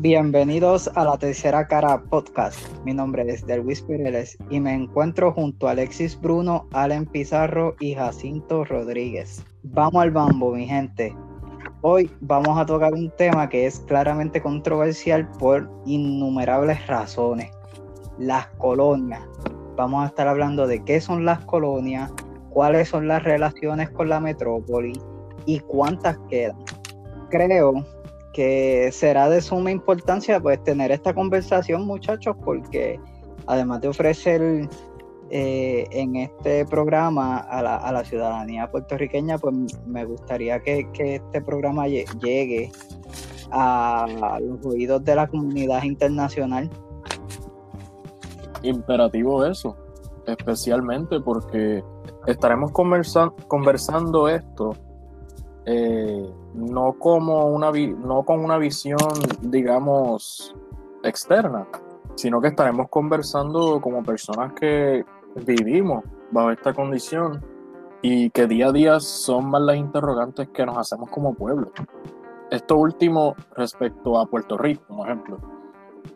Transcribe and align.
Bienvenidos 0.00 0.88
a 0.94 1.04
la 1.04 1.18
Tercera 1.18 1.66
Cara 1.66 2.00
Podcast. 2.08 2.56
Mi 2.84 2.94
nombre 2.94 3.24
es 3.28 3.44
Delwis 3.44 3.82
Pireles 3.82 4.38
y 4.48 4.60
me 4.60 4.72
encuentro 4.72 5.32
junto 5.32 5.66
a 5.66 5.72
Alexis 5.72 6.16
Bruno, 6.20 6.68
Allen 6.72 7.04
Pizarro 7.04 7.74
y 7.80 7.96
Jacinto 7.96 8.64
Rodríguez. 8.64 9.44
Vamos 9.64 10.00
al 10.00 10.12
bambo, 10.12 10.52
mi 10.54 10.68
gente. 10.68 11.12
Hoy 11.82 12.08
vamos 12.20 12.56
a 12.56 12.64
tocar 12.64 12.94
un 12.94 13.10
tema 13.16 13.48
que 13.48 13.66
es 13.66 13.80
claramente 13.80 14.40
controversial 14.40 15.28
por 15.32 15.68
innumerables 15.84 16.86
razones. 16.86 17.50
Las 18.20 18.46
colonias. 18.58 19.22
Vamos 19.74 20.04
a 20.04 20.06
estar 20.06 20.28
hablando 20.28 20.68
de 20.68 20.80
qué 20.84 21.00
son 21.00 21.24
las 21.24 21.44
colonias, 21.46 22.12
cuáles 22.50 22.88
son 22.88 23.08
las 23.08 23.24
relaciones 23.24 23.90
con 23.90 24.10
la 24.10 24.20
metrópoli 24.20 24.92
y 25.44 25.58
cuántas 25.58 26.16
quedan. 26.28 26.56
Creo 27.30 27.84
que 28.32 28.90
será 28.92 29.28
de 29.28 29.40
suma 29.40 29.70
importancia 29.70 30.40
pues 30.40 30.62
tener 30.62 30.90
esta 30.90 31.14
conversación 31.14 31.86
muchachos 31.86 32.36
porque 32.44 33.00
además 33.46 33.80
de 33.80 33.88
ofrecer 33.88 34.68
eh, 35.30 35.86
en 35.90 36.16
este 36.16 36.64
programa 36.64 37.38
a 37.38 37.62
la, 37.62 38.04
ciudadanía 38.04 38.70
puertorriqueña 38.70 39.36
pues 39.38 39.54
me 39.86 40.04
gustaría 40.04 40.60
que, 40.60 40.88
este 40.94 41.42
programa 41.42 41.86
llegue 41.86 42.72
a 43.50 44.38
los 44.40 44.64
oídos 44.64 45.04
de 45.04 45.14
la 45.14 45.26
comunidad 45.26 45.82
internacional. 45.82 46.70
Imperativo 48.62 49.44
eso, 49.44 49.76
especialmente 50.26 51.20
porque 51.20 51.84
estaremos 52.26 52.72
conversando 52.72 54.28
esto 54.28 54.74
eh, 55.66 56.26
no, 56.54 56.94
como 56.94 57.46
una 57.46 57.70
no 57.70 58.24
con 58.24 58.40
una 58.40 58.58
visión, 58.58 58.98
digamos, 59.42 60.54
externa, 61.02 61.66
sino 62.16 62.40
que 62.40 62.48
estaremos 62.48 62.88
conversando 62.88 63.80
como 63.80 64.02
personas 64.02 64.52
que 64.54 65.04
vivimos 65.46 66.04
bajo 66.30 66.50
esta 66.50 66.72
condición 66.72 67.44
y 68.02 68.30
que 68.30 68.46
día 68.46 68.68
a 68.68 68.72
día 68.72 69.00
son 69.00 69.50
más 69.50 69.62
las 69.62 69.76
interrogantes 69.76 70.48
que 70.48 70.64
nos 70.64 70.76
hacemos 70.78 71.10
como 71.10 71.34
pueblo. 71.34 71.70
Esto 72.50 72.76
último 72.76 73.34
respecto 73.56 74.18
a 74.18 74.26
Puerto 74.26 74.56
Rico, 74.56 74.82
por 74.88 75.06
ejemplo. 75.06 75.38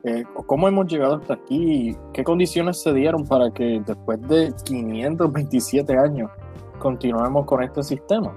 Eh, 0.05 0.24
¿Cómo 0.46 0.67
hemos 0.69 0.86
llegado 0.86 1.17
hasta 1.17 1.34
aquí? 1.34 1.96
¿Qué 2.12 2.24
condiciones 2.24 2.80
se 2.80 2.92
dieron 2.92 3.27
para 3.27 3.50
que 3.52 3.83
después 3.84 4.20
de 4.22 4.52
527 4.64 5.96
años 5.96 6.30
continuemos 6.78 7.46
con 7.46 7.62
este 7.62 7.83
sistema? 7.83 8.34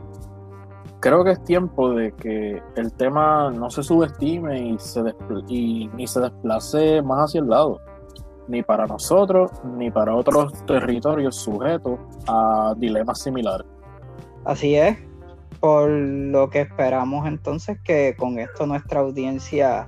Creo 1.06 1.23
que 1.23 1.34
es 1.34 1.44
tiempo 1.44 1.94
de 1.94 2.11
que 2.14 2.59
el 2.75 2.92
tema 2.94 3.52
no 3.52 3.70
se 3.70 3.84
subestime 3.84 4.59
y, 4.59 4.80
se 4.80 5.02
y 5.48 5.88
ni 5.94 6.08
se 6.08 6.20
desplace 6.20 7.00
más 7.03 7.25
hacia 7.25 7.42
el 7.42 7.48
lado, 7.48 7.80
ni 8.48 8.64
para 8.64 8.88
nosotros, 8.88 9.52
ni 9.78 9.92
para 9.92 10.16
otros 10.16 10.52
territorios 10.66 11.36
sujetos 11.36 12.00
a 12.28 12.73
dilemas 12.78 13.22
similares. 13.22 13.67
Así 14.45 14.73
es, 14.73 14.98
por 15.59 15.88
lo 15.92 16.50
que 16.50 16.61
esperamos 16.61 17.28
entonces 17.28 17.78
que 17.83 18.16
con 18.17 18.39
esto 18.39 18.66
nuestra 18.66 19.02
audiencia 19.02 19.88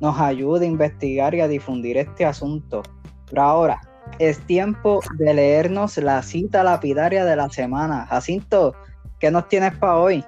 nos 0.00 0.18
ayude 0.18 0.66
a 0.66 0.68
investigar 0.68 1.36
y 1.36 1.40
a 1.40 1.46
difundir 1.46 1.98
este 1.98 2.26
asunto. 2.26 2.82
Pero 3.30 3.42
ahora, 3.42 3.80
es 4.18 4.40
tiempo 4.40 4.98
de 5.18 5.34
leernos 5.34 5.98
la 5.98 6.20
cita 6.20 6.64
lapidaria 6.64 7.24
de 7.24 7.36
la 7.36 7.48
semana. 7.48 8.06
Jacinto, 8.06 8.74
¿qué 9.20 9.30
nos 9.30 9.46
tienes 9.46 9.76
para 9.76 9.98
hoy? 9.98 10.24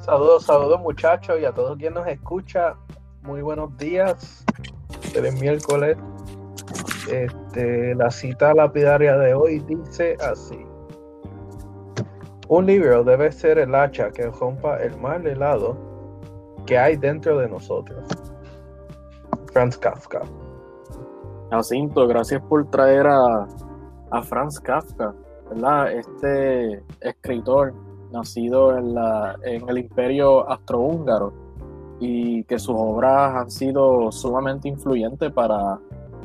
Saludos, 0.00 0.44
saludos 0.44 0.80
muchachos 0.80 1.38
y 1.40 1.44
a 1.44 1.52
todos 1.52 1.76
quienes 1.78 1.94
nos 1.94 2.08
escucha. 2.08 2.74
Muy 3.22 3.40
buenos 3.40 3.76
días. 3.78 4.44
El 5.14 5.32
miércoles. 5.34 5.96
Este, 7.10 7.94
la 7.94 8.10
cita 8.10 8.52
lapidaria 8.52 9.16
de 9.16 9.34
hoy 9.34 9.60
dice 9.60 10.16
así. 10.20 10.66
Un 12.48 12.66
libro 12.66 13.04
debe 13.04 13.30
ser 13.30 13.58
el 13.58 13.74
hacha 13.76 14.10
que 14.10 14.26
rompa 14.26 14.78
el 14.78 14.96
mal 14.98 15.24
helado 15.24 15.76
que 16.66 16.76
hay 16.76 16.96
dentro 16.96 17.38
de 17.38 17.48
nosotros. 17.48 18.04
Franz 19.52 19.78
Kafka. 19.78 20.22
Jacinto, 21.50 22.08
gracias 22.08 22.42
por 22.42 22.68
traer 22.70 23.06
a, 23.06 23.46
a 24.10 24.22
Franz 24.22 24.58
Kafka, 24.58 25.14
¿verdad? 25.48 25.92
Este 25.92 26.82
escritor 27.00 27.72
nacido 28.12 28.76
en, 28.76 28.94
la, 28.94 29.36
en 29.42 29.68
el 29.68 29.78
imperio 29.78 30.48
astrohúngaro 30.50 31.32
y 32.00 32.44
que 32.44 32.58
sus 32.58 32.76
obras 32.76 33.34
han 33.34 33.50
sido 33.50 34.12
sumamente 34.12 34.68
influyentes 34.68 35.32
para 35.32 35.78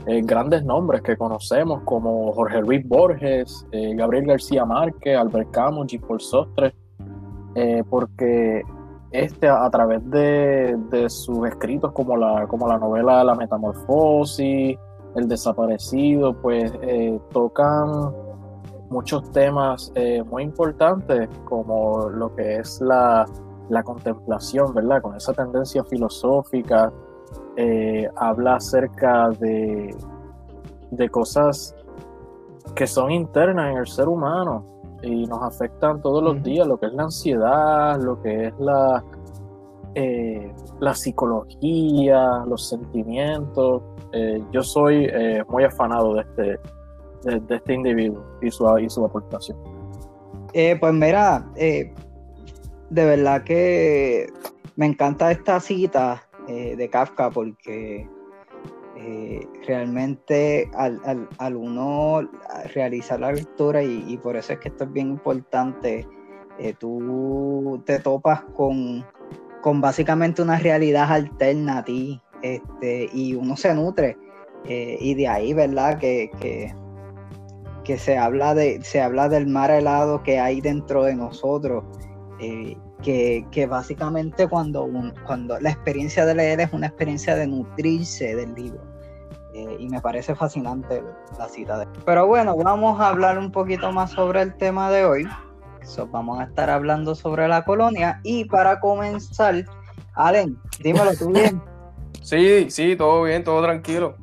eh, 0.05 0.21
grandes 0.23 0.63
nombres 0.63 1.01
que 1.01 1.15
conocemos 1.15 1.83
como 1.83 2.33
Jorge 2.33 2.61
Luis 2.61 2.87
Borges, 2.87 3.65
eh, 3.71 3.93
Gabriel 3.95 4.25
García 4.25 4.65
Márquez, 4.65 5.17
Albert 5.17 5.51
Camus, 5.51 5.87
G. 5.87 6.01
Paul 6.01 6.19
Sostre, 6.19 6.73
eh, 7.53 7.83
porque 7.87 8.63
este 9.11 9.47
a, 9.47 9.69
través 9.69 10.09
de, 10.09 10.75
de, 10.89 11.09
sus 11.09 11.47
escritos 11.47 11.91
como 11.91 12.17
la, 12.17 12.47
como 12.47 12.67
la 12.67 12.79
novela 12.79 13.23
La 13.23 13.35
Metamorfosis, 13.35 14.77
El 15.15 15.27
Desaparecido, 15.27 16.33
pues 16.41 16.71
tocan 17.31 18.30
muchos 18.91 19.31
temas 19.31 19.91
eh, 19.96 20.22
muy 20.22 20.44
importantes 20.44 21.29
como 21.46 22.09
lo 22.09 22.35
que 22.35 22.57
es 22.57 22.81
la, 22.81 23.25
contemplación, 23.85 24.74
¿verdad? 24.74 25.02
Con 25.02 25.16
esa 25.16 25.31
tendencia 25.31 25.81
filosófica, 25.85 26.91
eh, 27.56 28.07
habla 28.18 28.56
acerca 28.56 29.29
de, 29.29 29.96
de 30.91 31.09
cosas 31.09 31.74
que 32.75 32.85
son 32.85 33.12
internas 33.12 33.72
en 33.72 33.78
el 33.78 33.88
ser 33.88 34.09
humano 34.09 34.66
y 35.02 35.25
nos 35.25 35.41
afectan 35.41 36.02
todos 36.02 36.22
los 36.22 36.44
días, 36.44 36.68
lo 36.68 36.78
que 36.78 36.88
es 36.88 36.94
la 36.94 37.03
ansiedad, 37.03 38.02
lo 38.02 38.22
que 38.22 38.47
es 38.47 38.53
la, 38.59 39.02
eh, 39.96 40.53
la 40.81 40.94
psicología, 40.94 42.44
los 42.46 42.68
sentimientos. 42.68 43.84
yo 44.52 44.62
soy 44.63 45.09
muy 45.47 45.63
afanado 45.63 46.16
de 46.16 46.22
este, 46.22 46.59
de, 47.23 47.55
este 47.55 47.73
individuo 47.73 48.23
y 48.41 48.51
su, 48.51 48.67
y 48.79 48.89
su 48.89 49.05
aportación. 49.05 49.57
Eh, 50.53 50.75
pues 50.79 50.93
mira, 50.93 51.49
eh, 51.55 51.93
de 52.89 53.05
verdad 53.05 53.43
que 53.43 54.27
me 54.75 54.85
encanta 54.85 55.31
esta 55.31 55.59
cita 55.59 56.27
eh, 56.47 56.75
de 56.75 56.89
Kafka 56.89 57.29
porque 57.29 58.07
realmente 59.65 60.69
al, 60.75 61.55
uno 61.55 62.21
realizar 62.75 63.19
la 63.19 63.31
lectura 63.31 63.81
y, 63.81 64.15
por 64.21 64.35
eso 64.35 64.53
es 64.53 64.59
que 64.59 64.69
esto 64.69 64.83
es 64.83 64.93
bien 64.93 65.07
importante, 65.07 66.07
tú 66.77 67.81
te 67.83 67.97
topas 67.97 68.43
con, 68.53 69.03
con 69.61 69.81
básicamente 69.81 70.43
una 70.43 70.59
realidad 70.59 71.11
alterna 71.11 71.79
a 71.79 71.83
ti 71.83 72.21
este, 72.43 73.09
y 73.11 73.33
uno 73.33 73.55
se 73.55 73.73
nutre. 73.73 74.17
y 74.65 75.15
de 75.15 75.27
ahí, 75.27 75.55
¿verdad? 75.55 75.97
Que, 75.97 76.29
que, 76.39 76.71
que 77.83 77.97
se 77.97 78.17
habla, 78.17 78.53
de, 78.53 78.81
se 78.83 79.01
habla 79.01 79.29
del 79.29 79.47
mar 79.47 79.71
helado 79.71 80.23
que 80.23 80.39
hay 80.39 80.61
dentro 80.61 81.03
de 81.03 81.15
nosotros, 81.15 81.83
eh, 82.39 82.77
que, 83.01 83.67
básicamente 83.69 84.47
cuando, 84.47 84.87
cuando 85.25 85.59
la 85.59 85.71
experiencia 85.71 86.25
de 86.25 86.35
leer 86.35 86.61
es 86.61 86.73
una 86.73 86.87
experiencia 86.87 87.35
de 87.35 87.47
nutrirse 87.47 88.35
del 88.35 88.53
libro. 88.53 88.81
Eh, 89.53 89.77
y 89.79 89.89
me 89.89 89.99
parece 89.99 90.33
fascinante 90.33 91.03
la 91.37 91.49
cita 91.49 91.77
de 91.79 91.87
Pero 92.05 92.25
bueno, 92.25 92.55
vamos 92.55 93.01
a 93.01 93.09
hablar 93.09 93.37
un 93.37 93.51
poquito 93.51 93.91
más 93.91 94.11
sobre 94.11 94.41
el 94.41 94.55
tema 94.55 94.89
de 94.91 95.05
hoy. 95.05 95.27
vamos 96.09 96.39
a 96.39 96.43
estar 96.43 96.69
hablando 96.69 97.16
sobre 97.16 97.47
la 97.47 97.66
colonia. 97.66 98.22
Y 98.23 98.45
para 98.45 98.79
comenzar, 98.79 99.66
Allen, 100.13 100.57
dímelo 100.81 101.13
tú 101.16 101.31
bien. 101.31 101.61
Sí, 102.22 102.69
sí, 102.69 102.95
todo 102.95 103.23
bien, 103.23 103.43
todo 103.43 103.63
tranquilo. 103.63 104.16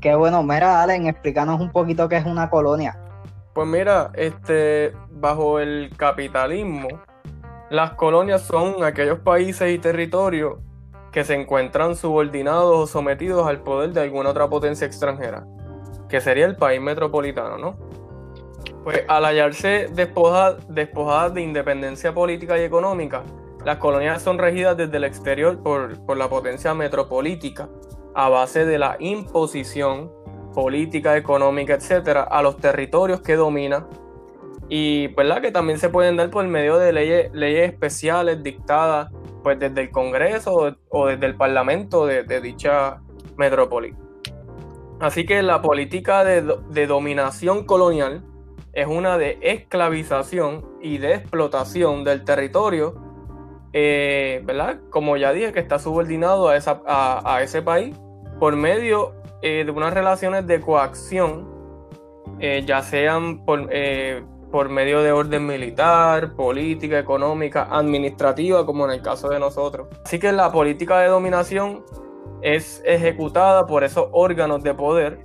Qué 0.00 0.14
bueno, 0.14 0.42
mira, 0.44 0.82
Allen, 0.82 1.08
explícanos 1.08 1.60
un 1.60 1.72
poquito 1.72 2.08
qué 2.08 2.18
es 2.18 2.26
una 2.26 2.48
colonia. 2.48 2.96
Pues 3.52 3.66
mira, 3.66 4.12
este, 4.14 4.92
bajo 5.10 5.58
el 5.58 5.90
capitalismo, 5.96 6.88
las 7.70 7.92
colonias 7.94 8.42
son 8.42 8.84
aquellos 8.84 9.18
países 9.18 9.74
y 9.74 9.78
territorios 9.78 10.58
que 11.10 11.24
se 11.24 11.34
encuentran 11.34 11.96
subordinados 11.96 12.76
o 12.76 12.86
sometidos 12.86 13.48
al 13.48 13.60
poder 13.60 13.92
de 13.92 14.02
alguna 14.02 14.30
otra 14.30 14.48
potencia 14.48 14.86
extranjera, 14.86 15.44
que 16.08 16.20
sería 16.20 16.46
el 16.46 16.54
país 16.54 16.80
metropolitano, 16.80 17.58
¿no? 17.58 17.76
Pues 18.84 19.04
al 19.08 19.24
hallarse 19.24 19.88
despojadas, 19.92 21.34
de 21.34 21.42
independencia 21.42 22.14
política 22.14 22.56
y 22.56 22.62
económica, 22.62 23.24
las 23.64 23.78
colonias 23.78 24.22
son 24.22 24.38
regidas 24.38 24.76
desde 24.76 24.96
el 24.96 25.04
exterior 25.04 25.60
por, 25.60 25.98
por 26.06 26.16
la 26.16 26.28
potencia 26.28 26.72
metropolítica, 26.74 27.68
a 28.18 28.28
base 28.28 28.64
de 28.64 28.80
la 28.80 28.96
imposición 28.98 30.10
política, 30.52 31.16
económica, 31.16 31.74
etcétera, 31.74 32.24
a 32.24 32.42
los 32.42 32.56
territorios 32.56 33.20
que 33.20 33.36
domina 33.36 33.86
y 34.68 35.06
¿verdad? 35.14 35.40
que 35.40 35.52
también 35.52 35.78
se 35.78 35.88
pueden 35.88 36.16
dar 36.16 36.28
por 36.28 36.44
medio 36.48 36.78
de 36.78 36.92
leyes, 36.92 37.32
leyes 37.32 37.70
especiales 37.70 38.42
dictadas 38.42 39.12
pues 39.44 39.60
desde 39.60 39.82
el 39.82 39.90
Congreso 39.92 40.74
o, 40.88 41.06
desde 41.06 41.26
el 41.26 41.36
Parlamento 41.36 42.06
de, 42.06 42.40
dicha 42.40 43.00
metrópoli. 43.36 43.94
Así 44.98 45.24
que 45.24 45.40
la 45.44 45.62
política 45.62 46.24
de, 46.24 46.86
dominación 46.88 47.66
colonial 47.66 48.24
es 48.72 48.88
una 48.88 49.16
de 49.16 49.38
esclavización 49.42 50.66
y 50.82 50.98
de 50.98 51.14
explotación 51.14 52.02
del 52.02 52.24
territorio, 52.24 53.00
eh, 53.72 54.42
¿verdad? 54.44 54.80
Como 54.90 55.16
ya 55.16 55.32
dije, 55.32 55.52
que 55.52 55.60
está 55.60 55.78
subordinado 55.78 56.48
a, 56.48 57.42
ese 57.42 57.62
país 57.62 57.94
por 58.38 58.56
medio 58.56 59.14
eh, 59.42 59.64
de 59.64 59.70
unas 59.70 59.92
relaciones 59.94 60.46
de 60.46 60.60
coacción, 60.60 61.48
eh, 62.40 62.62
ya 62.66 62.82
sean 62.82 63.44
por, 63.44 63.68
por 64.50 64.68
medio 64.68 65.02
de 65.02 65.12
orden 65.12 65.46
militar, 65.46 66.34
política, 66.34 66.98
económica, 66.98 67.68
administrativa, 67.70 68.64
como 68.64 68.84
en 68.86 68.92
el 68.92 69.02
caso 69.02 69.28
de 69.28 69.38
nosotros. 69.38 69.88
Así 70.04 70.18
que 70.18 70.32
la 70.32 70.52
política 70.52 71.00
de 71.00 71.08
dominación 71.08 71.84
es 72.42 72.82
ejecutada 72.84 73.66
por 73.66 73.84
esos 73.84 74.08
órganos 74.12 74.62
de 74.62 74.74
poder 74.74 75.20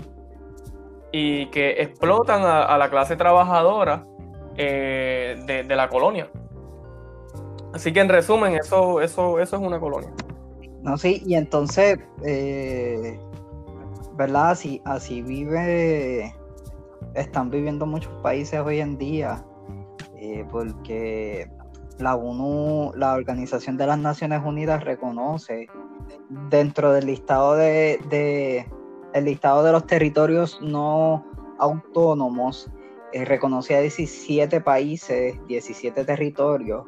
y 1.11 1.45
que 1.51 1.81
explotan 1.81 2.41
a, 2.43 2.75
la 2.77 2.89
clase 2.89 3.15
trabajadora 3.15 4.05
eh, 4.57 5.35
de, 5.45 5.75
la 5.75 5.87
colonia. 5.87 6.29
Así 7.71 7.93
que 7.93 7.99
en 7.99 8.09
resumen, 8.09 8.55
eso, 8.55 8.99
eso, 8.99 9.39
eso 9.39 9.55
es 9.55 9.61
una 9.61 9.79
colonia. 9.79 10.11
No, 10.83 10.97
sí, 10.97 11.23
y 11.25 11.35
entonces, 11.35 11.97
eh, 12.25 13.17
¿verdad? 14.17 14.51
Así, 14.51 14.81
así 14.83 15.21
vive, 15.21 16.35
están 17.15 17.49
viviendo 17.49 17.85
muchos 17.85 18.11
países 18.21 18.59
hoy 18.59 18.81
en 18.81 18.97
día, 18.97 19.45
eh, 20.17 20.45
porque 20.51 21.49
la 21.99 22.15
ONU, 22.17 22.91
la 22.97 23.13
Organización 23.13 23.77
de 23.77 23.87
las 23.87 23.97
Naciones 23.97 24.41
Unidas, 24.43 24.83
reconoce 24.83 25.67
dentro 26.49 26.91
del 26.91 27.05
listado 27.05 27.55
de, 27.55 28.67
el 29.13 29.25
listado 29.25 29.63
de 29.63 29.71
los 29.71 29.87
territorios 29.87 30.59
no 30.61 31.25
autónomos 31.59 32.69
eh, 33.13 33.23
reconocía 33.23 33.79
17 33.79 34.59
países, 34.59 35.39
17 35.47 36.03
territorios, 36.03 36.87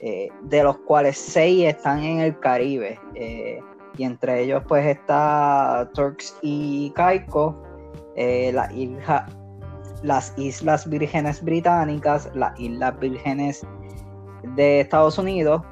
eh, 0.00 0.28
de 0.42 0.62
los 0.62 0.78
cuales 0.78 1.16
6 1.18 1.66
están 1.66 2.02
en 2.02 2.20
el 2.20 2.38
Caribe. 2.40 2.98
Eh, 3.14 3.60
y 3.96 4.04
entre 4.04 4.42
ellos 4.42 4.62
pues 4.66 4.84
está 4.86 5.88
Turks 5.94 6.36
y 6.42 6.90
Caicos, 6.90 7.54
la 8.16 8.68
las 10.02 10.34
Islas 10.36 10.88
Vírgenes 10.88 11.42
Británicas, 11.42 12.28
las 12.34 12.58
Islas 12.60 12.98
Vírgenes 12.98 13.66
de 14.56 14.80
Estados 14.80 15.16
Unidos, 15.16 15.62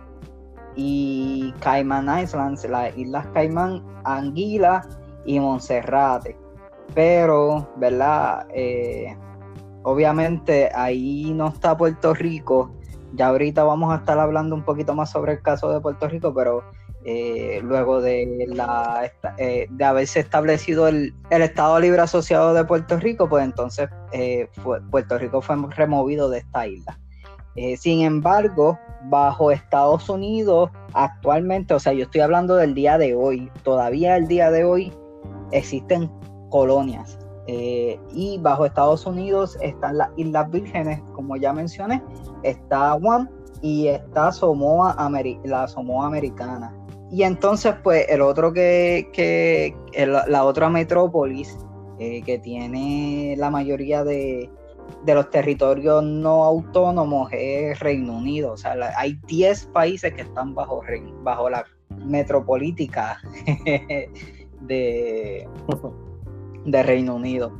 y 0.75 1.53
Cayman 1.61 2.23
Islands, 2.23 2.65
las 2.69 2.97
Islas 2.97 3.27
Caimán, 3.35 3.83
Anguila 4.05 4.87
y 5.25 5.39
Monserrate. 5.39 6.37
Pero, 6.95 7.69
¿verdad? 7.77 8.47
Eh, 8.55 9.17
obviamente 9.83 10.71
ahí 10.75 11.33
no 11.35 11.49
está 11.49 11.77
Puerto 11.77 12.15
Rico. 12.15 12.71
Ya 13.15 13.29
ahorita 13.29 13.65
vamos 13.65 13.93
a 13.93 13.97
estar 13.97 14.19
hablando 14.19 14.55
un 14.55 14.65
poquito 14.65 14.95
más 14.95 15.11
sobre 15.11 15.33
el 15.33 15.43
caso 15.43 15.71
de 15.73 15.81
Puerto 15.81 16.09
Rico, 16.09 16.33
pero 16.35 16.65
eh, 17.05 17.61
luego 17.63 18.01
de, 18.01 18.47
la, 18.49 19.11
eh, 19.39 19.67
de 19.71 19.85
haberse 19.85 20.21
establecido 20.21 20.89
el, 20.89 21.15
Estado 21.31 21.79
Libre 21.81 22.01
Asociado 22.01 22.55
de 22.55 22.65
Puerto 22.65 22.99
Rico, 22.99 23.29
pues 23.29 23.45
entonces 23.45 23.89
Puerto 24.91 25.19
Rico 25.19 25.43
fue 25.43 25.57
removido 25.71 26.31
de 26.31 26.39
esta 26.39 26.67
isla. 26.67 26.99
sin 27.77 28.03
embargo, 28.03 28.79
bajo 29.05 29.51
Estados 29.51 30.09
Unidos 30.09 30.71
actualmente, 30.95 31.75
o 31.75 31.79
sea, 31.79 31.93
yo 31.93 32.05
estoy 32.05 32.21
hablando 32.21 32.57
del 32.57 32.75
día 32.75 32.99
de 32.99 33.15
hoy, 33.15 33.51
todavía 33.63 34.17
el 34.17 34.29
día 34.29 34.51
de 34.51 34.65
hoy 34.65 34.93
existen 35.53 36.11
colonias. 36.51 37.19
Eh, 37.49 37.99
y 38.13 38.39
bajo 38.39 38.65
Estados 38.65 39.05
Unidos 39.05 39.59
están 39.61 39.99
las 39.99 40.11
Islas 40.17 40.49
Vírgenes, 40.51 41.01
como 41.15 41.37
ya 41.37 41.53
mencioné, 41.53 42.03
está 42.43 42.93
Guam 42.95 43.29
y 43.61 43.89
está 43.89 44.33
Samoa, 44.33 44.97
la 45.45 45.69
Samoa 45.69 46.07
Americana. 46.07 46.75
Y 47.11 47.25
entonces, 47.25 47.75
pues, 47.83 48.07
el 48.09 48.23
otro 48.23 48.53
que, 48.53 49.11
que 49.13 49.77
la 50.07 50.45
otra 50.45 50.71
metrópolis 50.71 51.59
eh, 51.99 52.23
que 52.23 52.39
tiene 52.39 53.35
la 53.39 53.51
mayoría 53.51 54.03
de, 54.03 54.51
de 55.05 55.15
los 55.15 55.31
territorios 55.31 56.03
no 56.03 56.45
autónomos 56.45 57.31
es 57.33 57.79
Reino 57.81 58.17
Unido. 58.17 58.53
O 58.53 58.57
sea, 58.57 58.75
hay 58.97 59.19
10 59.27 59.67
países 59.67 60.13
que 60.15 60.23
están 60.23 60.55
bajo, 60.55 60.83
bajo 61.23 61.51
la 61.51 61.65
metropolítica 62.05 63.21
de, 64.61 65.49
de 66.65 66.83
Reino 66.83 67.17
Unido. 67.17 67.53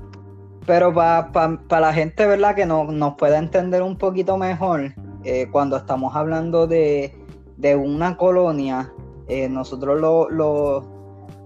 Pero 0.67 0.95
para 0.95 1.81
la 1.81 1.93
gente, 1.93 2.27
¿verdad? 2.27 2.55
Que 2.55 2.67
no, 2.67 2.85
nos 2.85 3.15
pueda 3.15 3.39
entender 3.39 3.83
un 3.83 3.97
poquito 3.97 4.37
mejor, 4.37 4.95
eh, 5.25 5.47
cuando 5.51 5.77
estamos 5.77 6.15
hablando 6.15 6.67
de, 6.67 7.15
una 7.77 8.17
colonia, 8.17 8.93
eh, 9.29 9.49
nosotros 9.49 10.01
lo, 10.01 10.85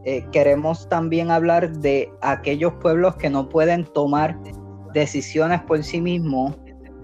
eh, 0.05 0.25
queremos 0.33 0.89
también 0.89 1.31
hablar 1.31 1.71
de 1.79 2.11
aquellos 2.23 2.73
pueblos 2.75 3.17
que 3.17 3.29
no 3.29 3.49
pueden 3.49 3.85
tomar 3.85 4.39
decisiones 4.95 5.61
por 5.63 5.83
sí 5.83 6.01
mismos 6.01 6.55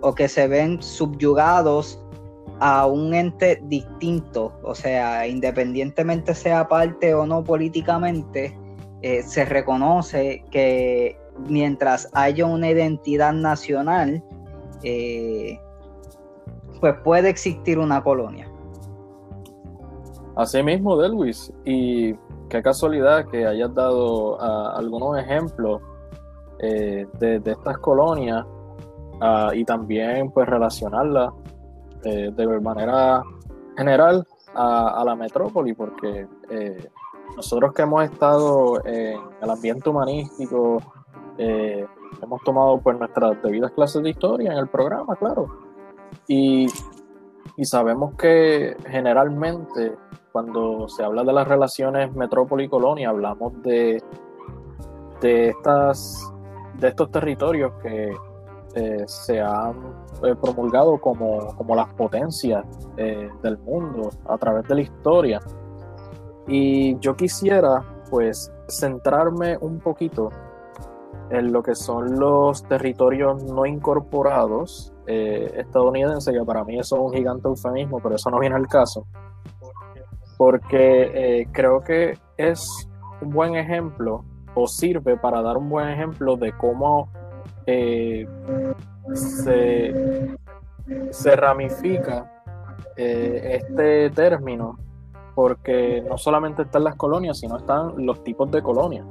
o 0.01 0.15
que 0.15 0.29
se 0.29 0.49
ven 0.49 0.83
subyugados 0.83 2.03
a 2.61 2.87
un 2.87 3.13
ente 3.13 3.61
distinto, 3.65 4.53
o 4.63 4.75
sea, 4.75 5.27
independientemente 5.27 6.35
sea 6.35 6.69
parte 6.69 7.13
o 7.13 7.27
no 7.27 7.43
políticamente, 7.43 8.57
se 9.03 9.45
reconoce 9.45 10.45
que 10.53 11.19
mientras 11.49 12.09
haya 12.13 12.47
una 12.47 12.71
identidad 12.71 13.33
nacional, 13.33 14.23
eh, 14.83 15.59
pues 16.81 16.95
puede 17.05 17.29
existir 17.29 17.79
una 17.79 18.03
colonia. 18.03 18.49
Así 20.35 20.63
mismo, 20.63 20.97
Delwis, 20.97 21.53
y 21.65 22.15
qué 22.49 22.63
casualidad 22.63 23.27
que 23.29 23.47
hayas 23.47 23.73
dado 23.75 24.41
ah, 24.41 24.75
algunos 24.77 25.19
ejemplos 25.19 25.81
eh, 26.59 27.07
de, 27.19 27.43
estas 27.45 27.79
colonias 27.79 28.45
ah, 29.21 29.51
y 29.55 29.65
también 29.65 30.31
pues 30.31 30.49
relacionarla 30.49 31.33
eh, 32.05 32.31
de 32.35 32.61
manera 32.61 33.23
general 33.77 34.27
a, 34.55 35.03
la 35.05 35.15
metrópoli, 35.15 35.73
porque 35.75 36.27
nosotros 37.37 37.73
que 37.73 37.83
hemos 37.83 38.05
estado 38.05 38.85
en 38.85 39.19
el 39.41 39.51
ambiente 39.51 39.89
humanístico, 39.89 40.79
hemos 41.39 42.43
tomado 42.45 42.79
pues 42.81 42.99
nuestras 42.99 43.43
debidas 43.43 43.73
clases 43.73 44.03
de 44.03 44.11
historia 44.11 44.53
en 44.53 44.59
el 44.59 44.69
programa, 44.69 45.17
claro, 45.17 45.47
y, 46.29 46.67
y 47.57 47.65
sabemos 47.65 48.15
que 48.17 48.77
generalmente 48.87 49.95
cuando 50.33 50.89
se 50.89 51.05
habla 51.05 51.25
de 51.25 51.33
las 51.33 51.47
relaciones 51.47 52.15
metrópoli-colonia, 52.15 53.11
hablamos 53.11 53.63
de, 53.63 54.03
de 55.21 55.49
estas 55.51 56.33
de 56.79 56.89
estos 56.89 57.11
territorios 57.11 57.73
que 57.83 58.13
eh, 58.75 59.05
se 59.07 59.41
han 59.41 59.77
eh, 60.25 60.35
promulgado 60.41 60.99
como, 60.99 61.55
las 61.77 61.89
potencias 61.95 62.65
eh, 62.97 63.31
del 63.43 63.59
mundo 63.59 64.11
a 64.27 64.39
través 64.39 64.67
de 64.67 64.75
la 64.75 64.81
historia. 64.81 65.41
Y 66.47 66.99
yo 66.99 67.15
quisiera 67.15 67.85
pues 68.11 68.51
centrarme 68.69 69.57
un 69.59 69.79
poquito 69.79 70.31
en 71.33 71.53
lo 71.53 71.63
que 71.63 71.75
son 71.75 72.21
los 72.21 72.63
territorios 72.65 73.43
no 73.45 73.67
incorporados 73.67 74.93
estadounidenses, 75.07 76.33
que 76.33 76.45
para 76.45 76.65
mí 76.65 76.79
eso 76.79 76.97
es 76.97 77.03
un 77.03 77.13
gigante 77.13 77.49
eufemismo, 77.49 78.01
pero 78.01 78.15
eso 78.15 78.31
no 78.31 78.39
viene 78.39 78.55
al 78.55 78.69
caso, 78.69 79.07
porque 80.37 81.49
creo 81.53 81.83
que 81.83 82.17
es 82.37 82.89
un 83.21 83.31
buen 83.31 83.57
ejemplo 83.57 84.25
o 84.55 84.67
sirve 84.67 85.17
para 85.17 85.43
dar 85.43 85.57
un 85.57 85.69
buen 85.69 85.89
ejemplo 85.89 86.37
de 86.37 86.53
cómo 86.53 87.09
eh, 87.67 88.27
se, 89.15 90.37
ramifica 91.37 92.43
eh, 92.97 93.61
este 93.63 94.11
término, 94.11 94.79
porque 95.35 96.05
no 96.09 96.19
solamente 96.19 96.63
están 96.63 96.85
las 96.85 96.97
colonias, 96.97 97.39
sino 97.39 97.57
están 97.57 98.05
los 98.05 98.23
tipos 98.25 98.51
de 98.51 98.63
colonias. 98.63 99.07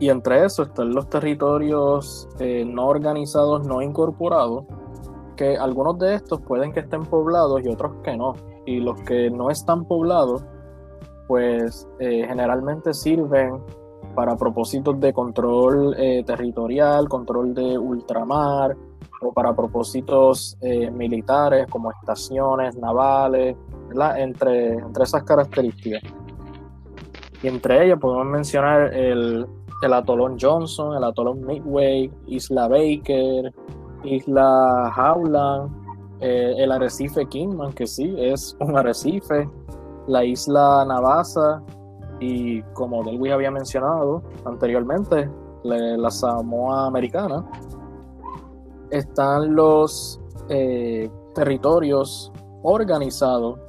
Y 0.00 0.10
entre 0.10 0.44
eso 0.44 0.62
están 0.62 0.94
los 0.94 1.08
territorios 1.08 2.28
eh, 2.38 2.64
no 2.64 2.86
organizados, 2.86 3.66
no 3.66 3.82
incorporados, 3.82 4.64
que 5.36 5.56
algunos 5.56 5.98
de 5.98 6.14
estos 6.14 6.40
pueden 6.40 6.72
que 6.72 6.80
estén 6.80 7.04
poblados 7.04 7.62
y 7.64 7.68
otros 7.68 7.92
que 8.02 8.16
no. 8.16 8.34
Y 8.66 8.80
los 8.80 9.00
que 9.02 9.30
no 9.30 9.50
están 9.50 9.84
poblados, 9.86 10.44
pues 11.26 11.86
generalmente 11.98 12.92
sirven 12.92 13.60
para 14.18 14.36
propósitos 14.36 14.98
de 14.98 15.12
control 15.12 15.94
eh, 15.96 16.24
territorial, 16.24 17.08
control 17.08 17.54
de 17.54 17.78
ultramar 17.78 18.76
o 19.20 19.32
para 19.32 19.54
propósitos 19.54 20.58
eh, 20.60 20.90
militares 20.90 21.68
como 21.68 21.92
estaciones 21.92 22.76
navales, 22.76 23.56
Entre, 24.16 24.74
entre 24.74 25.04
esas 25.04 25.22
características. 25.22 26.02
Y 27.44 27.46
entre 27.46 27.84
ellas 27.84 28.00
podemos 28.00 28.26
mencionar 28.26 28.92
el, 28.92 29.46
el 29.82 29.92
atolón 29.92 30.36
Johnson, 30.40 30.96
el 30.96 31.04
atolón 31.04 31.44
Midway, 31.46 32.10
Isla 32.26 32.68
Baker, 32.68 33.52
Isla 34.04 34.92
Howland, 34.96 35.70
eh, 36.20 36.54
el 36.58 36.72
arrecife 36.72 37.26
Kingman, 37.26 37.72
que 37.72 37.86
sí, 37.86 38.14
es 38.18 38.56
un 38.60 38.76
arrecife, 38.76 39.48
la 40.08 40.24
isla 40.24 40.84
Navasa 40.86 41.62
y 42.18 42.62
como 42.72 43.04
Delwis 43.04 43.32
había 43.32 43.50
mencionado 43.50 44.22
anteriormente, 44.44 45.30
la 45.62 46.10
Samoa 46.10 46.86
Americana, 46.86 47.44
están 48.90 49.54
los 49.54 50.20
eh, 50.48 51.10
territorios 51.34 52.32
organizados, 52.62 53.60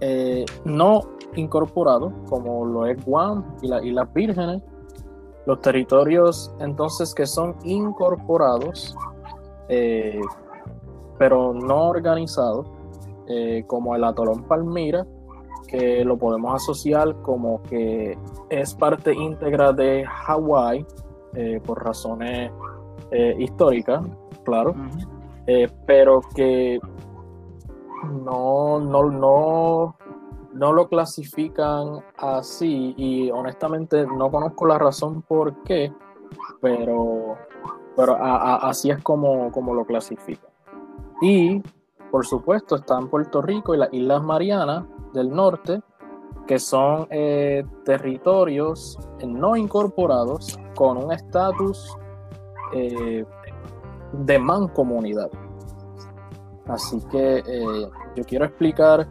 eh, 0.00 0.44
no 0.64 1.02
incorporados, 1.36 2.12
como 2.28 2.66
lo 2.66 2.86
es 2.86 3.02
Guam 3.04 3.44
y, 3.62 3.68
la, 3.68 3.82
y 3.82 3.92
las 3.92 4.12
Vírgenes, 4.12 4.62
los 5.48 5.60
territorios 5.60 6.54
entonces 6.60 7.12
que 7.12 7.26
son 7.26 7.56
incorporados, 7.64 8.96
eh, 9.68 10.20
pero 11.18 11.52
no 11.52 11.88
organizados, 11.88 12.66
como 13.66 13.94
el 13.94 14.04
atolón 14.04 14.44
Palmira, 14.44 15.06
que 15.66 16.02
lo 16.02 16.16
podemos 16.16 16.54
asociar 16.54 17.14
como 17.20 17.62
que 17.64 18.16
es 18.48 18.74
parte 18.74 19.12
íntegra 19.12 19.72
de 19.74 20.06
Hawái 20.06 20.86
por 21.66 21.84
razones 21.84 22.50
eh, 23.10 23.34
histórica, 23.38 24.02
claro, 24.44 24.74
eh, 25.46 25.66
pero 25.86 26.20
que 26.34 26.78
no, 28.22 28.80
no, 28.80 29.10
no, 29.10 29.96
no 30.58 30.72
lo 30.72 30.88
clasifican 30.88 32.04
así 32.16 32.94
y 32.96 33.30
honestamente 33.30 34.06
no 34.06 34.30
conozco 34.30 34.66
la 34.66 34.78
razón 34.78 35.22
por 35.22 35.62
qué, 35.62 35.92
pero, 36.60 37.36
pero 37.96 38.16
así 38.20 38.90
es 38.90 39.02
como, 39.02 39.50
como 39.52 39.74
lo 39.74 39.84
clasifican. 39.84 40.50
Y 41.20 41.62
por 42.10 42.26
supuesto 42.26 42.76
están 42.76 43.08
Puerto 43.08 43.42
Rico 43.42 43.74
y 43.74 43.78
las 43.78 43.92
Islas 43.92 44.22
Marianas 44.22 44.84
del 45.12 45.30
Norte, 45.30 45.80
que 46.46 46.58
son 46.58 47.06
eh, 47.10 47.64
territorios 47.84 48.98
no 49.26 49.56
incorporados 49.56 50.58
con 50.74 50.96
un 50.96 51.12
estatus 51.12 51.96
eh, 52.72 53.24
de 54.12 54.38
mancomunidad. 54.38 55.30
Así 56.66 57.00
que 57.10 57.38
eh, 57.38 57.90
yo 58.16 58.24
quiero 58.24 58.46
explicar 58.46 59.06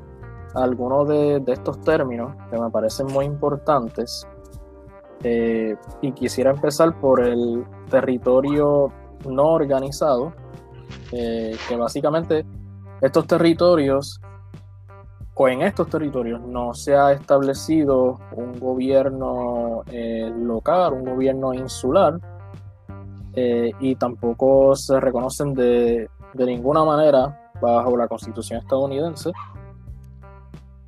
algunos 0.55 1.07
de, 1.07 1.43
estos 1.47 1.81
términos 1.81 2.35
que 2.49 2.57
me 2.57 2.69
parecen 2.69 3.07
muy 3.07 3.25
importantes. 3.25 4.27
Eh, 5.23 5.75
y 6.01 6.11
quisiera 6.11 6.51
empezar 6.51 6.99
por 6.99 7.21
el 7.21 7.65
territorio 7.89 8.91
no 9.27 9.47
organizado, 9.47 10.33
que 11.09 11.75
básicamente 11.77 12.45
estos 13.01 13.25
territorios, 13.25 14.21
o 15.33 15.47
en 15.47 15.63
estos 15.63 15.89
territorios, 15.89 16.41
no 16.41 16.73
se 16.73 16.95
ha 16.95 17.13
establecido 17.13 18.19
un 18.35 18.59
gobierno 18.59 19.83
local, 20.37 20.93
un 20.93 21.05
gobierno 21.05 21.53
insular, 21.53 22.19
eh, 23.39 23.71
y 23.79 23.93
tampoco 23.93 24.75
se 24.75 24.99
reconocen 24.99 25.53
de, 25.53 26.09
ninguna 26.33 26.83
manera 26.83 27.51
bajo 27.61 27.95
la 27.95 28.07
constitución 28.07 28.57
estadounidense. 28.57 29.31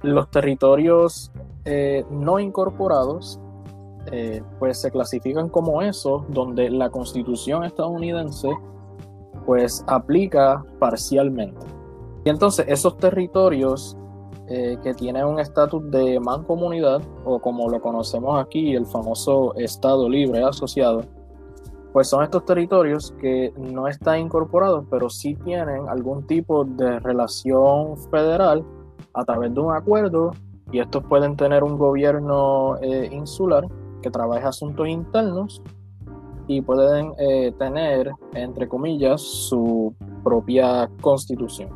Los 0.01 0.29
territorios 0.31 1.31
eh, 1.65 2.05
no 2.09 2.39
incorporados 2.39 3.39
eh, 4.11 4.41
pues 4.59 4.79
se 4.79 4.91
clasifican 4.91 5.49
como 5.49 5.81
esos 5.81 6.23
donde 6.29 6.69
la 6.69 6.89
constitución 6.89 7.63
estadounidense 7.63 8.49
pues 9.45 9.83
aplica 9.87 10.63
parcialmente. 10.79 11.65
Y 12.23 12.29
entonces 12.29 12.65
esos 12.67 12.97
territorios 12.97 13.95
que 14.47 14.95
tienen 14.95 15.25
un 15.25 15.39
estatus 15.39 15.91
de 15.91 16.19
mancomunidad 16.19 17.03
o 17.23 17.37
como 17.37 17.69
lo 17.69 17.79
conocemos 17.79 18.43
aquí 18.43 18.73
el 18.73 18.87
famoso 18.87 19.53
Estado 19.53 20.09
Libre 20.09 20.41
Asociado, 20.41 21.03
pues 21.93 22.07
son 22.07 22.23
estos 22.23 22.45
territorios 22.45 23.13
que 23.19 23.53
no 23.57 23.87
están 23.87 24.19
incorporados, 24.19 24.85
pero 24.89 25.09
sí 25.09 25.35
tienen 25.35 25.87
algún 25.89 26.25
tipo 26.27 26.63
de 26.63 26.99
relación 26.99 27.97
federal 28.11 28.63
a 29.13 29.25
través 29.25 29.53
de 29.53 29.59
un 29.59 29.73
acuerdo 29.73 30.31
y 30.71 30.79
estos 30.79 31.03
pueden 31.03 31.35
tener 31.35 31.63
un 31.63 31.77
gobierno 31.77 32.77
eh, 32.81 33.09
insular 33.11 33.65
que 34.01 34.09
trabaje 34.09 34.45
asuntos 34.45 34.87
internos 34.87 35.61
y 36.47 36.61
pueden 36.61 37.13
eh, 37.19 37.51
tener, 37.57 38.11
entre 38.33 38.67
comillas, 38.67 39.21
su 39.21 39.93
propia 40.23 40.89
constitución. 41.01 41.69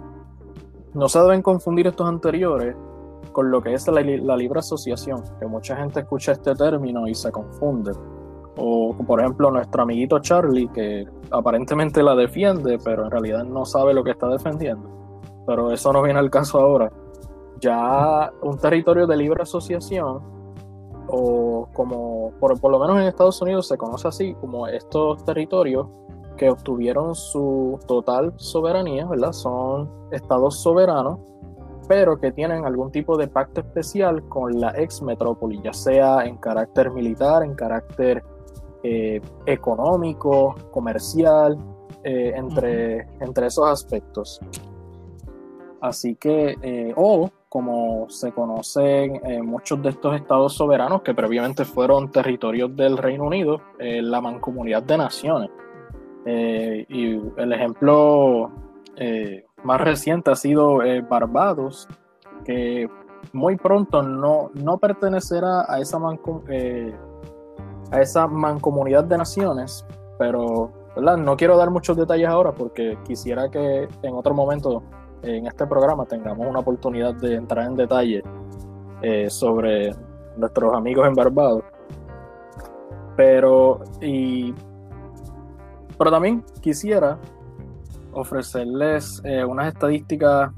No 0.94 1.10
se 1.10 1.20
deben 1.20 1.42
confundir 1.42 1.88
estos 1.88 2.08
anteriores 2.08 2.76
con 3.32 3.50
lo 3.50 3.62
que 3.62 3.74
es 3.74 3.88
la 3.88 4.38
libre 4.38 4.60
asociación, 4.60 5.24
que 5.40 5.48
mucha 5.48 5.76
gente 5.76 6.02
escucha 6.02 6.34
este 6.34 6.54
término 6.56 7.08
y 7.08 7.16
se 7.16 7.32
confunde 7.32 7.92
o 8.58 8.96
por 9.06 9.20
ejemplo 9.20 9.52
nuestro 9.52 9.84
amiguito 9.84 10.20
Charlie, 10.20 10.68
que 10.70 11.08
aparentemente 11.32 12.04
la 12.04 12.16
defiende, 12.16 12.78
pero 12.84 13.06
en 13.06 13.12
realidad 13.12 13.44
no 13.44 13.66
sabe 13.66 13.94
lo 13.94 14.04
que 14.04 14.12
está 14.12 14.28
defendiendo. 14.28 14.90
Pero 15.48 15.72
eso 15.72 15.92
no 15.92 16.02
viene 16.02 16.20
al 16.20 16.30
caso 16.30 16.60
ahora. 16.60 16.92
Ya 17.64 18.30
un 18.42 18.58
territorio 18.58 19.08
de 19.08 19.16
libre 19.16 19.44
asociación, 19.44 20.22
o 21.08 21.70
como 21.74 22.34
por, 22.42 22.60
por 22.60 22.72
lo 22.72 22.80
menos 22.80 22.98
en 22.98 23.04
Estados 23.04 23.42
Unidos 23.42 23.70
se 23.70 23.78
conoce 23.78 24.10
así, 24.10 24.34
como 24.36 24.68
estos 24.68 25.24
territorios 25.24 25.88
que 26.36 26.50
obtuvieron 26.50 27.16
su 27.16 27.80
total 27.88 28.34
soberanía, 28.36 29.06
¿verdad? 29.06 29.32
Son 29.32 29.90
estados 30.12 30.60
soberanos, 30.60 31.20
pero 31.88 32.20
que 32.20 32.34
tienen 32.34 32.66
algún 32.66 32.92
tipo 32.92 33.16
de 33.16 33.28
pacto 33.28 33.62
especial 33.62 34.28
con 34.28 34.60
la 34.60 34.74
ex 34.76 35.02
metrópoli, 35.02 35.62
ya 35.64 35.72
sea 35.72 36.26
en 36.26 36.36
carácter 36.38 36.92
militar, 36.92 37.44
en 37.44 37.56
carácter 37.56 38.24
eh, 38.84 39.22
económico, 39.46 40.56
comercial, 40.72 41.58
eh, 42.04 42.34
entre, 42.36 43.08
entre 43.22 43.48
esos 43.48 43.70
aspectos. 43.70 44.42
Así 45.80 46.16
que, 46.16 46.58
eh, 46.62 46.94
o 46.96 47.30
como 47.54 48.10
se 48.10 48.32
conocen 48.32 49.22
muchos 49.46 49.80
de 49.84 49.90
estos 49.90 50.16
estados 50.16 50.54
soberanos 50.54 51.04
que 51.04 51.14
previamente 51.14 51.66
fueron 51.66 52.10
territorios 52.10 52.76
del 52.76 52.98
Reino 52.98 53.26
Unido, 53.26 53.62
la 53.78 54.20
mancomunidad 54.22 54.82
de 54.82 54.98
naciones. 54.98 55.52
y 56.26 57.22
el 57.38 57.54
ejemplo 57.54 58.50
más 59.64 59.82
reciente 59.82 60.32
ha 60.32 60.36
sido 60.36 60.80
Barbados, 61.08 61.88
que 62.44 62.90
muy 63.34 63.56
pronto 63.56 64.02
no, 64.02 64.50
no 64.56 64.80
pertenecerá 64.80 65.72
a 65.72 65.80
esa 65.80 66.00
mancomunidad 66.00 66.98
a 67.92 68.02
esa 68.02 68.26
mancomunidad 68.26 69.04
de 69.04 69.16
naciones, 69.20 69.86
pero 70.18 70.72
no 70.96 71.38
quiero 71.38 71.56
dar 71.56 71.70
muchos 71.70 71.96
detalles 71.96 72.28
ahora 72.28 72.52
porque 72.52 72.98
quisiera 73.06 73.52
que 73.52 73.88
en 74.02 74.16
otro 74.16 74.34
momento 74.34 74.82
en 75.24 75.48
este 75.48 75.66
programa 75.66 76.06
tengamos 76.06 76.46
una 76.48 76.60
oportunidad 76.60 77.16
de 77.16 77.36
entrar 77.36 77.66
en 77.66 77.76
detalle 77.76 78.24
eh, 79.02 79.30
sobre 79.30 79.96
nuestros 80.38 80.74
amigos 80.74 81.08
en 81.08 81.14
Barbados. 81.14 81.64
Pero, 83.16 83.82
y, 84.02 84.54
pero 85.98 86.12
también 86.12 86.44
quisiera 86.62 87.18
ofrecerles 88.12 89.22
eh, 89.24 89.44
unas 89.46 89.74
estadísticas 89.74 90.52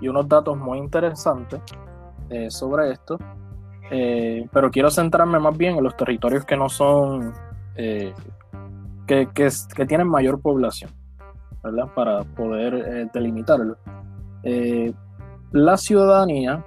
y 0.00 0.08
unos 0.08 0.28
datos 0.28 0.56
muy 0.56 0.78
interesantes 0.78 1.60
eh, 2.30 2.50
sobre 2.50 2.92
esto 2.92 3.18
pero 3.90 4.70
quiero 4.70 4.90
centrarme 4.90 5.38
más 5.38 5.56
bien 5.56 5.76
en 5.76 5.84
los 5.84 5.96
territorios 5.96 6.44
que 6.44 6.56
no 6.56 6.68
son, 6.68 7.32
eh, 7.76 8.12
que, 9.06 9.28
que, 9.32 9.86
tienen 9.86 10.08
mayor 10.08 10.40
población, 10.40 10.90
¿verdad? 11.62 11.92
Para 11.94 12.22
poder 12.24 13.08
eh, 14.42 14.92
la 15.52 15.76
ciudadanía 15.76 16.64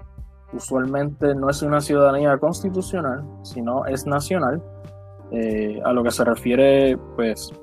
usualmente 0.53 1.33
no 1.35 1.49
es 1.49 1.61
una 1.61 1.79
ciudadanía 1.79 2.37
constitucional, 2.37 3.23
sino 3.43 3.85
es 3.85 4.05
nacional, 4.05 4.61
a 5.85 5.93
lo 5.93 6.03
que 6.03 6.11
se 6.11 6.25
refiere, 6.25 6.97
pues, 7.15 7.53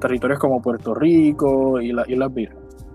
territorios 0.00 0.38
como 0.38 0.62
Puerto 0.62 0.94
Rico 0.94 1.80
y, 1.80 1.90
la, 1.90 2.04
y 2.06 2.14
las 2.14 2.32
Vírgenes. 2.32 2.86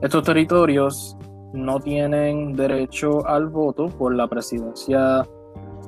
estos 0.00 0.24
territorios 0.24 1.16
no 1.54 1.78
tienen 1.78 2.52
derecho 2.52 3.24
al 3.26 3.46
voto 3.48 3.86
por 3.86 4.14
la 4.14 4.26
presidencia 4.26 5.24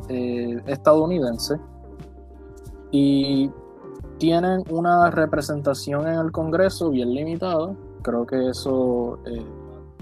eh, 0.08 0.62
estadounidense 0.66 1.56
y 2.92 3.50
tienen 4.18 4.62
una 4.70 5.10
representación 5.10 6.06
en 6.06 6.14
el 6.14 6.30
Congreso 6.30 6.90
bien 6.90 7.12
limitada. 7.12 7.74
Creo 8.06 8.24
que 8.24 8.50
eso 8.50 9.18
eh, 9.26 9.44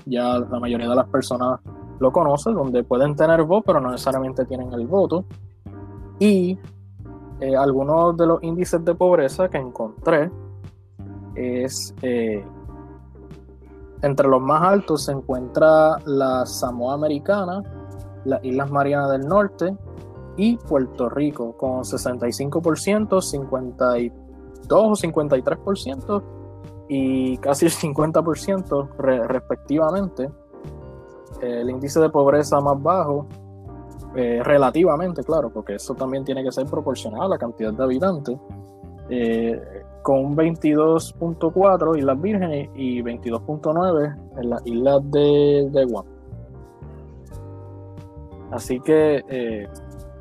ya 0.04 0.38
la 0.38 0.60
mayoría 0.60 0.90
de 0.90 0.94
las 0.94 1.08
personas 1.08 1.58
lo 1.98 2.12
conoce, 2.12 2.50
donde 2.50 2.84
pueden 2.84 3.16
tener 3.16 3.42
voz, 3.44 3.62
pero 3.64 3.80
no 3.80 3.90
necesariamente 3.90 4.44
tienen 4.44 4.70
el 4.74 4.86
voto. 4.86 5.24
Y 6.18 6.58
eh, 7.40 7.56
algunos 7.56 8.14
de 8.18 8.26
los 8.26 8.42
índices 8.42 8.84
de 8.84 8.94
pobreza 8.94 9.48
que 9.48 9.56
encontré 9.56 10.30
es 11.34 11.94
eh, 12.02 12.44
entre 14.02 14.28
los 14.28 14.42
más 14.42 14.60
altos 14.60 15.04
se 15.04 15.12
encuentra 15.12 15.96
la 16.04 16.44
Samoa 16.44 16.92
Americana, 16.92 17.62
las 18.26 18.44
Islas 18.44 18.70
Marianas 18.70 19.12
del 19.12 19.26
Norte 19.26 19.74
y 20.36 20.58
Puerto 20.58 21.08
Rico 21.08 21.56
con 21.56 21.84
65%, 21.84 23.22
52 23.22 24.12
o 24.68 24.92
53% 24.92 26.33
y 26.88 27.36
casi 27.38 27.66
el 27.66 27.72
50% 27.72 28.88
respectivamente. 29.28 30.30
El 31.40 31.68
índice 31.68 32.00
de 32.00 32.08
pobreza 32.10 32.60
más 32.60 32.80
bajo, 32.80 33.26
eh, 34.16 34.40
relativamente, 34.44 35.24
claro, 35.24 35.50
porque 35.50 35.74
eso 35.74 35.94
también 35.94 36.24
tiene 36.24 36.44
que 36.44 36.52
ser 36.52 36.66
proporcional 36.66 37.22
a 37.22 37.28
la 37.28 37.38
cantidad 37.38 37.72
de 37.72 37.82
habitantes, 37.82 38.38
eh, 39.08 39.60
con 40.02 40.24
un 40.24 40.36
22.4 40.36 41.98
Islas 41.98 42.20
Vírgenes 42.20 42.70
y 42.74 43.02
22.9 43.02 44.16
en 44.36 44.50
las 44.50 44.64
islas 44.66 45.10
de, 45.10 45.68
de 45.72 45.84
Guam. 45.84 46.04
Así 48.52 48.78
que 48.80 49.24
eh, 49.28 49.68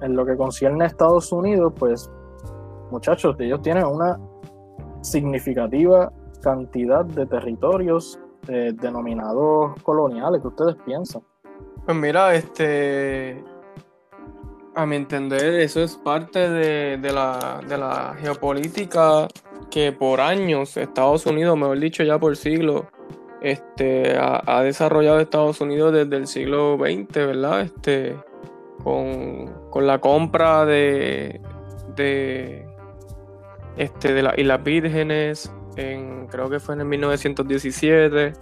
en 0.02 0.16
lo 0.16 0.26
que 0.26 0.36
concierne 0.36 0.86
a 0.86 0.88
Estados 0.88 1.32
Unidos, 1.32 1.72
pues 1.78 2.10
muchachos, 2.90 3.36
ellos 3.40 3.62
tienen 3.62 3.86
una 3.86 4.20
significativa 5.02 6.12
cantidad 6.44 7.06
de 7.06 7.26
territorios 7.26 8.20
eh, 8.48 8.74
denominados 8.76 9.82
coloniales. 9.82 10.42
¿Qué 10.42 10.48
ustedes 10.50 10.76
piensan? 10.86 11.24
Pues 11.86 11.98
mira, 11.98 12.36
este, 12.36 13.44
a 14.76 14.86
mi 14.86 14.98
entender, 14.98 15.62
eso 15.62 15.82
es 15.82 15.96
parte 15.96 16.50
de, 16.50 16.98
la, 17.12 17.62
de, 17.68 17.78
la, 17.78 18.16
geopolítica 18.20 19.28
que 19.72 19.92
por 19.92 20.22
años 20.22 20.78
Estados 20.78 21.26
Unidos, 21.26 21.58
mejor 21.58 21.80
dicho 21.80 22.04
ya 22.04 22.20
por 22.20 22.36
siglos, 22.36 22.84
este, 23.42 24.18
ha, 24.18 24.62
desarrollado 24.62 25.20
Estados 25.20 25.60
Unidos 25.62 25.94
desde 25.94 26.16
el 26.16 26.28
siglo 26.28 26.78
XX, 26.78 27.14
¿verdad? 27.16 27.62
Este, 27.62 28.18
con, 28.84 29.86
la 29.86 30.00
compra 30.00 30.66
de, 30.66 31.42
de, 31.96 32.66
este, 33.78 34.14
de 34.14 34.24
las 34.24 34.38
Islas 34.38 34.64
Vírgenes, 34.64 35.52
en, 35.76 36.28
creo 36.28 36.50
que 36.50 36.60
fue 36.60 36.76
en 36.76 36.82
el 36.82 36.88
1917. 36.88 38.34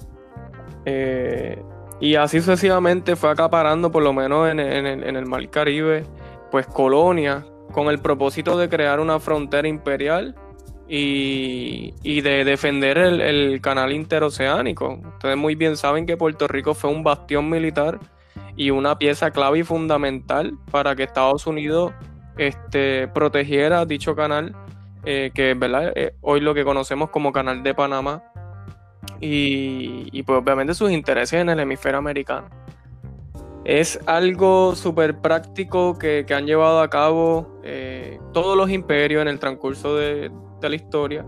Eh, 0.85 1.63
y 1.99 2.15
así 2.15 2.39
sucesivamente 2.39 3.15
fue 3.15 3.29
acaparando, 3.29 3.91
por 3.91 4.03
lo 4.03 4.13
menos 4.13 4.49
en, 4.49 4.59
en 4.59 5.15
el 5.15 5.25
Mar 5.25 5.47
Caribe, 5.49 6.03
pues 6.49 6.65
colonias 6.65 7.45
con 7.71 7.87
el 7.87 7.99
propósito 7.99 8.57
de 8.57 8.69
crear 8.69 8.99
una 8.99 9.19
frontera 9.19 9.67
imperial 9.67 10.35
y, 10.93 12.21
de 12.21 12.43
defender 12.43 12.97
el, 12.97 13.61
canal 13.61 13.93
interoceánico. 13.93 14.99
Ustedes 15.13 15.37
muy 15.37 15.55
bien 15.55 15.77
saben 15.77 16.05
que 16.05 16.17
Puerto 16.17 16.49
Rico 16.49 16.73
fue 16.73 16.89
un 16.89 17.01
bastión 17.01 17.49
militar 17.49 17.99
y 18.57 18.71
una 18.71 18.97
pieza 18.97 19.31
clave 19.31 19.59
y 19.59 19.63
fundamental 19.63 20.57
para 20.69 20.93
que 20.95 21.03
Estados 21.03 21.47
Unidos 21.47 21.93
este, 22.37 23.07
protegiera 23.07 23.85
dicho 23.85 24.15
canal, 24.15 24.53
eh, 25.05 25.31
que 25.33 25.53
¿verdad? 25.53 25.93
Eh, 25.95 26.13
hoy 26.21 26.41
lo 26.41 26.53
que 26.53 26.63
conocemos 26.63 27.09
como 27.09 27.31
Canal 27.31 27.63
de 27.63 27.73
Panamá, 27.73 28.23
y, 29.19 30.07
y 30.11 30.23
pues 30.23 30.41
obviamente 30.41 30.73
sus 30.73 30.91
intereses 30.91 31.41
en 31.41 31.49
el 31.49 31.59
hemisferio 31.59 31.99
americano. 31.99 32.49
Es 33.63 33.99
algo 34.07 34.75
súper 34.75 35.19
práctico 35.19 35.97
que, 35.99 36.25
han 36.33 36.47
llevado 36.47 36.81
a 36.81 36.89
cabo 36.89 37.59
eh, 37.63 38.19
todos 38.33 38.57
los 38.57 38.71
imperios 38.71 39.21
en 39.21 39.27
el 39.27 39.39
transcurso 39.39 39.95
de, 39.95 40.31
la 40.61 40.75
historia 40.75 41.25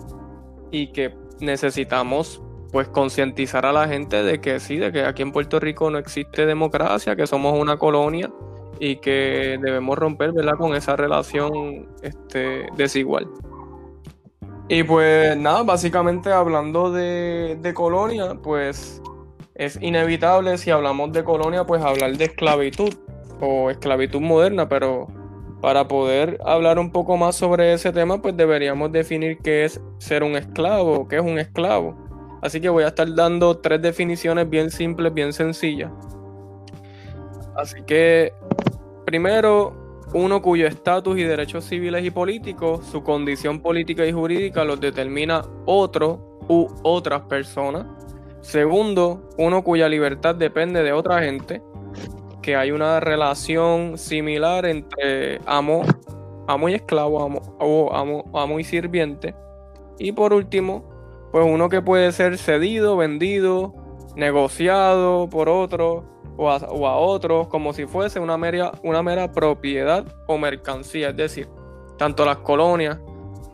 y 0.70 0.88
que 0.92 1.16
necesitamos 1.40 2.42
pues 2.72 2.88
concientizar 2.88 3.66
a 3.66 3.72
la 3.72 3.88
gente 3.88 4.22
de 4.22 4.40
que 4.40 4.60
sí, 4.60 4.78
de 4.78 4.92
que 4.92 5.04
aquí 5.06 5.24
en 5.24 5.32
Puerto 5.32 5.60
Rico 5.60 5.90
no 5.90 5.98
existe 5.98 6.46
democracia, 6.46 7.16
que 7.16 7.26
somos 7.26 7.60
una 7.60 7.78
colonia 7.78 8.32
y 8.80 8.98
que 8.98 9.60
debemos 9.62 9.98
romper 9.98 10.34
¿verdad? 10.34 10.54
con 10.58 10.76
esa 10.76 10.96
relación 10.96 11.88
este, 12.02 12.68
desigual. 12.78 13.28
Y 14.70 14.84
pues 14.84 15.38
nada, 15.38 15.64
básicamente 15.64 16.32
hablando 16.32 16.92
de, 16.92 17.58
de 17.62 17.74
colonia, 17.74 18.36
pues 18.42 19.02
es 19.56 19.78
inevitable 19.82 20.58
si 20.58 20.72
hablamos 20.72 21.12
de 21.12 21.24
colonia, 21.24 21.66
pues 21.66 21.84
hablar 21.84 22.18
de 22.18 22.26
esclavitud 22.26 22.94
o 23.40 23.70
esclavitud 23.70 24.22
moderna, 24.22 24.70
pero 24.70 25.08
para 25.62 25.88
poder 25.88 26.40
hablar 26.46 26.78
un 26.80 26.92
poco 26.92 27.16
más 27.18 27.36
sobre 27.36 27.74
ese 27.74 27.92
tema, 27.92 28.22
pues 28.22 28.36
deberíamos 28.36 28.92
definir 28.92 29.38
qué 29.38 29.66
es 29.66 29.80
ser 29.98 30.24
un 30.24 30.36
esclavo, 30.36 31.08
qué 31.08 31.18
es 31.18 31.22
un 31.22 31.40
esclavo. 31.40 31.96
Así 32.42 32.60
que 32.60 32.68
voy 32.68 32.84
a 32.84 32.88
estar 32.88 33.14
dando 33.16 33.58
tres 33.60 33.82
definiciones 33.82 34.50
bien 34.50 34.70
simples, 34.70 35.14
bien 35.14 35.32
sencillas. 35.32 35.90
Así 37.56 37.82
que, 37.84 38.34
primero, 39.06 39.74
uno 40.14 40.42
cuyo 40.42 40.68
estatus 40.68 41.18
y 41.18 41.24
derechos 41.24 41.66
civiles 41.66 42.06
y 42.06 42.12
políticos, 42.12 42.86
su 42.86 43.04
condición 43.04 43.60
política 43.60 44.06
y 44.06 44.12
jurídica 44.12 44.64
los 44.64 44.80
determina 44.80 45.42
otro 45.66 46.40
u 46.48 46.68
otras 46.84 47.22
personas. 47.24 47.86
Segundo, 48.42 49.30
uno 49.38 49.64
cuya 49.64 49.90
libertad 49.90 50.36
depende 50.36 50.84
de 50.84 50.92
otra 50.92 51.24
gente, 51.24 51.62
que 52.42 52.56
hay 52.56 52.72
una 52.72 53.00
relación 53.00 53.98
similar 53.98 54.66
entre 54.66 55.40
amo, 55.46 55.82
amo 56.48 56.70
y 56.70 56.76
esclavo, 56.76 57.24
amo, 57.24 57.42
o 57.60 57.92
amo, 57.96 58.30
amo 58.36 58.60
y 58.60 58.64
sirviente. 58.64 59.34
Y 59.98 60.12
por 60.12 60.34
último, 60.34 60.84
pues 61.32 61.46
uno 61.48 61.70
que 61.70 61.82
puede 61.82 62.12
ser 62.12 62.38
cedido, 62.38 62.98
vendido, 62.98 63.74
negociado 64.16 65.28
por 65.30 65.50
otro 65.50 66.13
o 66.38 66.50
a, 66.50 66.98
otros 66.98 67.48
como 67.48 67.74
si 67.74 67.86
fuese 67.86 68.20
una 68.20 68.38
mera, 68.38 68.72
una 68.84 69.04
mera 69.04 69.32
propiedad 69.32 70.06
o 70.28 70.38
mercancía. 70.38 71.10
Es 71.10 71.18
decir, 71.18 71.48
tanto 71.98 72.26
las 72.26 72.38
colonias 72.38 73.00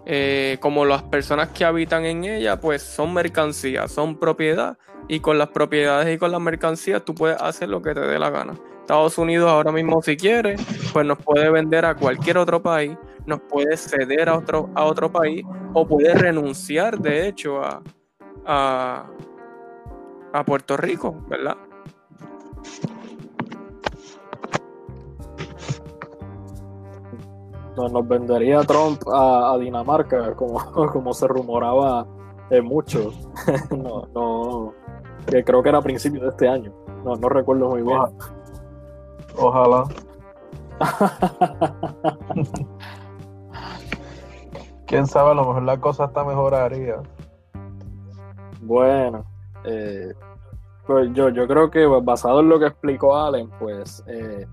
eh, 0.06 0.58
como 0.60 0.86
las 0.86 1.04
personas 1.04 1.50
que 1.50 1.66
habitan 1.66 2.06
en 2.06 2.24
ella, 2.24 2.60
pues 2.60 2.82
son 2.82 3.14
mercancías, 3.14 3.92
son 3.92 4.18
propiedad, 4.18 4.78
y 5.08 5.20
con 5.20 5.38
las 5.38 5.50
propiedades 5.50 6.16
y 6.16 6.18
con 6.18 6.32
las 6.32 6.40
mercancías 6.40 7.04
tú 7.04 7.14
puedes 7.16 7.42
hacer 7.42 7.68
lo 7.68 7.82
que 7.82 7.94
te 7.94 8.00
dé 8.00 8.18
la 8.18 8.30
gana. 8.30 8.54
Estados 8.82 9.18
Unidos 9.18 9.50
ahora 9.50 9.72
mismo 9.72 10.02
si 10.02 10.18
quiere, 10.18 10.56
pues 10.94 11.06
nos 11.06 11.20
puede 11.20 11.50
vender 11.52 11.86
a 11.86 11.96
cualquier 11.96 12.38
otro 12.38 12.62
país, 12.62 12.98
nos 13.26 13.40
puede 13.42 13.76
ceder 13.78 14.30
a 14.30 14.38
otro, 14.38 14.70
a 14.74 14.86
otro 14.86 15.12
país 15.12 15.44
o 15.74 15.88
puede 15.88 16.14
renunciar 16.14 16.98
de 16.98 17.28
hecho 17.28 17.62
a, 17.64 17.84
a, 18.46 19.08
a 20.34 20.44
Puerto 20.44 20.78
Rico, 20.78 21.24
¿verdad? 21.28 21.58
Nos 27.88 28.08
vendería 28.08 28.62
Trump 28.62 29.02
a, 29.12 29.58
Dinamarca, 29.60 30.34
como, 30.36 30.60
como 30.92 31.14
se 31.14 31.28
rumoraba 31.28 32.06
eh, 32.50 32.62
mucho. 32.62 33.12
no, 33.72 34.08
no, 34.14 34.74
creo 35.26 35.62
que 35.64 35.70
era 35.70 35.78
a 35.78 35.82
principios 35.82 36.24
de 36.24 36.30
este 36.30 36.48
año. 36.48 36.74
No, 37.04 37.16
no 37.16 37.30
recuerdo 37.30 37.70
muy 37.70 37.82
bien. 37.82 38.00
Ojalá. 39.38 39.86
Quién 44.86 45.08
sabe, 45.08 45.32
a 45.32 45.34
lo 45.36 45.46
mejor 45.46 45.64
la 45.64 45.80
cosa 45.80 46.06
está 46.06 46.24
mejoraría. 46.24 47.02
Bueno, 48.62 49.26
eh, 49.64 50.14
pues 50.90 51.08
yo, 51.14 51.30
yo 51.30 51.48
creo 51.48 51.70
que 51.70 51.86
basado 51.86 52.40
en 52.40 52.50
lo 52.50 52.58
que 52.58 52.66
explicó 52.66 53.16
Allen, 53.16 53.48
pues 53.60 54.04
eh, 54.08 54.48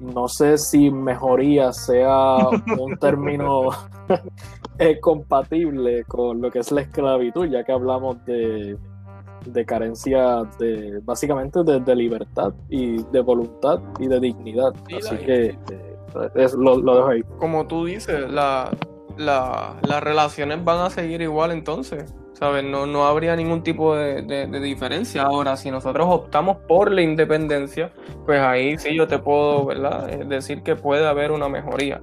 no 0.00 0.26
sé 0.26 0.58
si 0.58 0.90
mejoría 0.90 1.72
sea 1.72 2.48
un 2.80 2.96
término 2.98 3.68
eh, 4.80 4.98
compatible 4.98 6.02
con 6.02 6.40
lo 6.40 6.50
que 6.50 6.58
es 6.58 6.72
la 6.72 6.80
esclavitud, 6.80 7.46
ya 7.46 7.62
que 7.62 7.70
hablamos 7.70 8.16
de, 8.24 8.76
carencia 9.68 10.42
de 10.58 10.98
básicamente 11.04 11.62
de, 11.62 11.94
libertad 11.94 12.52
y 12.68 13.00
de 13.12 13.20
voluntad 13.20 13.78
y 14.00 14.08
de 14.08 14.18
dignidad. 14.18 14.74
Así 14.96 15.16
que 15.18 15.56
eh, 15.70 16.48
lo, 16.58 16.80
dejo 16.80 17.06
ahí. 17.06 17.22
Como 17.38 17.68
tú 17.68 17.84
dices, 17.84 18.28
las 19.18 20.02
relaciones 20.02 20.64
van 20.64 20.80
a 20.80 20.90
seguir 20.90 21.20
igual 21.22 21.52
entonces. 21.52 22.14
¿sabes? 22.38 22.62
No, 22.62 22.86
no 22.86 23.04
habría 23.06 23.34
ningún 23.34 23.62
tipo 23.62 23.96
de, 23.96 24.46
diferencia. 24.60 25.22
Ahora, 25.22 25.56
si 25.56 25.70
nosotros 25.70 26.06
optamos 26.08 26.58
por 26.68 26.92
la 26.92 27.02
independencia, 27.02 27.92
pues 28.26 28.40
ahí 28.40 28.78
sí 28.78 28.94
yo 28.94 29.08
te 29.08 29.18
puedo, 29.18 29.66
¿verdad? 29.66 30.08
Eh, 30.08 30.24
decir 30.24 30.62
que 30.62 30.76
puede 30.76 31.06
haber 31.06 31.32
una 31.32 31.48
mejoría. 31.48 32.00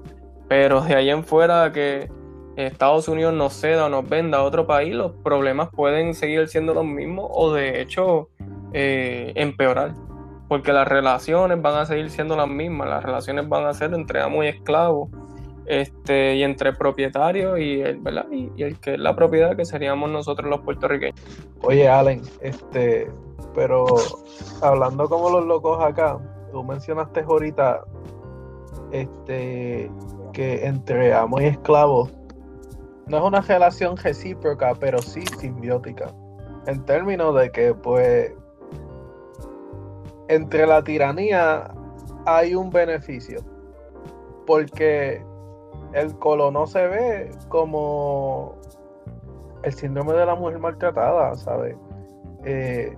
Pero 0.49 0.82
de 0.82 0.95
ahí 0.95 1.10
en 1.10 1.23
fuera 1.23 1.71
que 1.71 2.12
Estados 2.58 3.08
Unidos 3.08 3.34
nos 3.34 3.54
ceda 3.54 3.86
o 3.86 3.89
nos 3.89 4.08
venda 4.08 4.39
a 4.39 4.43
otro 4.43 4.67
país, 4.67 4.93
los 4.93 5.13
problemas 5.23 5.69
pueden 5.69 6.13
seguir 6.13 6.47
siendo 6.49 6.73
los 6.73 6.86
mismos 6.86 7.30
o 7.32 7.54
de 7.54 7.82
hecho 7.82 8.30
eh, 8.73 9.32
empeorar. 9.36 9.93
porque 10.47 10.71
las 10.73 10.88
relaciones 10.88 11.60
van 11.60 11.75
a 11.75 11.86
seguir 11.88 12.12
siendo 12.12 12.36
las 12.36 12.47
mismas, 12.47 12.88
las 12.88 13.04
relaciones 13.04 13.49
van 13.49 13.65
a 13.65 13.73
ser 13.73 13.93
entre 13.95 14.21
amo 14.21 14.43
y 14.43 14.47
esclavo, 14.47 15.10
este, 15.65 16.36
y 16.36 16.43
entre 16.43 16.73
propietario 16.73 17.58
y 17.58 17.82
el, 17.82 17.99
¿verdad? 17.99 18.28
Y, 18.32 18.51
el 18.62 18.80
que 18.80 18.93
es 18.93 18.99
la 18.99 19.15
propiedad 19.15 19.56
que 19.56 19.65
seríamos 19.65 20.10
nosotros 20.12 20.49
los 20.49 20.62
puertorriqueños. 20.62 21.19
Oye, 21.62 21.88
Allen, 21.88 22.21
este, 22.41 23.12
pero 23.54 23.86
hablando 24.62 25.08
como 25.08 25.30
los 25.30 25.45
locos 25.45 25.84
acá, 25.84 26.17
tú 26.51 26.63
mencionaste 26.63 27.21
ahorita 27.21 27.84
este 28.91 29.91
que 30.34 30.65
entre 30.65 31.13
amo 31.13 31.39
y 31.41 31.45
esclavo 31.45 32.10
no 33.08 33.17
es 33.17 33.23
una 33.23 33.41
relación 33.41 33.97
recíproca, 33.97 34.73
pero 34.80 34.99
sí 34.99 35.23
simbiótica. 35.39 36.12
En 36.65 36.84
términos 36.86 37.36
de 37.36 37.51
que, 37.51 37.73
pues, 37.73 38.34
entre 40.28 40.65
la 40.65 40.84
tiranía 40.84 41.71
hay 42.25 42.56
un 42.56 42.71
beneficio. 42.71 43.41
Porque 44.47 45.23
el 45.95 46.13
colono 46.19 46.67
se 46.67 46.88
ve 46.88 47.31
como 47.47 48.53
el 49.63 49.73
síndrome 49.73 50.13
de 50.13 50.25
la 50.25 50.36
mujer 50.36 50.60
maltratada, 50.60 51.34
¿sabes? 51.36 51.75
Eh, 52.43 52.95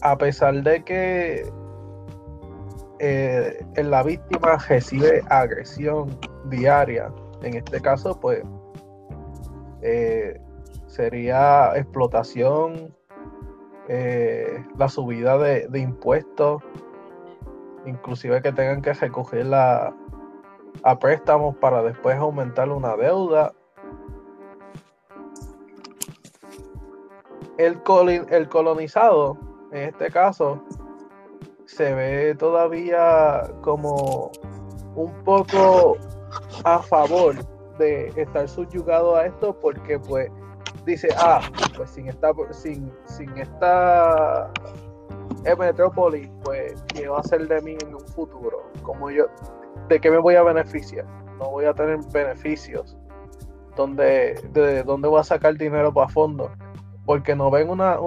a 0.00 0.16
pesar 0.16 0.62
de 0.62 0.84
que 0.84 1.52
eh, 3.00 3.66
la 3.76 4.04
víctima 4.04 4.56
recibe 4.68 5.22
agresión 5.28 6.16
diaria, 6.48 7.12
en 7.42 7.54
este 7.54 7.80
caso, 7.80 8.18
pues 8.18 8.42
eh, 9.82 10.40
sería 10.86 11.76
explotación, 11.76 12.94
la 14.76 14.88
subida 14.88 15.38
de, 15.38 15.66
de, 15.68 15.78
impuestos, 15.78 16.62
inclusive 17.86 18.42
que 18.42 18.52
tengan 18.52 18.82
que 18.82 18.92
recoger 18.92 19.46
la, 19.46 19.94
a 20.82 20.98
préstamos 20.98 21.56
para 21.56 21.82
después 21.82 22.16
aumentar 22.16 22.68
una 22.70 22.96
deuda. 22.96 23.52
El, 27.56 27.80
el 28.30 28.48
colonizado, 28.48 29.36
en 29.72 29.88
este 29.88 30.10
caso, 30.10 30.62
se 31.66 31.92
ve 31.94 32.34
todavía 32.34 33.42
como 33.62 34.30
un 34.94 35.12
poco 35.24 35.96
a 36.64 36.78
favor 36.80 37.34
de 37.78 38.12
estar 38.16 38.48
subyugado 38.48 39.16
a 39.16 39.26
esto 39.26 39.58
porque 39.60 39.98
pues 39.98 40.30
dice, 40.84 41.08
ah, 41.18 41.40
pues 41.76 41.90
sin 41.90 42.08
esta, 42.08 42.32
sin, 42.52 42.92
sin 43.04 43.36
esta 43.38 44.50
metrópoli, 45.58 46.30
pues 46.44 46.82
¿qué 46.94 47.08
va 47.08 47.20
a 47.20 47.22
ser 47.22 47.46
de 47.48 47.60
mí 47.62 47.76
en 47.80 47.94
un 47.94 48.06
futuro? 48.08 48.70
Como 48.82 49.10
yo, 49.10 49.26
¿de 49.88 50.00
qué 50.00 50.10
me 50.10 50.18
voy 50.18 50.34
a 50.34 50.42
beneficiar? 50.42 51.06
No 51.38 51.50
voy 51.50 51.64
a 51.64 51.74
tener 51.74 51.98
beneficios. 52.12 52.96
¿Dónde, 53.76 54.40
de 54.52 54.82
dónde 54.82 55.08
voy 55.08 55.20
a 55.20 55.24
sacar 55.24 55.56
dinero 55.56 55.92
para 55.92 56.08
fondo? 56.08 56.50
Porque 57.04 57.34
no 57.34 57.50
ven 57.50 57.70
una, 57.70 57.98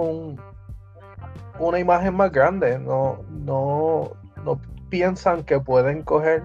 una 1.58 1.78
imagen 1.78 2.14
más 2.14 2.30
grande. 2.30 2.78
No, 2.78 3.20
no, 3.30 4.12
no 4.44 4.60
piensan 4.90 5.44
que 5.44 5.58
pueden 5.58 6.02
coger 6.02 6.42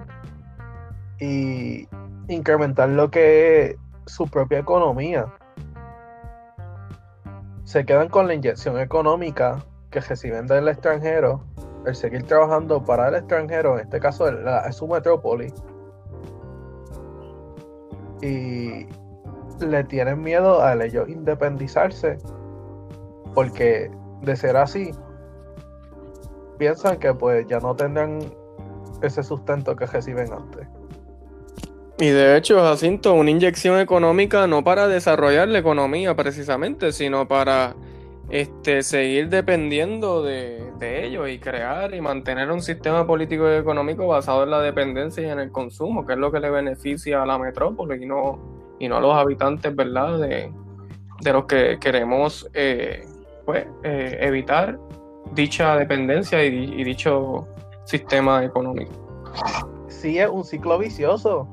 y 1.19 1.87
incrementar 2.27 2.89
lo 2.89 3.11
que 3.11 3.61
es 3.61 3.77
su 4.05 4.27
propia 4.27 4.59
economía. 4.59 5.33
Se 7.65 7.85
quedan 7.85 8.07
con 8.07 8.27
la 8.27 8.33
inyección 8.33 8.79
económica 8.79 9.65
que 9.91 9.99
reciben 9.99 10.47
del 10.47 10.69
extranjero 10.69 11.43
el 11.85 11.95
seguir 11.95 12.23
trabajando 12.23 12.83
para 12.83 13.07
el 13.09 13.15
extranjero, 13.15 13.75
en 13.75 13.81
este 13.81 13.99
caso 13.99 14.27
es 14.27 14.75
su 14.75 14.87
metrópoli, 14.87 15.53
y 18.21 18.87
le 19.59 19.83
tienen 19.85 20.21
miedo 20.21 20.61
a 20.61 20.73
ellos 20.73 21.07
independizarse, 21.07 22.17
porque 23.33 23.91
de 24.21 24.35
ser 24.35 24.57
así, 24.57 24.91
piensan 26.57 26.97
que 26.97 27.13
pues 27.13 27.45
ya 27.47 27.59
no 27.59 27.75
tendrán 27.75 28.19
ese 29.01 29.21
sustento 29.23 29.75
que 29.75 29.85
reciben 29.85 30.33
antes. 30.33 30.67
Y 31.99 32.09
de 32.09 32.37
hecho, 32.37 32.59
Jacinto, 32.59 33.13
una 33.13 33.31
inyección 33.31 33.79
económica 33.79 34.45
no 34.45 34.63
para 34.63 34.87
desarrollar 34.87 35.47
la 35.47 35.59
economía 35.59 36.15
precisamente, 36.15 36.91
sino 36.91 37.27
para 37.27 37.75
este, 38.29 38.83
seguir 38.83 39.29
dependiendo 39.29 40.21
de, 40.21 40.67
ellos 40.79 41.29
y 41.29 41.39
crear 41.39 41.93
y 41.93 42.01
mantener 42.01 42.51
un 42.51 42.61
sistema 42.61 43.07
político 43.07 43.49
y 43.49 43.55
económico 43.55 44.05
basado 44.07 44.43
en 44.43 44.51
la 44.51 44.61
dependencia 44.61 45.23
y 45.23 45.29
en 45.29 45.39
el 45.39 45.51
consumo, 45.51 46.05
que 46.05 46.13
es 46.13 46.19
lo 46.19 46.31
que 46.31 46.39
le 46.39 46.49
beneficia 46.49 47.23
a 47.23 47.25
la 47.25 47.37
metrópoli 47.39 48.03
y 48.03 48.05
no, 48.05 48.39
y 48.79 48.87
no 48.87 48.97
a 48.97 49.01
los 49.01 49.15
habitantes, 49.15 49.75
¿verdad? 49.75 50.19
De, 50.19 50.51
los 51.23 51.45
que 51.45 51.79
queremos 51.79 52.47
eh, 52.53 53.03
pues, 53.45 53.65
eh, 53.83 54.17
evitar 54.21 54.77
dicha 55.33 55.75
dependencia 55.75 56.45
y, 56.45 56.75
y 56.79 56.83
dicho 56.83 57.47
sistema 57.85 58.43
económico. 58.43 58.91
Sí, 59.87 60.19
es 60.19 60.29
un 60.29 60.43
ciclo 60.43 60.77
vicioso, 60.77 61.47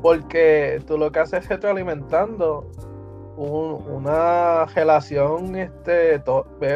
porque 0.00 0.80
tú 0.86 0.96
lo 0.96 1.12
que 1.12 1.18
haces 1.18 1.42
es 1.42 1.48
retroalimentando 1.48 2.70
una 3.36 4.66
relación, 4.66 5.56
este, 5.56 6.22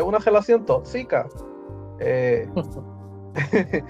una 0.04 0.18
relación 0.18 0.64
tóxica. 0.66 1.28
Eh, 2.00 2.48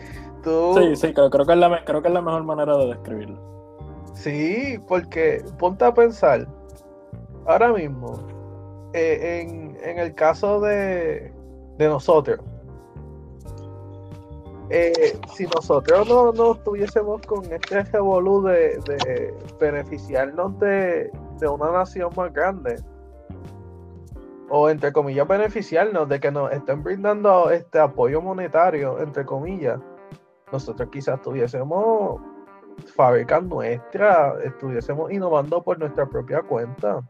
sí, 0.44 0.96
sí, 0.96 1.12
creo, 1.12 1.30
que 1.30 1.52
es 1.52 1.58
la, 1.58 1.84
creo 1.84 2.02
que 2.02 2.08
es 2.08 2.14
la 2.14 2.22
mejor 2.22 2.44
manera 2.44 2.76
de 2.76 2.86
describirlo. 2.86 3.40
Sí, 4.14 4.78
porque 4.88 5.44
ponte 5.58 5.84
a 5.84 5.94
pensar, 5.94 6.46
ahora 7.46 7.72
mismo, 7.72 8.18
eh, 8.92 9.46
en, 9.82 9.98
el 9.98 10.14
caso 10.14 10.60
de, 10.60 11.32
de 11.76 11.88
nosotros, 11.88 12.40
eh, 14.70 15.18
si 15.34 15.46
nosotros 15.46 16.08
no, 16.08 16.32
no 16.32 16.52
estuviésemos 16.52 17.22
con 17.26 17.44
este 17.52 17.82
revolú 17.84 18.42
de, 18.42 18.78
de 18.78 19.34
beneficiarnos 19.60 20.58
de, 20.60 21.10
de 21.38 21.48
una 21.48 21.70
nación 21.72 22.10
más 22.16 22.32
grande. 22.32 22.76
O 24.50 24.70
entre 24.70 24.92
comillas 24.92 25.28
beneficiarnos 25.28 26.08
de 26.08 26.20
que 26.20 26.30
nos 26.30 26.50
estén 26.52 26.82
brindando 26.82 27.50
este 27.50 27.78
apoyo 27.78 28.22
monetario, 28.22 28.98
entre 29.00 29.24
comillas. 29.24 29.78
Nosotros 30.50 30.88
quizás 30.90 31.16
estuviésemos 31.16 32.20
fabricando 32.96 33.56
nuestra, 33.56 34.34
estuviésemos 34.44 35.12
innovando 35.12 35.62
por 35.62 35.78
nuestra 35.78 36.06
propia 36.06 36.40
cuenta. 36.42 37.02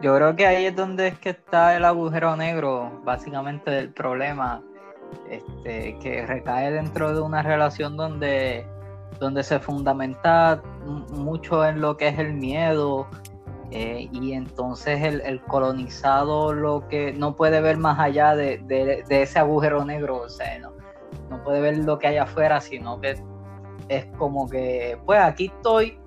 Yo 0.00 0.16
creo 0.16 0.34
que 0.34 0.46
ahí 0.46 0.66
es 0.66 0.74
donde 0.74 1.08
es 1.08 1.18
que 1.18 1.30
está 1.30 1.76
el 1.76 1.84
agujero 1.84 2.36
negro, 2.36 2.90
básicamente 3.04 3.70
del 3.70 3.90
problema, 3.90 4.62
este, 5.30 5.98
que 5.98 6.26
recae 6.26 6.72
dentro 6.72 7.14
de 7.14 7.20
una 7.20 7.42
relación 7.42 7.96
donde 7.96 8.66
donde 9.18 9.44
se 9.44 9.60
fundamenta 9.60 10.60
mucho 11.10 11.64
en 11.64 11.80
lo 11.80 11.96
que 11.96 12.08
es 12.08 12.18
el 12.18 12.34
miedo 12.34 13.06
eh, 13.70 14.08
y 14.12 14.32
entonces 14.32 15.02
el, 15.02 15.40
colonizado 15.42 16.52
lo 16.52 16.86
que 16.88 17.12
no 17.12 17.36
puede 17.36 17.60
ver 17.60 17.78
más 17.78 17.98
allá 17.98 18.34
de, 18.34 19.04
ese 19.08 19.38
agujero 19.38 19.84
negro, 19.84 20.18
o 20.22 20.28
sea, 20.28 20.58
no, 20.58 20.72
no, 21.30 21.42
puede 21.42 21.60
ver 21.60 21.78
lo 21.78 21.98
que 21.98 22.08
hay 22.08 22.18
afuera, 22.18 22.60
sino 22.60 23.00
que 23.00 23.16
es 23.88 24.06
como 24.18 24.48
que, 24.50 24.98
pues 25.06 25.20
aquí 25.20 25.46
estoy, 25.46 25.98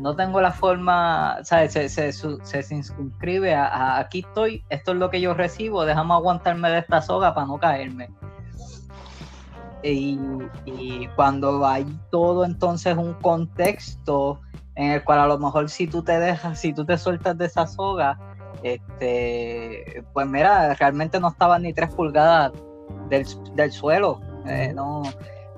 no 0.00 0.16
tengo 0.16 0.40
la 0.40 0.50
forma, 0.50 1.38
¿sabes? 1.44 1.72
Se, 1.72 1.88
se, 1.88 2.12
se, 2.12 2.62
se 2.62 2.74
inscribe 2.74 3.54
a, 3.54 3.98
aquí 3.98 4.24
estoy, 4.26 4.64
esto 4.68 4.92
es 4.92 4.98
lo 4.98 5.08
que 5.08 5.20
yo 5.20 5.34
recibo, 5.34 5.84
déjame 5.84 6.14
aguantarme 6.14 6.68
de 6.68 6.78
esta 6.78 7.00
soga 7.00 7.32
para 7.32 7.46
no 7.46 7.58
caerme. 7.58 8.08
Y, 9.84 11.08
cuando 11.14 11.66
hay 11.66 11.86
todo 12.10 12.44
entonces 12.44 12.96
un 12.96 13.14
contexto 13.14 14.40
en 14.76 14.92
el 14.92 15.04
cual 15.04 15.20
a 15.20 15.26
lo 15.26 15.38
mejor 15.38 15.68
si 15.68 15.86
tú 15.86 16.02
te 16.02 16.18
dejas, 16.18 16.58
si 16.58 16.72
tú 16.72 16.84
te 16.84 16.96
sueltas 16.96 17.36
de 17.36 17.46
esa 17.46 17.66
soga, 17.66 18.18
este, 18.62 20.04
pues 20.12 20.26
mira, 20.26 20.74
realmente 20.74 21.20
no 21.20 21.28
estaban 21.28 21.62
ni 21.62 21.72
tres 21.72 21.94
pulgadas 21.94 22.52
del, 23.08 23.70
suelo, 23.70 24.20
eh, 24.46 24.72
no, 24.74 25.02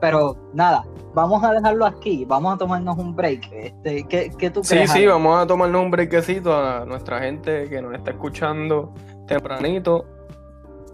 pero 0.01 0.37
nada, 0.53 0.85
vamos 1.15 1.43
a 1.43 1.53
dejarlo 1.53 1.87
aquí, 1.87 2.25
vamos 2.27 2.55
a 2.55 2.59
tomarnos 2.59 2.99
un 2.99 3.15
break. 3.17 3.51
Este, 3.53 4.05
¿qué, 4.07 4.31
¿Qué 4.37 4.51
tú 4.51 4.61
crees? 4.61 4.91
Sí, 4.91 4.99
sí, 4.99 5.07
vamos 5.07 5.43
a 5.43 5.47
tomarnos 5.47 5.83
un 5.83 5.91
breakcito 5.91 6.55
a 6.55 6.85
nuestra 6.85 7.21
gente 7.21 7.69
que 7.69 7.81
nos 7.81 7.95
está 7.95 8.11
escuchando 8.11 8.93
tempranito. 9.27 10.05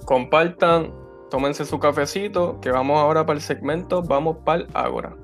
Compartan, 0.05 0.93
tómense 1.33 1.65
su 1.65 1.79
cafecito, 1.79 2.61
que 2.61 2.71
vamos 2.71 3.01
ahora 3.01 3.25
para 3.25 3.39
el 3.39 3.43
segmento, 3.43 4.03
vamos 4.03 4.37
para 4.45 4.65
el 4.65 4.69
Ágora. 4.75 5.17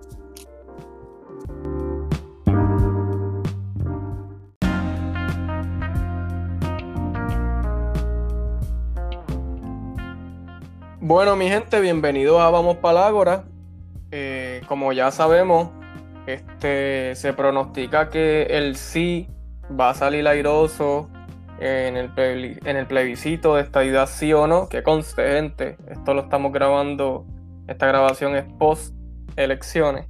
Bueno, 10.98 11.36
mi 11.36 11.50
gente, 11.50 11.78
bienvenidos 11.78 12.40
a 12.40 12.48
Vamos 12.48 12.78
Palágora. 12.78 13.44
Eh, 14.10 14.62
como 14.66 14.94
ya 14.94 15.10
sabemos, 15.10 15.68
este, 16.26 17.16
se 17.16 17.34
pronostica 17.34 18.08
que 18.08 18.44
el 18.44 18.76
sí 18.76 19.28
va 19.78 19.90
a 19.90 19.94
salir 19.94 20.26
airoso 20.26 21.10
en 21.60 21.96
el, 21.96 22.86
plebiscito 22.86 23.56
de 23.56 23.62
esta 23.62 23.84
idea 23.84 24.06
sí 24.06 24.32
o 24.32 24.46
no, 24.46 24.68
que 24.68 24.82
conste, 24.82 25.26
gente, 25.32 25.76
esto 25.88 26.14
lo 26.14 26.22
estamos 26.22 26.52
grabando, 26.52 27.26
esta 27.66 27.86
grabación 27.86 28.36
es 28.36 28.44
post 28.58 28.94
elecciones. 29.36 30.06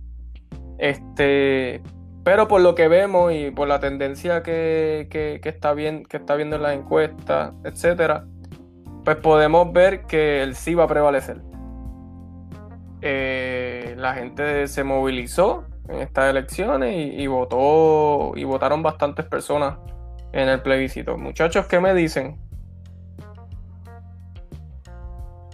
Este, 0.78 1.82
pero 2.24 2.46
por 2.46 2.61
lo 2.61 2.74
que 2.74 2.88
vemos 2.88 3.32
y 3.32 3.50
por 3.50 3.68
la 3.68 3.80
tendencia 3.80 4.42
que, 4.42 5.08
está, 5.42 5.72
bien, 5.72 6.06
viendo 6.37 6.56
en 6.56 6.62
las 6.62 6.74
encuestas, 6.74 7.52
etcétera, 7.64 8.26
pues 9.04 9.16
podemos 9.16 9.72
ver 9.72 10.02
que 10.02 10.42
el 10.42 10.54
sí 10.54 10.74
va 10.74 10.84
a 10.84 10.88
prevalecer. 10.88 11.40
Eh, 13.00 13.94
la 13.96 14.14
gente 14.14 14.66
se 14.68 14.84
movilizó 14.84 15.64
en 15.88 16.00
estas 16.00 16.28
elecciones 16.30 16.94
y, 16.94 17.26
votó 17.26 18.32
y 18.37 18.44
votaron 18.44 18.82
bastantes 18.82 19.24
personas 19.24 19.78
en 20.32 20.48
el 20.48 20.62
plebiscito. 20.62 21.16
Muchachos, 21.16 21.66
¿qué 21.66 21.80
me 21.80 21.94
dicen? 21.94 22.38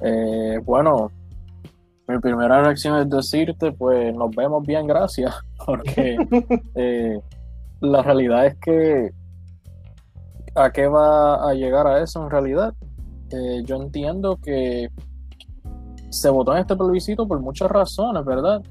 Eh, 0.02 0.58
bueno, 0.64 1.10
mi 2.06 2.18
primera 2.18 2.62
reacción 2.62 2.98
es 2.98 3.08
decirte, 3.08 3.72
pues 3.72 4.14
nos 4.14 4.34
vemos 4.34 4.66
bien, 4.66 4.86
gracias, 4.86 5.34
porque 5.66 6.16
eh, 6.74 7.18
la 7.80 8.02
realidad 8.02 8.46
es 8.46 8.56
que 8.56 9.10
¿a 10.54 10.70
qué 10.70 10.86
va 10.86 11.48
a 11.48 11.54
llegar 11.54 11.86
a 11.86 12.02
eso 12.02 12.22
en 12.22 12.30
realidad? 12.30 12.74
Eh, 13.30 13.62
yo 13.64 13.76
entiendo 13.76 14.36
que 14.36 14.88
se 16.10 16.30
votó 16.30 16.52
en 16.52 16.58
este 16.60 16.76
plebiscito 16.76 17.26
por 17.26 17.40
muchas 17.40 17.70
razones, 17.70 18.24
¿verdad? 18.24 18.62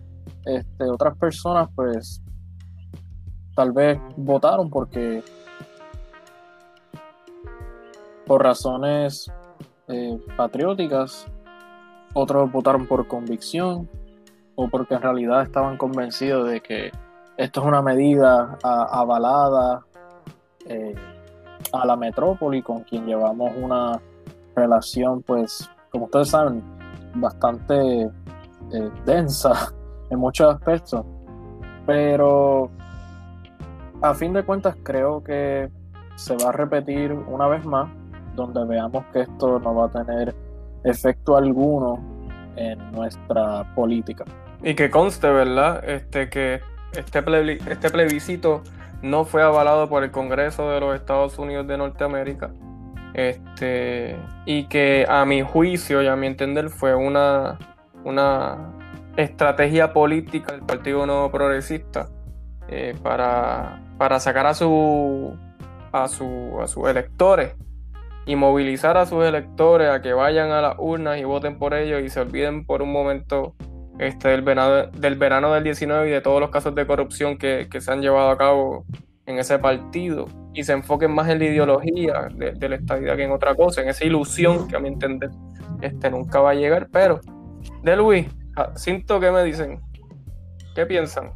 Este, 0.45 0.85
otras 0.85 1.17
personas, 1.17 1.69
pues, 1.75 2.21
tal 3.55 3.71
vez 3.71 3.99
votaron 4.15 4.69
porque 4.69 5.23
por 8.25 8.43
razones 8.43 9.31
eh, 9.87 10.19
patrióticas, 10.37 11.27
otros 12.13 12.51
votaron 12.51 12.87
por 12.87 13.07
convicción 13.07 13.89
o 14.55 14.67
porque 14.67 14.95
en 14.95 15.01
realidad 15.01 15.41
estaban 15.41 15.77
convencidos 15.77 16.49
de 16.49 16.61
que 16.61 16.91
esto 17.37 17.61
es 17.61 17.67
una 17.67 17.81
medida 17.81 18.57
avalada 18.61 19.85
eh, 20.65 20.95
a 21.71 21.85
la 21.85 21.95
metrópoli 21.95 22.61
con 22.61 22.83
quien 22.83 23.05
llevamos 23.05 23.51
una 23.57 23.99
relación, 24.55 25.23
pues, 25.23 25.69
como 25.91 26.05
ustedes 26.05 26.29
saben, 26.29 26.63
bastante 27.15 28.03
eh, 28.03 28.91
densa 29.05 29.73
en 30.09 30.19
muchos 30.19 30.53
aspectos. 30.53 31.03
Pero 31.85 32.69
a 34.01 34.13
fin 34.13 34.33
de 34.33 34.43
cuentas 34.43 34.75
creo 34.83 35.23
que 35.23 35.69
se 36.15 36.35
va 36.37 36.49
a 36.49 36.51
repetir 36.51 37.11
una 37.11 37.47
vez 37.47 37.65
más, 37.65 37.89
donde 38.35 38.65
veamos 38.65 39.05
que 39.13 39.21
esto 39.21 39.59
no 39.59 39.75
va 39.75 39.85
a 39.85 39.89
tener 39.89 40.33
efecto 40.83 41.37
alguno 41.37 41.99
en 42.55 42.91
nuestra 42.91 43.63
política. 43.75 44.25
Y 44.61 44.75
que 44.75 44.89
conste, 44.89 45.29
¿verdad? 45.29 45.83
Este 45.87 46.29
que 46.29 46.61
este, 46.93 47.19
este 47.71 47.89
plebiscito 47.89 48.61
no 49.01 49.25
fue 49.25 49.43
avalado 49.43 49.89
por 49.89 50.03
el 50.03 50.11
Congreso 50.11 50.69
de 50.69 50.79
los 50.79 50.95
Estados 50.95 51.37
Unidos 51.37 51.67
de 51.67 51.77
Norteamérica. 51.77 52.51
Este, 53.13 54.17
y 54.45 54.65
que 54.65 55.05
a 55.07 55.25
mi 55.25 55.43
juicio 55.43 56.01
y 56.01 56.07
a 56.07 56.15
mi 56.15 56.27
entender 56.27 56.69
fue 56.69 56.95
una, 56.95 57.59
una 58.03 58.73
estrategia 59.17 59.93
política 59.93 60.53
del 60.53 60.63
Partido 60.63 61.05
Nuevo 61.05 61.29
Progresista 61.29 62.09
eh, 62.67 62.95
para, 63.03 63.81
para, 63.97 64.19
sacar 64.19 64.47
a, 64.47 64.53
su, 64.55 65.37
a, 65.91 66.07
su, 66.07 66.59
a 66.59 66.67
sus 66.67 66.87
electores 66.87 67.53
y 68.25 68.35
movilizar 68.35 68.97
a 68.97 69.05
sus 69.05 69.23
electores 69.25 69.89
a 69.89 70.01
que 70.01 70.13
vayan 70.13 70.51
a 70.51 70.61
las 70.61 70.75
urnas 70.77 71.19
y 71.19 71.23
voten 71.23 71.57
por 71.57 71.73
ellos 71.73 72.01
y 72.01 72.09
se 72.09 72.19
olviden 72.19 72.65
por 72.65 72.81
un 72.81 72.91
momento 72.91 73.55
este, 73.99 74.29
del, 74.29 74.41
verano, 74.41 74.89
del 74.91 75.15
verano 75.15 75.53
del 75.53 75.63
19 75.63 76.07
y 76.07 76.11
de 76.11 76.21
todos 76.21 76.39
los 76.39 76.49
casos 76.49 76.73
de 76.75 76.87
corrupción 76.87 77.37
que, 77.37 77.67
que 77.69 77.81
se 77.81 77.91
han 77.91 78.01
llevado 78.01 78.29
a 78.29 78.37
cabo 78.37 78.85
en 79.25 79.39
ese 79.39 79.59
partido 79.59 80.27
y 80.53 80.63
se 80.63 80.73
enfoquen 80.73 81.11
más 81.11 81.29
en 81.29 81.39
la 81.39 81.45
ideología 81.45 82.29
de, 82.35 82.69
la 82.69 82.75
estadía 82.75 83.15
que 83.15 83.23
en 83.23 83.31
otra 83.31 83.55
cosa, 83.55 83.81
en 83.81 83.89
esa 83.89 84.05
ilusión 84.05 84.67
que 84.67 84.75
a 84.75 84.79
mi 84.79 84.89
entender 84.89 85.31
este, 85.81 86.09
nunca 86.11 86.39
va 86.39 86.51
a 86.51 86.55
llegar. 86.55 86.89
Pero, 86.91 87.21
de 87.81 87.95
Luis, 87.95 88.27
siento 88.75 89.19
que 89.19 89.31
me 89.31 89.43
dicen, 89.43 89.81
¿qué 90.75 90.85
piensan? 90.85 91.31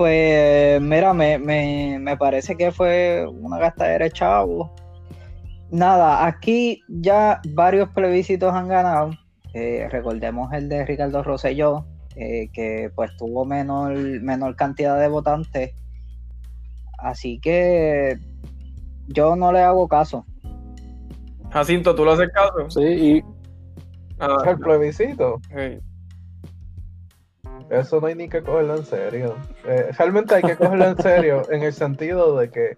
Pues 0.00 0.80
mira, 0.80 1.12
me, 1.12 1.38
me, 1.38 2.16
parece 2.16 2.56
que 2.56 2.72
fue 2.72 3.26
una 3.26 3.58
gastadera 3.58 4.06
de 4.06 4.10
chavo. 4.10 4.74
Nada, 5.70 6.24
aquí 6.24 6.82
ya 6.88 7.38
varios 7.50 7.90
plebiscitos 7.90 8.50
han 8.54 8.68
ganado. 8.68 9.10
Eh, 9.52 9.86
recordemos 9.90 10.50
el 10.54 10.70
de 10.70 10.86
Ricardo 10.86 11.22
Rosselló, 11.22 11.84
eh, 12.16 12.48
que 12.50 12.90
pues 12.94 13.14
tuvo 13.18 13.44
menor, 13.44 13.94
menor 14.22 14.56
cantidad 14.56 14.98
de 14.98 15.08
votantes. 15.08 15.74
Así 16.96 17.38
que 17.38 18.18
yo 19.06 19.36
no 19.36 19.52
le 19.52 19.60
hago 19.60 19.86
caso. 19.86 20.24
Jacinto, 21.50 21.94
¿tú 21.94 22.06
lo 22.06 22.12
haces 22.12 22.30
caso? 22.32 22.70
Sí, 22.70 22.86
y... 22.86 23.24
Ah, 24.18 24.42
el 24.46 24.58
plebiscito. 24.58 25.42
Eso 27.70 28.00
no 28.00 28.08
hay 28.08 28.16
ni 28.16 28.28
que 28.28 28.42
cogerlo 28.42 28.76
en 28.76 28.84
serio. 28.84 29.36
Eh, 29.64 29.90
realmente 29.96 30.34
hay 30.34 30.42
que 30.42 30.56
cogerlo 30.56 30.86
en 30.86 30.98
serio 30.98 31.42
en 31.50 31.62
el 31.62 31.72
sentido 31.72 32.36
de 32.36 32.50
que 32.50 32.76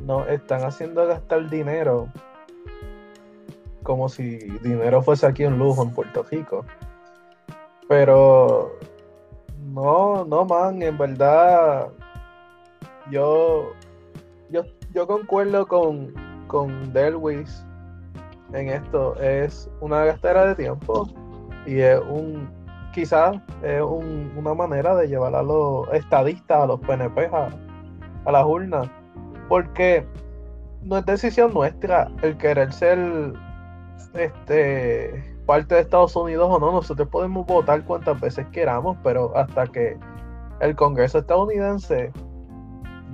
nos 0.00 0.26
están 0.28 0.64
haciendo 0.64 1.06
gastar 1.06 1.48
dinero 1.50 2.08
como 3.82 4.08
si 4.08 4.36
dinero 4.62 5.02
fuese 5.02 5.26
aquí 5.26 5.44
un 5.44 5.58
lujo 5.58 5.82
en 5.82 5.90
Puerto 5.90 6.22
Rico. 6.22 6.64
Pero 7.88 8.76
no, 9.72 10.24
no, 10.24 10.44
man, 10.44 10.82
en 10.82 10.96
verdad 10.98 11.88
yo, 13.10 13.72
yo, 14.50 14.64
yo 14.92 15.06
concuerdo 15.06 15.66
con, 15.66 16.14
con 16.46 16.92
Delwis 16.92 17.64
en 18.52 18.68
esto. 18.68 19.16
Es 19.20 19.70
una 19.80 20.04
gastera 20.04 20.46
de 20.46 20.54
tiempo 20.54 21.08
y 21.66 21.80
es 21.80 22.00
un, 22.00 22.50
quizás 22.92 23.36
es 23.62 23.82
una 23.82 24.54
manera 24.54 24.94
de 24.96 25.08
llevar 25.08 25.34
a 25.34 25.42
los 25.42 25.88
estadistas, 25.92 26.62
a 26.62 26.66
los 26.66 26.80
PNP 26.80 27.26
a, 27.32 27.48
a 28.24 28.32
las 28.32 28.44
urnas. 28.44 28.88
Porque 29.48 30.06
no 30.82 30.98
es 30.98 31.06
decisión 31.06 31.52
nuestra 31.54 32.10
el 32.22 32.36
querer 32.36 32.72
ser 32.72 33.32
este 34.14 35.38
parte 35.46 35.76
de 35.76 35.80
Estados 35.80 36.14
Unidos 36.14 36.46
o 36.50 36.58
no, 36.58 36.72
nosotros 36.72 37.08
podemos 37.08 37.46
votar 37.46 37.82
cuantas 37.84 38.20
veces 38.20 38.46
queramos, 38.52 38.98
pero 39.02 39.34
hasta 39.34 39.66
que 39.66 39.96
el 40.60 40.76
Congreso 40.76 41.20
estadounidense 41.20 42.12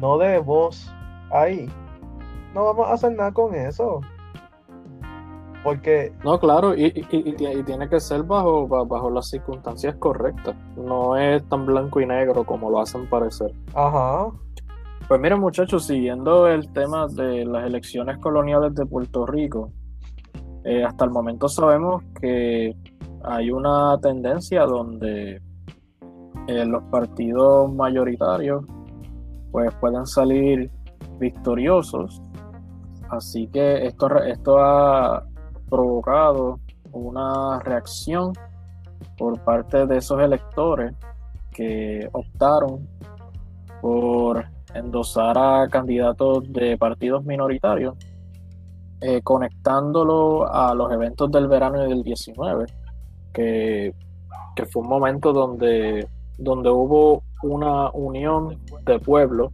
no 0.01 0.19
dé 0.19 0.39
voz 0.39 0.93
ahí, 1.31 1.71
no 2.53 2.65
vamos 2.65 2.89
a 2.89 2.95
hacer 2.95 3.13
nada 3.13 3.31
con 3.31 3.55
eso. 3.55 4.01
Porque. 5.65 6.13
No, 6.23 6.39
claro, 6.39 6.75
y, 6.77 6.93
tiene 7.65 7.89
que 7.89 7.99
ser 7.99 8.23
bajo, 8.23 8.69
bajo 8.69 9.11
las 9.11 9.31
circunstancias 9.31 9.97
correctas. 9.97 10.55
No 10.77 11.17
es 11.17 11.43
tan 11.49 11.65
blanco 11.65 12.01
y 12.01 12.07
negro 12.07 12.45
como 12.45 12.71
lo 12.71 12.81
hacen 12.81 13.09
parecer. 13.09 13.51
Ajá. 13.75 14.29
Pues 15.09 15.21
miren, 15.21 15.41
muchachos, 15.41 15.87
siguiendo 15.87 16.47
el 16.47 16.71
tema 16.73 17.09
de 17.09 17.45
las 17.45 17.67
elecciones 17.67 18.19
coloniales 18.19 18.75
de 18.75 18.87
Puerto 18.87 19.27
Rico, 19.27 19.71
eh, 20.65 20.85
hasta 20.85 21.05
el 21.05 21.11
momento 21.11 21.49
sabemos 21.49 22.03
que 22.21 22.75
hay 23.23 23.51
una 23.51 23.99
tendencia 24.01 24.65
donde 24.65 25.43
eh, 26.47 26.65
los 26.67 26.83
partidos 26.85 27.73
mayoritarios 27.73 28.65
pues 29.51 29.75
pueden 29.77 30.07
salir 30.07 30.71
victoriosos. 31.19 32.21
Así 33.11 33.47
que 33.49 33.87
esto, 33.87 34.09
esto 34.25 34.59
ha 34.59 35.23
provocado 35.69 36.61
una 36.93 37.59
reacción 37.61 38.33
por 39.17 39.41
parte 39.41 39.87
de 39.87 39.99
esos 39.99 40.21
electores 40.21 40.95
que 41.53 42.09
optaron 42.13 42.89
por 43.81 44.45
endosar 44.75 45.37
a 45.39 45.69
candidatos 45.69 46.53
de 46.53 46.77
partidos 46.77 47.25
minoritarios 47.25 47.95
eh, 49.01 49.21
conectándolo 49.23 50.51
a 50.51 50.75
los 50.75 50.91
eventos 50.91 51.31
del 51.31 51.47
verano 51.47 51.83
del 51.83 52.03
19, 52.03 52.65
que, 53.33 53.93
fue 54.71 54.83
un 54.83 54.89
momento 54.89 55.33
donde, 55.33 56.09
donde 56.39 56.71
hubo 56.71 57.23
una 57.43 57.91
unión 57.91 58.59
de 58.87 58.99
pueblo, 58.99 59.53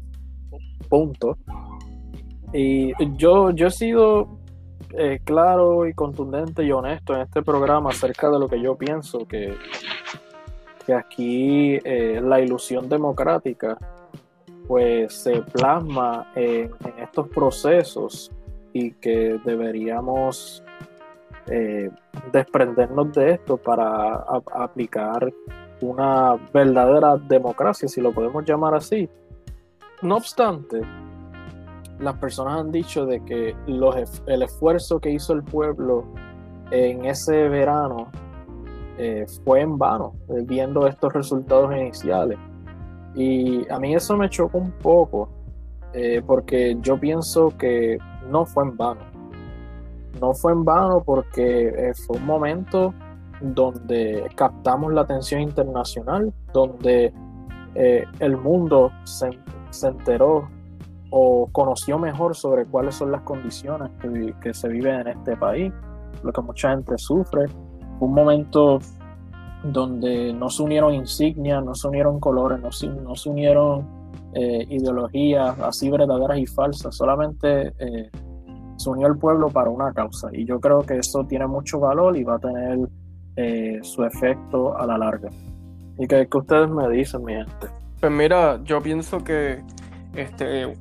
punto. 0.88 1.36
Y 2.52 2.92
yo, 3.16 3.50
yo 3.50 3.66
he 3.66 3.70
sido 3.72 4.28
eh, 4.92 5.20
claro 5.24 5.86
y 5.86 5.94
contundente 5.94 6.64
y 6.64 6.72
honesto 6.72 7.14
en 7.14 7.22
este 7.22 7.42
programa 7.42 7.90
acerca 7.90 8.30
de 8.30 8.38
lo 8.38 8.48
que 8.48 8.60
yo 8.60 8.76
pienso, 8.76 9.26
que, 9.26 9.56
que 10.84 10.94
aquí 10.94 11.78
eh, 11.84 12.20
la 12.22 12.40
ilusión 12.40 12.88
democrática 12.88 13.78
pues 14.66 15.12
se 15.14 15.42
plasma 15.42 16.30
en, 16.34 16.70
estos 16.98 17.28
procesos 17.28 18.30
y 18.72 18.92
que 18.92 19.40
deberíamos 19.44 20.62
eh, 21.48 21.90
desprendernos 22.32 23.12
de 23.12 23.32
esto 23.32 23.56
para 23.56 24.14
aplicar 24.54 25.32
una 25.80 26.36
verdadera 26.52 27.16
democracia, 27.16 27.88
si 27.88 28.00
lo 28.00 28.12
podemos 28.12 28.44
llamar 28.44 28.74
así. 28.74 29.08
No 30.02 30.16
obstante, 30.16 30.82
las 32.00 32.16
personas 32.16 32.60
han 32.60 32.72
dicho 32.72 33.06
de 33.06 33.22
que 33.24 33.54
el 33.66 34.42
esfuerzo 34.42 35.00
que 35.00 35.10
hizo 35.10 35.32
el 35.34 35.42
pueblo 35.42 36.04
en 36.70 37.04
ese 37.04 37.48
verano 37.48 38.08
eh, 38.98 39.26
fue 39.44 39.60
en 39.60 39.78
vano, 39.78 40.14
eh, 40.28 40.42
viendo 40.46 40.86
estos 40.86 41.12
resultados 41.12 41.74
iniciales. 41.76 42.38
Y 43.14 43.70
a 43.70 43.78
mí 43.78 43.94
eso 43.94 44.16
me 44.16 44.28
chocó 44.30 44.58
un 44.58 44.72
poco, 44.72 45.28
eh, 45.92 46.22
porque 46.26 46.76
yo 46.80 46.98
pienso 46.98 47.50
que 47.58 47.98
no 48.30 48.46
fue 48.46 48.64
en 48.64 48.76
vano. 48.76 49.00
No 50.20 50.32
fue 50.34 50.52
en 50.52 50.64
vano 50.64 51.02
porque 51.04 51.92
fue 52.06 52.16
un 52.16 52.26
momento 52.26 52.94
donde 53.40 54.28
captamos 54.34 54.92
la 54.92 55.02
atención 55.02 55.40
internacional, 55.40 56.32
donde 56.52 57.12
el 57.74 58.36
mundo 58.36 58.90
se, 59.04 59.30
se 59.70 59.88
enteró 59.88 60.48
o 61.10 61.48
conoció 61.52 61.98
mejor 61.98 62.36
sobre 62.36 62.66
cuáles 62.66 62.94
son 62.94 63.12
las 63.12 63.22
condiciones 63.22 63.90
que, 64.40 64.54
se 64.54 64.68
viven 64.68 65.00
en 65.00 65.08
este 65.08 65.36
país, 65.36 65.72
lo 66.22 66.32
que 66.32 66.40
mucha 66.42 66.70
gente 66.70 66.96
sufre. 66.96 67.46
Un 68.00 68.14
momento 68.14 68.78
donde 69.64 70.32
no 70.32 70.48
se 70.48 70.62
unieron 70.62 70.94
insignias, 70.94 71.62
no 71.62 71.74
se 71.74 71.88
unieron 71.88 72.18
colores, 72.18 72.60
no 72.60 72.72
se, 72.72 72.88
no 72.88 73.14
se 73.14 73.28
unieron 73.28 74.00
eh, 74.32 74.64
ideologías 74.70 75.58
así 75.58 75.90
verdaderas 75.90 76.38
y 76.38 76.46
falsas, 76.46 76.94
solamente 76.94 77.72
eh, 77.78 78.10
se 78.76 78.88
unió 78.88 79.08
el 79.08 79.18
pueblo 79.18 79.48
para 79.48 79.70
una 79.70 79.92
causa. 79.92 80.30
Y 80.32 80.44
yo 80.44 80.60
creo 80.60 80.80
que 80.82 80.98
eso 80.98 81.24
tiene 81.26 81.46
mucho 81.46 81.80
valor 81.80 82.16
y 82.16 82.24
va 82.24 82.36
a 82.36 82.38
tener 82.38 82.78
eh, 83.36 83.78
su 83.82 84.04
efecto 84.04 84.76
a 84.76 84.86
la 84.86 84.96
larga. 84.96 85.28
¿Y 85.98 86.06
que, 86.06 86.26
ustedes 86.32 86.70
me 86.70 86.88
dicen, 86.88 87.24
mi 87.24 87.34
gente? 87.34 87.66
Pues 88.00 88.10
mira, 88.10 88.60
yo 88.64 88.80
pienso 88.80 89.22
que 89.22 89.62
este, 90.14 90.72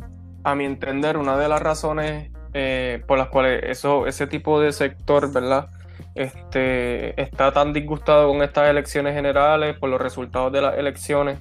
a 0.51 0.55
mi 0.55 0.65
entender, 0.65 1.17
una 1.17 1.37
de 1.37 1.47
las 1.47 1.61
razones 1.61 2.31
eh, 2.53 3.03
por 3.07 3.17
las 3.17 3.27
cuales 3.27 3.61
eso, 3.63 4.07
ese 4.07 4.25
tipo 4.27 4.59
de 4.59 4.71
sector, 4.71 5.31
¿verdad? 5.31 5.69
Este, 6.15 7.19
está 7.21 7.51
tan 7.51 7.73
disgustado 7.73 8.27
con 8.29 8.41
estas 8.41 8.69
elecciones 8.69 9.13
generales, 9.13 9.77
por 9.77 9.89
los 9.89 10.01
resultados 10.01 10.51
de 10.51 10.61
las 10.61 10.77
elecciones, 10.77 11.39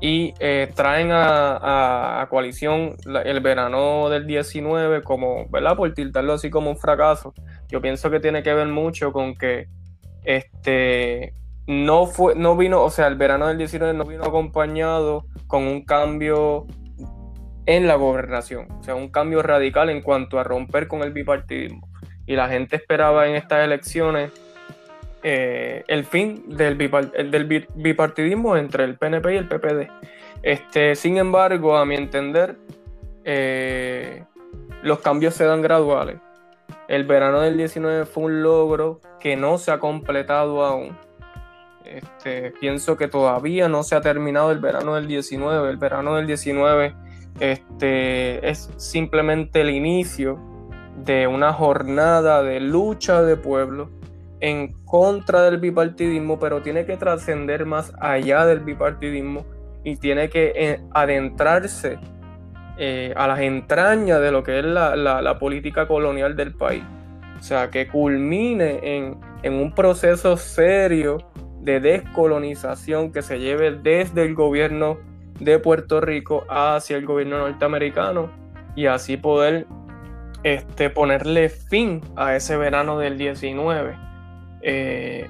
y 0.00 0.34
eh, 0.40 0.70
traen 0.74 1.10
a, 1.12 2.26
coalición 2.28 2.96
el 3.24 3.40
verano 3.40 4.08
del 4.08 4.26
19 4.26 5.02
como, 5.02 5.48
¿verdad? 5.48 5.76
Por 5.76 5.94
tildarlo 5.94 6.34
así 6.34 6.50
como 6.50 6.70
un 6.70 6.76
fracaso. 6.76 7.32
Yo 7.68 7.80
pienso 7.80 8.10
que 8.10 8.20
tiene 8.20 8.42
que 8.42 8.52
ver 8.52 8.66
mucho 8.68 9.12
con 9.12 9.34
que 9.34 9.68
este, 10.24 11.34
no, 11.66 12.06
fue, 12.06 12.34
no 12.34 12.56
vino, 12.56 12.82
o 12.82 12.90
sea, 12.90 13.06
el 13.06 13.16
verano 13.16 13.46
del 13.46 13.58
19 13.58 13.94
no 13.94 14.04
vino 14.04 14.24
acompañado 14.24 15.24
con 15.46 15.62
un 15.62 15.84
cambio 15.84 16.66
en 17.66 17.86
la 17.86 17.94
gobernación. 17.94 18.70
O 18.72 18.82
sea, 18.82 18.94
un 18.94 19.08
cambio 19.08 19.42
radical 19.42 19.90
en 19.90 20.02
cuanto 20.02 20.38
a 20.38 20.44
romper 20.44 20.88
con 20.88 21.02
el 21.02 21.12
bipartidismo. 21.12 21.88
Y 22.26 22.36
la 22.36 22.48
gente 22.48 22.76
esperaba 22.76 23.28
en 23.28 23.34
estas 23.34 23.64
elecciones 23.64 24.30
eh, 25.22 25.84
el 25.86 26.04
fin 26.04 26.44
del, 26.48 26.76
bipartidismo 26.76 28.56
entre 28.56 28.84
el 28.84 28.96
PNP 28.96 29.34
y 29.34 29.36
el 29.36 29.48
PPD. 29.48 29.88
Este, 30.42 30.96
sin 30.96 31.16
embargo, 31.18 31.76
a 31.76 31.84
mi 31.84 31.94
entender, 31.94 32.56
eh, 33.24 34.24
los 34.82 35.00
cambios 35.00 35.34
se 35.34 35.44
dan 35.44 35.62
graduales. 35.62 36.16
El 36.88 37.04
verano 37.04 37.40
del 37.40 37.56
19 37.56 38.04
fue 38.06 38.24
un 38.24 38.42
logro 38.42 39.00
que 39.20 39.36
no 39.36 39.58
se 39.58 39.70
ha 39.70 39.78
completado 39.78 40.64
aún. 40.64 40.96
Este, 41.84 42.52
pienso 42.60 42.96
que 42.96 43.08
todavía 43.08 43.68
no 43.68 43.82
se 43.82 43.94
ha 43.94 44.00
terminado 44.00 44.50
el 44.50 44.58
verano 44.58 44.96
del 44.96 45.06
19. 45.06 45.70
El 45.70 45.76
verano 45.76 46.16
del 46.16 46.26
19 46.26 46.94
este, 47.40 48.48
es 48.48 48.70
simplemente 48.76 49.60
el 49.60 49.70
inicio 49.70 50.38
de 51.04 51.26
una 51.26 51.52
jornada 51.52 52.42
de 52.42 52.60
lucha 52.60 53.22
de 53.22 53.36
pueblo 53.36 53.90
en 54.40 54.72
contra 54.84 55.42
del 55.42 55.58
bipartidismo, 55.58 56.38
pero 56.38 56.62
tiene 56.62 56.84
que 56.84 56.96
trascender 56.96 57.64
más 57.64 57.92
allá 58.00 58.44
del 58.44 58.60
bipartidismo 58.60 59.46
y 59.84 59.96
tiene 59.96 60.28
que 60.28 60.52
eh, 60.54 60.80
adentrarse 60.92 61.98
eh, 62.76 63.12
a 63.16 63.26
las 63.28 63.40
entrañas 63.40 64.20
de 64.20 64.32
lo 64.32 64.42
que 64.42 64.58
es 64.58 64.64
la, 64.64 65.38
política 65.38 65.86
colonial 65.86 66.36
del 66.36 66.54
país. 66.54 66.82
O 67.38 67.42
sea, 67.42 67.70
que 67.70 67.88
culmine 67.88 68.80
en, 68.82 69.18
en 69.42 69.54
un 69.54 69.74
proceso 69.74 70.36
serio 70.36 71.18
de 71.60 71.80
descolonización 71.80 73.12
que 73.12 73.22
se 73.22 73.38
lleve 73.38 73.72
desde 73.72 74.24
el 74.24 74.34
gobierno 74.34 74.98
de 75.44 75.58
Puerto 75.58 76.00
Rico 76.00 76.44
hacia 76.48 76.96
el 76.96 77.06
gobierno 77.06 77.38
norteamericano 77.38 78.30
y 78.74 78.86
así 78.86 79.16
poder 79.16 79.66
este, 80.42 80.90
ponerle 80.90 81.48
fin 81.48 82.00
a 82.16 82.34
ese 82.34 82.56
verano 82.56 82.98
del 82.98 83.18
19. 83.18 83.96
Eh, 84.62 85.28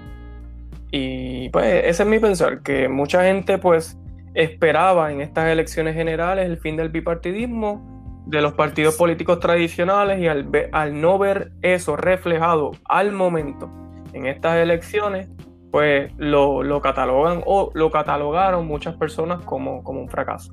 y 0.90 1.48
pues 1.48 1.84
ese 1.84 2.02
es 2.02 2.08
mi 2.08 2.18
pensar, 2.18 2.62
que 2.62 2.88
mucha 2.88 3.24
gente 3.24 3.58
pues 3.58 3.98
esperaba 4.34 5.12
en 5.12 5.20
estas 5.20 5.50
elecciones 5.50 5.94
generales 5.94 6.46
el 6.46 6.58
fin 6.58 6.76
del 6.76 6.90
bipartidismo, 6.90 7.90
de 8.26 8.40
los 8.40 8.52
partidos 8.52 8.96
políticos 8.96 9.40
tradicionales 9.40 10.20
y 10.20 10.28
al, 10.28 10.48
al 10.72 11.00
no 11.00 11.18
ver 11.18 11.52
eso 11.60 11.96
reflejado 11.96 12.70
al 12.84 13.12
momento 13.12 13.70
en 14.12 14.26
estas 14.26 14.56
elecciones, 14.58 15.28
pues 15.72 16.12
lo, 16.18 16.80
catalogan 16.82 17.42
o 17.46 17.70
lo 17.74 17.90
catalogaron 17.90 18.66
muchas 18.66 18.94
personas 18.94 19.42
como, 19.44 19.80
un 19.80 20.08
fracaso. 20.08 20.52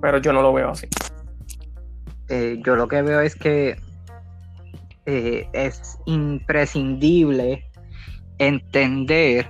Pero 0.00 0.16
yo 0.18 0.32
no 0.32 0.40
lo 0.40 0.54
veo 0.54 0.70
así. 0.70 0.88
Eh, 2.30 2.58
yo 2.64 2.74
lo 2.74 2.88
que 2.88 3.02
veo 3.02 3.20
es 3.20 3.36
que 3.36 3.76
eh, 5.04 5.46
es 5.52 5.98
imprescindible 6.06 7.70
entender 8.38 9.46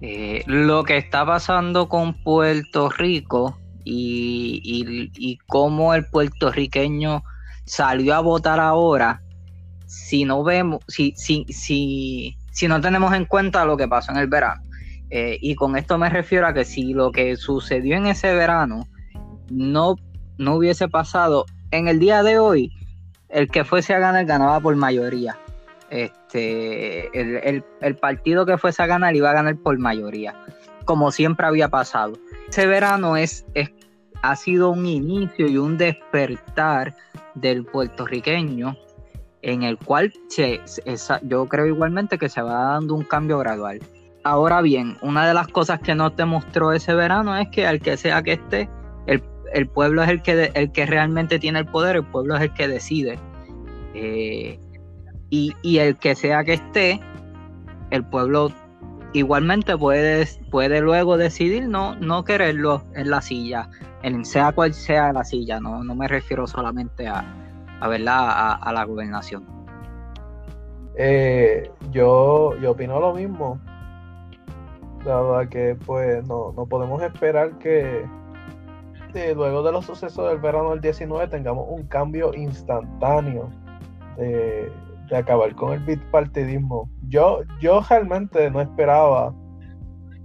eh, 0.00 0.44
lo 0.46 0.84
que 0.84 0.96
está 0.96 1.26
pasando 1.26 1.88
con 1.88 2.14
Puerto 2.22 2.90
Rico 2.90 3.58
y, 3.82 5.10
y, 5.16 5.38
cómo 5.48 5.92
el 5.92 6.06
puertorriqueño 6.06 7.24
salió 7.64 8.14
a 8.14 8.20
votar 8.20 8.60
ahora 8.60 9.22
si 9.86 10.24
no 10.24 10.44
vemos, 10.44 10.80
si, 10.88 11.14
si, 11.16 11.44
si, 11.48 12.36
si 12.54 12.68
no 12.68 12.80
tenemos 12.80 13.12
en 13.12 13.26
cuenta 13.26 13.64
lo 13.64 13.76
que 13.76 13.88
pasó 13.88 14.12
en 14.12 14.18
el 14.18 14.28
verano. 14.28 14.62
Eh, 15.10 15.38
y 15.40 15.54
con 15.56 15.76
esto 15.76 15.98
me 15.98 16.08
refiero 16.08 16.46
a 16.46 16.54
que 16.54 16.64
si 16.64 16.94
lo 16.94 17.10
que 17.10 17.36
sucedió 17.36 17.96
en 17.96 18.06
ese 18.06 18.32
verano 18.32 18.88
no, 19.50 19.96
no 20.38 20.54
hubiese 20.54 20.88
pasado 20.88 21.44
en 21.72 21.88
el 21.88 21.98
día 21.98 22.22
de 22.22 22.38
hoy, 22.38 22.72
el 23.28 23.50
que 23.50 23.64
fuese 23.64 23.92
a 23.92 23.98
ganar 23.98 24.24
ganaba 24.24 24.60
por 24.60 24.76
mayoría. 24.76 25.36
Este, 25.90 27.10
el, 27.12 27.96
partido 27.96 28.46
que 28.46 28.56
fuese 28.56 28.82
a 28.82 28.86
ganar 28.86 29.14
iba 29.14 29.30
a 29.30 29.34
ganar 29.34 29.56
por 29.56 29.78
mayoría, 29.78 30.34
como 30.84 31.10
siempre 31.10 31.46
había 31.46 31.68
pasado. 31.68 32.14
Ese 32.48 32.66
verano 32.66 33.16
es, 33.16 33.44
es, 33.54 33.70
ha 34.22 34.36
sido 34.36 34.70
un 34.70 34.86
inicio 34.86 35.48
y 35.48 35.58
un 35.58 35.76
despertar 35.76 36.94
del 37.34 37.64
puertorriqueño 37.64 38.76
en 39.44 39.62
el 39.62 39.76
cual 39.76 40.12
yo 41.22 41.46
creo 41.46 41.66
igualmente 41.66 42.16
que 42.16 42.30
se 42.30 42.40
va 42.40 42.72
dando 42.72 42.94
un 42.94 43.04
cambio 43.04 43.38
gradual. 43.38 43.78
Ahora 44.24 44.62
bien, 44.62 44.96
una 45.02 45.28
de 45.28 45.34
las 45.34 45.48
cosas 45.48 45.80
que 45.80 45.94
nos 45.94 46.16
demostró 46.16 46.72
ese 46.72 46.94
verano 46.94 47.36
es 47.36 47.48
que 47.48 47.66
al 47.66 47.80
que 47.80 47.98
sea 47.98 48.22
que 48.22 48.32
esté, 48.32 48.70
el, 49.06 49.68
pueblo 49.68 50.02
es 50.02 50.08
el 50.08 50.22
que, 50.22 50.50
el 50.54 50.72
que 50.72 50.86
realmente 50.86 51.38
tiene 51.38 51.60
el 51.60 51.66
poder, 51.66 51.96
el 51.96 52.04
pueblo 52.04 52.34
es 52.36 52.42
el 52.42 52.54
que 52.54 52.66
decide. 52.66 53.18
Eh, 53.92 54.58
y, 55.28 55.78
el 55.78 55.96
que 55.96 56.14
sea 56.14 56.42
que 56.42 56.54
esté, 56.54 57.00
el 57.90 58.02
pueblo 58.04 58.50
igualmente 59.12 59.76
puede, 59.76 60.26
puede 60.50 60.80
luego 60.80 61.18
decidir 61.18 61.68
no, 61.68 61.94
no 61.96 62.24
quererlo 62.24 62.82
en 62.94 63.10
la 63.10 63.20
silla, 63.20 63.68
en 64.02 64.24
sea 64.24 64.52
cual 64.52 64.72
sea 64.72 65.12
la 65.12 65.22
silla, 65.22 65.60
no, 65.60 65.84
no 65.84 65.94
me 65.94 66.08
refiero 66.08 66.46
solamente 66.46 67.06
a, 67.06 67.43
a, 67.80 67.88
¿verdad? 67.88 68.58
a, 68.60 68.72
la 68.72 68.84
gobernación. 68.84 69.44
Eh, 70.96 71.70
yo, 71.90 72.56
yo 72.60 72.72
opino 72.72 73.00
lo 73.00 73.14
mismo. 73.14 73.60
La 75.04 75.20
verdad 75.20 75.48
que 75.48 75.76
pues 75.84 76.26
no, 76.26 76.54
podemos 76.68 77.02
esperar 77.02 77.58
que 77.58 78.06
luego 79.34 79.62
de 79.62 79.72
los 79.72 79.84
sucesos 79.84 80.28
del 80.28 80.38
verano 80.38 80.70
del 80.70 80.80
19 80.80 81.28
tengamos 81.28 81.66
un 81.68 81.84
cambio 81.86 82.32
instantáneo 82.34 83.50
de, 84.16 84.72
de 85.08 85.16
acabar 85.16 85.54
con 85.54 85.72
el 85.72 85.80
bipartidismo. 85.80 86.88
Yo, 87.08 87.42
yo 87.60 87.80
realmente 87.88 88.50
no 88.50 88.60
esperaba 88.60 89.34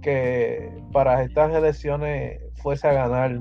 que 0.02 0.72
para 0.92 1.22
estas 1.22 1.54
elecciones 1.54 2.40
fuese 2.62 2.88
a 2.88 2.92
ganar 2.92 3.40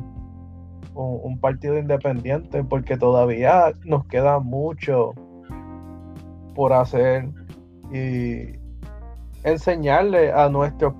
un, 1.00 1.32
un, 1.32 1.40
partido 1.40 1.78
independiente, 1.78 2.64
porque 2.64 2.98
todavía 2.98 3.72
nos 3.86 4.06
queda 4.06 4.40
mucho 4.40 5.14
por 6.56 6.74
hacer 6.74 7.30
y 7.92 8.60
enseñarle 9.44 10.32
a 10.32 10.50
nuestros 10.50 10.94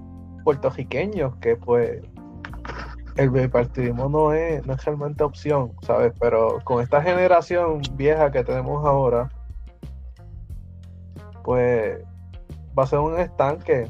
puertorriqueños 0.44 1.36
que 1.38 1.56
pues 1.56 2.02
el 3.18 3.30
bipartidismo 3.30 4.08
no 4.08 4.32
es, 4.32 4.66
no 4.66 4.74
es 4.74 4.86
realmente 4.86 5.24
opción, 5.24 5.74
¿sabes? 5.82 6.14
Pero 6.20 6.60
con 6.64 6.82
esta 6.82 7.02
generación 7.02 7.82
vieja 7.96 8.32
que 8.32 8.44
tenemos 8.46 8.86
ahora, 8.86 9.30
pues 11.44 12.02
va 12.78 12.84
a 12.84 12.88
ser 12.88 13.00
un 13.00 13.20
estanque. 13.20 13.90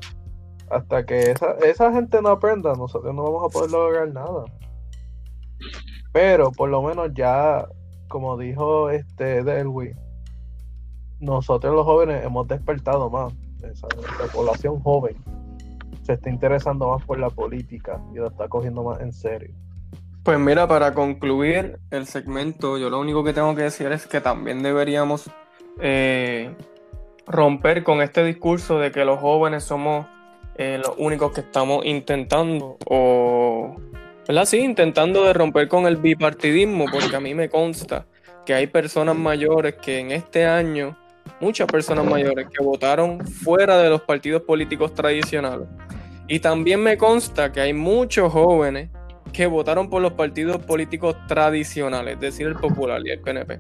Hasta 0.72 1.06
que 1.06 1.32
esa, 1.32 1.54
esa 1.66 1.92
gente 1.92 2.22
no 2.22 2.30
aprenda, 2.30 2.74
nosotros 2.74 3.14
no 3.14 3.24
vamos 3.24 3.44
a 3.46 3.50
poder 3.50 3.72
lograr 3.72 4.12
nada. 4.12 4.46
Pero 6.12 6.52
por 6.52 6.70
lo 6.70 6.82
menos 6.82 7.12
ya, 7.14 7.68
como 8.08 8.38
dijo 8.38 8.90
este 8.90 9.44
Delwy, 9.44 9.96
nosotros 11.20 11.76
los 11.76 11.86
jóvenes 11.86 12.24
hemos 12.26 12.48
despertado 12.48 13.10
más. 13.10 13.34
Esa, 13.64 13.88
la 14.20 14.32
población 14.32 14.80
joven 14.82 15.18
se 16.04 16.14
está 16.14 16.30
interesando 16.30 16.90
más 16.90 17.06
por 17.06 17.20
la 17.20 17.30
política 17.30 18.02
y 18.14 18.18
lo 18.18 18.28
está 18.28 18.48
cogiendo 18.48 18.84
más 18.84 19.02
en 19.02 19.12
serio. 19.12 19.54
Pues 20.24 20.40
mira, 20.40 20.68
para 20.68 20.94
concluir 20.94 21.80
el 21.92 22.06
segmento, 22.06 22.78
yo 22.78 22.90
lo 22.90 23.00
único 23.00 23.24
que 23.24 23.34
tengo 23.34 23.56
que 23.56 23.64
decir 23.64 23.92
es 23.92 24.08
que 24.08 24.22
también 24.22 24.64
deberíamos 24.64 25.30
eh, 25.80 26.54
romper 27.26 27.84
con 27.84 28.02
este 28.02 28.24
discurso 28.24 28.80
de 28.80 28.92
que 28.92 29.06
los 29.06 29.20
jóvenes 29.20 29.64
somos 29.64 30.06
eh, 30.56 30.78
los 30.78 30.94
únicos 30.98 31.32
que 31.32 31.42
estamos 31.42 31.86
intentando 31.86 32.78
o, 32.86 33.76
¿verdad? 34.30 34.46
Sí, 34.46 34.60
intentando 34.60 35.24
de 35.24 35.34
romper 35.34 35.68
con 35.68 35.88
el 35.88 35.98
bipartidismo, 35.98 36.86
porque 36.92 37.16
a 37.16 37.20
mí 37.20 37.34
me 37.34 37.50
consta 37.50 38.06
que 38.46 38.54
hay 38.54 38.68
personas 38.68 39.18
mayores 39.18 39.74
que 39.82 39.98
en 39.98 40.12
este 40.12 40.46
año, 40.46 40.96
muchas 41.42 41.66
personas 41.66 42.06
mayores 42.06 42.46
que 42.48 42.64
votaron 42.64 43.26
fuera 43.26 43.80
de 43.80 43.90
los 43.90 44.02
partidos 44.02 44.44
políticos 44.44 44.94
tradicionales. 44.94 45.68
Y 46.28 46.42
también 46.42 46.80
me 46.80 46.96
consta 46.96 47.52
que 47.52 47.60
hay 47.60 47.74
muchos 47.74 48.32
jóvenes 48.32 48.92
que 49.34 49.48
votaron 49.48 49.90
por 49.90 50.00
los 50.00 50.14
partidos 50.14 50.58
políticos 50.60 51.16
tradicionales, 51.28 52.14
es 52.14 52.20
decir, 52.20 52.46
el 52.46 52.56
Popular 52.56 53.02
y 53.04 53.10
el 53.10 53.22
PNP. 53.22 53.60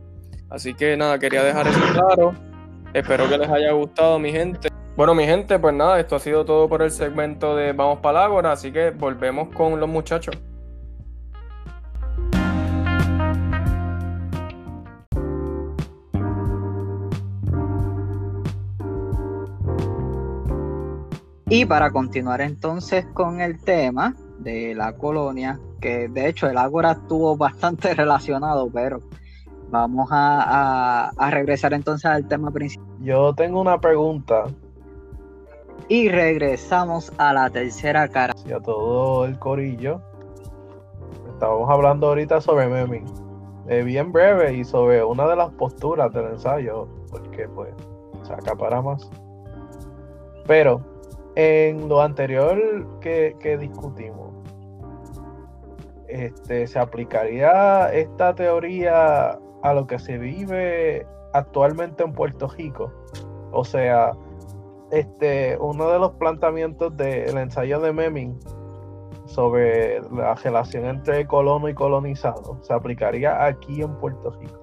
Así 0.51 0.75
que 0.75 0.95
nada, 0.95 1.17
quería 1.17 1.43
dejar 1.43 1.67
eso 1.67 1.81
claro. 1.93 2.35
Espero 2.93 3.27
que 3.27 3.39
les 3.39 3.49
haya 3.49 3.71
gustado, 3.71 4.19
mi 4.19 4.31
gente. 4.31 4.69
Bueno, 4.95 5.15
mi 5.15 5.25
gente, 5.25 5.57
pues 5.57 5.73
nada, 5.73 5.99
esto 5.99 6.15
ha 6.15 6.19
sido 6.19 6.45
todo 6.45 6.69
por 6.69 6.83
el 6.83 6.91
segmento 6.91 7.55
de 7.55 7.73
Vamos 7.73 8.01
para 8.01 8.51
así 8.51 8.71
que 8.71 8.91
volvemos 8.91 9.49
con 9.55 9.79
los 9.79 9.89
muchachos. 9.89 10.37
Y 21.51 21.65
para 21.65 21.89
continuar 21.89 22.41
entonces 22.41 23.07
con 23.13 23.41
el 23.41 23.59
tema 23.59 24.15
de 24.37 24.75
la 24.75 24.93
colonia, 24.93 25.59
que 25.81 26.07
de 26.07 26.27
hecho 26.27 26.47
el 26.47 26.59
Ágora 26.59 26.91
estuvo 26.91 27.35
bastante 27.35 27.93
relacionado, 27.95 28.69
pero 28.71 28.99
vamos 29.71 30.09
a, 30.11 30.43
a, 30.43 31.09
a, 31.17 31.31
regresar 31.31 31.73
entonces 31.73 32.05
al 32.05 32.27
tema 32.27 32.51
principal. 32.51 32.87
Yo 32.99 33.33
tengo 33.33 33.59
una 33.59 33.81
pregunta. 33.81 34.45
Y 35.87 36.09
regresamos 36.09 37.11
a 37.17 37.33
la 37.33 37.49
tercera 37.49 38.07
cara. 38.07 38.35
Y 38.47 38.51
a 38.51 38.59
todo 38.59 39.25
el 39.25 39.39
corillo. 39.39 40.01
Estábamos 41.33 41.67
hablando 41.67 42.09
ahorita 42.09 42.41
sobre 42.41 42.67
Meming. 42.67 43.05
Eh, 43.69 43.81
bien 43.81 44.11
breve 44.11 44.53
y 44.53 44.63
sobre 44.63 45.03
una 45.03 45.27
de 45.27 45.35
las 45.35 45.49
posturas 45.53 46.13
del 46.13 46.25
ensayo, 46.25 46.87
porque 47.09 47.47
pues 47.49 47.73
se 48.21 48.33
acapara 48.33 48.83
más. 48.83 49.09
Pero 50.45 50.98
en 51.39 51.87
lo 51.87 52.01
anterior 52.01 52.99
que, 52.99 53.57
discutimos, 53.57 54.33
este, 56.09 56.67
¿se 56.67 56.77
aplicaría 56.77 57.93
esta 57.93 58.35
teoría 58.35 59.39
a 59.63 59.73
lo 59.73 59.87
que 59.87 59.99
se 59.99 60.17
vive 60.17 61.07
actualmente 61.31 62.03
en 62.03 62.11
Puerto 62.11 62.49
Rico? 62.49 62.91
O 63.53 63.63
sea, 63.63 64.11
este, 64.91 65.57
uno 65.61 65.89
de 65.89 65.99
los 65.99 66.11
planteamientos 66.15 66.97
del 66.97 67.37
ensayo 67.37 67.79
de 67.79 67.93
Meming 67.93 68.37
sobre 69.25 70.01
la 70.11 70.35
relación 70.35 70.87
entre 70.87 71.25
colono 71.25 71.69
y 71.69 71.73
colonizado 71.73 72.59
se 72.63 72.73
aplicaría 72.73 73.45
aquí 73.45 73.81
en 73.81 73.95
Puerto 73.95 74.31
Rico. 74.31 74.59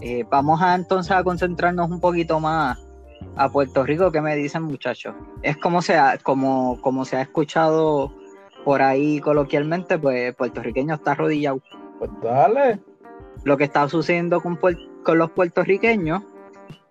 Eh, 0.00 0.24
vamos 0.30 0.62
a 0.62 0.76
entonces 0.76 1.10
a 1.10 1.24
concentrarnos 1.24 1.90
un 1.90 1.98
poquito 1.98 2.38
más 2.38 2.78
a 3.36 3.48
Puerto 3.50 3.84
Rico, 3.84 4.10
¿qué 4.10 4.20
me 4.20 4.36
dicen 4.36 4.62
muchachos? 4.62 5.14
Es 5.42 5.56
como 5.56 5.82
se 5.82 5.96
ha, 5.96 6.18
como, 6.18 6.80
como 6.80 7.04
se 7.04 7.16
ha 7.16 7.22
escuchado 7.22 8.12
por 8.64 8.82
ahí 8.82 9.20
coloquialmente, 9.20 9.98
pues 9.98 10.34
puertorriqueño 10.34 10.94
está 10.94 11.12
arrodillado. 11.12 11.62
Pues 11.98 12.10
dale. 12.22 12.80
Lo 13.44 13.56
que 13.56 13.64
está 13.64 13.88
sucediendo 13.88 14.40
con, 14.40 14.58
con 15.02 15.18
los 15.18 15.30
puertorriqueños 15.30 16.22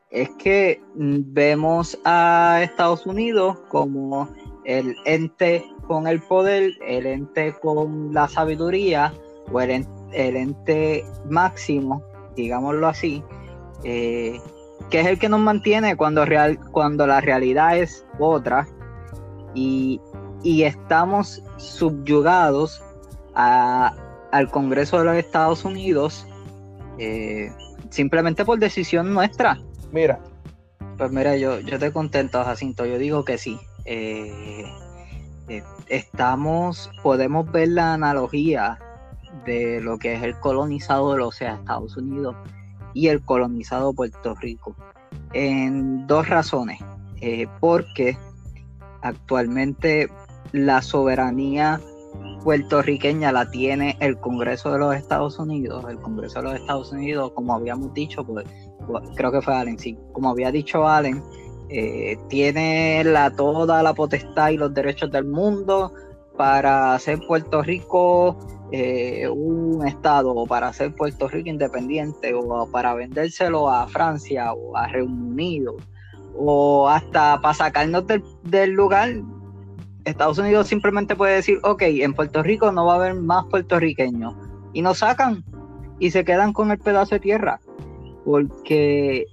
es 0.09 0.29
que 0.31 0.81
vemos 0.95 1.99
a 2.03 2.61
Estados 2.63 3.05
Unidos 3.05 3.57
como 3.69 4.27
el 4.65 4.95
ente 5.05 5.63
con 5.87 6.07
el 6.07 6.21
poder, 6.21 6.71
el 6.85 7.05
ente 7.05 7.53
con 7.61 8.13
la 8.13 8.27
sabiduría 8.27 9.13
o 9.51 9.61
el, 9.61 9.85
el 10.13 10.35
ente 10.35 11.03
máximo, 11.29 12.03
digámoslo 12.35 12.87
así, 12.87 13.23
eh, 13.83 14.39
que 14.89 15.01
es 15.01 15.07
el 15.07 15.19
que 15.19 15.29
nos 15.29 15.39
mantiene 15.39 15.95
cuando, 15.95 16.25
real, 16.25 16.59
cuando 16.71 17.05
la 17.05 17.21
realidad 17.21 17.77
es 17.77 18.05
otra 18.17 18.67
y, 19.53 20.01
y 20.43 20.63
estamos 20.63 21.43
subyugados 21.57 22.81
a, 23.35 23.93
al 24.31 24.49
Congreso 24.49 24.99
de 24.99 25.05
los 25.05 25.15
Estados 25.15 25.65
Unidos 25.65 26.25
eh, 26.97 27.51
simplemente 27.89 28.45
por 28.45 28.59
decisión 28.59 29.13
nuestra. 29.13 29.59
Mira. 29.91 30.19
Pues 30.97 31.11
mira, 31.11 31.37
yo, 31.37 31.61
yo 31.61 31.79
te 31.79 31.93
contento, 31.93 32.43
Jacinto, 32.43 32.85
yo 32.85 32.97
digo 32.97 33.23
que 33.23 33.37
sí. 33.37 33.57
Eh, 33.85 34.65
eh, 35.47 35.63
estamos, 35.87 36.91
podemos 37.01 37.49
ver 37.51 37.69
la 37.69 37.93
analogía 37.93 38.77
de 39.45 39.79
lo 39.79 39.97
que 39.97 40.13
es 40.13 40.23
el 40.23 40.37
colonizado 40.39 41.13
de 41.13 41.19
los 41.19 41.41
Estados 41.41 41.95
Unidos 41.95 42.35
y 42.93 43.07
el 43.07 43.21
colonizado 43.23 43.93
Puerto 43.93 44.35
Rico. 44.35 44.75
En 45.33 46.07
dos 46.07 46.27
razones. 46.29 46.79
Eh, 47.21 47.47
porque 47.59 48.17
actualmente 49.01 50.09
la 50.53 50.81
soberanía 50.81 51.81
puertorriqueña 52.43 53.31
la 53.31 53.51
tiene 53.51 53.97
el 53.99 54.17
Congreso 54.17 54.71
de 54.71 54.79
los 54.79 54.95
Estados 54.95 55.37
Unidos. 55.37 55.85
El 55.89 55.99
Congreso 55.99 56.39
de 56.39 56.43
los 56.45 56.55
Estados 56.55 56.91
Unidos, 56.91 57.31
como 57.33 57.53
habíamos 57.53 57.93
dicho, 57.93 58.25
pues 58.25 58.45
creo 59.15 59.31
que 59.31 59.41
fue 59.41 59.53
Allen, 59.53 59.77
sí, 59.77 59.97
como 60.13 60.29
había 60.29 60.51
dicho 60.51 60.87
Allen, 60.87 61.21
eh, 61.69 62.17
tiene 62.29 63.03
la, 63.03 63.29
toda 63.31 63.83
la 63.83 63.93
potestad 63.93 64.49
y 64.49 64.57
los 64.57 64.73
derechos 64.73 65.11
del 65.11 65.25
mundo 65.25 65.93
para 66.37 66.95
hacer 66.95 67.19
Puerto 67.27 67.61
Rico 67.61 68.37
eh, 68.71 69.27
un 69.27 69.85
estado 69.87 70.45
para 70.45 70.67
hacer 70.67 70.93
Puerto 70.93 71.27
Rico 71.27 71.49
independiente 71.49 72.33
o 72.33 72.69
para 72.71 72.93
vendérselo 72.93 73.69
a 73.69 73.87
Francia 73.87 74.53
o 74.53 74.75
a 74.77 74.87
Reino 74.87 75.11
Unido 75.11 75.75
o 76.37 76.87
hasta 76.87 77.41
para 77.41 77.53
sacarnos 77.53 78.05
del, 78.07 78.23
del 78.43 78.71
lugar 78.71 79.09
Estados 80.05 80.37
Unidos 80.37 80.67
simplemente 80.67 81.15
puede 81.15 81.35
decir, 81.35 81.59
ok, 81.63 81.81
en 81.83 82.13
Puerto 82.13 82.43
Rico 82.43 82.71
no 82.71 82.85
va 82.85 82.93
a 82.93 82.95
haber 82.97 83.15
más 83.15 83.45
puertorriqueños. 83.45 84.33
Y 84.73 84.81
nos 84.81 84.99
sacan 84.99 85.43
y 85.99 86.11
se 86.11 86.23
quedan 86.23 86.53
con 86.53 86.71
el 86.71 86.79
pedazo 86.79 87.15
de 87.15 87.19
tierra. 87.19 87.59
Porque... 88.25 89.25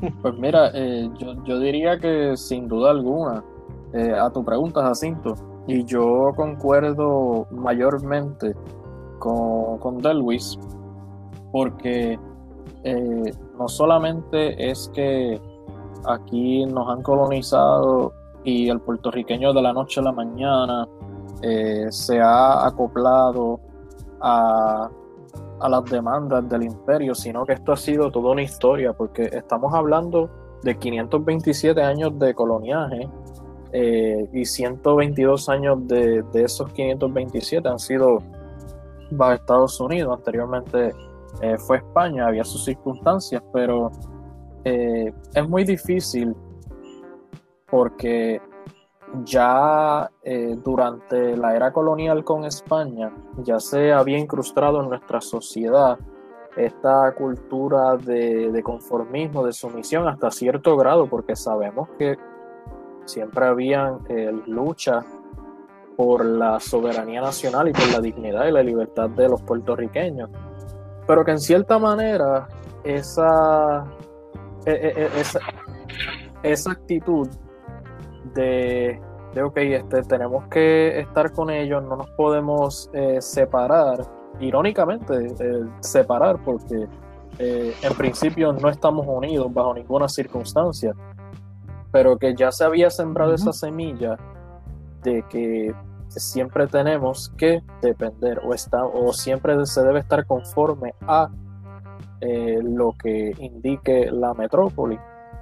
Pues 0.22 0.34
mira, 0.38 0.70
eh, 0.72 1.10
yo, 1.18 1.44
yo, 1.44 1.58
diría 1.60 1.98
que 1.98 2.34
sin 2.34 2.68
duda 2.68 2.90
alguna, 2.90 3.44
eh, 3.92 4.14
a 4.18 4.30
tu 4.30 4.42
pregunta, 4.42 4.82
Jacinto, 4.82 5.34
y 5.66 5.84
yo 5.84 6.32
concuerdo 6.34 7.46
mayormente 7.50 8.54
con, 9.20 9.78
con 9.78 9.98
Delwis, 9.98 10.58
porque 11.52 12.18
eh, 12.82 13.32
no 13.56 13.68
solamente 13.68 14.70
es 14.70 14.90
que 14.92 15.40
aquí 16.06 16.66
nos 16.66 16.88
han 16.88 17.02
colonizado 17.02 18.12
y 18.42 18.68
el 18.68 18.80
puertorriqueño 18.80 19.52
de 19.52 19.62
la 19.62 19.72
noche 19.72 20.00
a 20.00 20.04
la 20.04 20.12
mañana 20.12 20.88
eh, 21.42 21.86
se 21.90 22.20
ha 22.20 22.66
acoplado 22.66 23.60
a, 24.20 24.90
a, 25.60 25.68
las 25.68 25.84
demandas 25.84 26.48
del 26.48 26.64
imperio, 26.64 27.14
sino 27.14 27.44
que 27.44 27.52
esto 27.52 27.72
ha 27.72 27.76
sido 27.76 28.10
toda 28.10 28.32
una 28.32 28.42
historia, 28.42 28.92
porque 28.92 29.30
estamos 29.32 29.72
hablando 29.74 30.30
de 30.62 30.76
527 30.76 31.82
años 31.82 32.18
de 32.18 32.34
coloniaje 32.34 33.08
eh, 33.72 34.28
y 34.32 34.44
122 34.44 35.48
años 35.48 35.86
de, 35.86 36.22
de, 36.22 36.42
esos 36.44 36.72
527 36.72 37.68
han 37.68 37.78
sido 37.78 38.18
bajo 39.10 39.32
Estados 39.32 39.80
Unidos. 39.80 40.16
Anteriormente 40.18 40.94
eh, 41.42 41.58
fue 41.58 41.78
España, 41.78 42.26
había 42.26 42.44
sus 42.44 42.64
circunstancias, 42.64 43.42
pero 43.52 43.90
eh, 44.64 45.12
es 45.34 45.48
muy 45.48 45.64
difícil 45.64 46.34
porque 47.70 48.40
ya 49.24 50.08
durante 50.62 51.36
la 51.36 51.56
era 51.56 51.72
colonial 51.72 52.22
con 52.24 52.44
España 52.44 53.12
ya 53.38 53.58
se 53.58 53.92
había 53.92 54.18
incrustado 54.18 54.80
en 54.82 54.88
nuestra 54.88 55.20
sociedad 55.20 55.98
esta 56.56 57.12
cultura 57.14 57.96
de, 57.96 58.60
conformismo, 58.62 59.44
de 59.44 59.52
sumisión 59.52 60.08
hasta 60.08 60.30
cierto 60.30 60.76
grado, 60.76 61.06
porque 61.06 61.36
sabemos 61.36 61.88
que 61.98 62.18
siempre 63.04 63.46
habían 63.46 64.00
eh, 64.08 64.32
luchas 64.46 65.04
por 66.00 66.24
la 66.24 66.58
soberanía 66.58 67.20
nacional 67.20 67.68
y 67.68 67.72
por 67.72 67.92
la 67.92 68.00
dignidad 68.00 68.46
y 68.46 68.52
la 68.52 68.62
libertad 68.62 69.10
de 69.10 69.28
los 69.28 69.42
puertorriqueños, 69.42 70.30
pero 71.06 71.26
que 71.26 71.32
en 71.32 71.38
cierta 71.38 71.78
manera 71.78 72.48
esa, 72.84 73.84
e, 74.64 74.70
e, 74.70 75.02
e, 75.02 75.20
esa, 75.20 75.40
esa 76.42 76.70
actitud 76.72 77.28
de, 78.32 78.98
de, 79.34 79.42
ok, 79.42 79.56
este, 79.58 80.02
tenemos 80.04 80.48
que 80.48 81.00
estar 81.00 81.32
con 81.32 81.50
ellos, 81.50 81.82
no 81.82 81.96
nos 81.96 82.08
podemos 82.12 82.88
eh, 82.94 83.20
separar, 83.20 84.00
irónicamente, 84.40 85.26
eh, 85.38 85.66
separar, 85.80 86.42
porque 86.42 86.88
eh, 87.38 87.74
en 87.82 87.94
principio 87.94 88.54
no 88.54 88.70
estamos 88.70 89.06
unidos 89.06 89.52
bajo 89.52 89.74
ninguna 89.74 90.08
circunstancia, 90.08 90.94
pero 91.92 92.16
que 92.16 92.34
ya 92.34 92.50
se 92.52 92.64
había 92.64 92.88
sembrado 92.88 93.34
esa 93.34 93.52
semilla 93.52 94.16
de 95.02 95.22
que 95.28 95.74
siempre 96.18 96.66
tenemos 96.66 97.32
que 97.36 97.62
depender 97.82 98.40
o, 98.44 98.54
está, 98.54 98.84
o 98.84 99.12
siempre 99.12 99.64
se 99.66 99.82
debe 99.82 100.00
estar 100.00 100.26
conforme 100.26 100.94
a 101.02 101.28
eh, 102.20 102.58
lo 102.62 102.92
que 102.92 103.34
indique 103.38 104.10
la 104.10 104.34
metrópoli. 104.34 104.98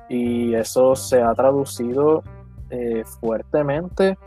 Y 0.08 0.54
eso 0.54 0.94
se 0.94 1.22
ha 1.22 1.34
traducido 1.34 2.22
fuertemente 3.20 4.18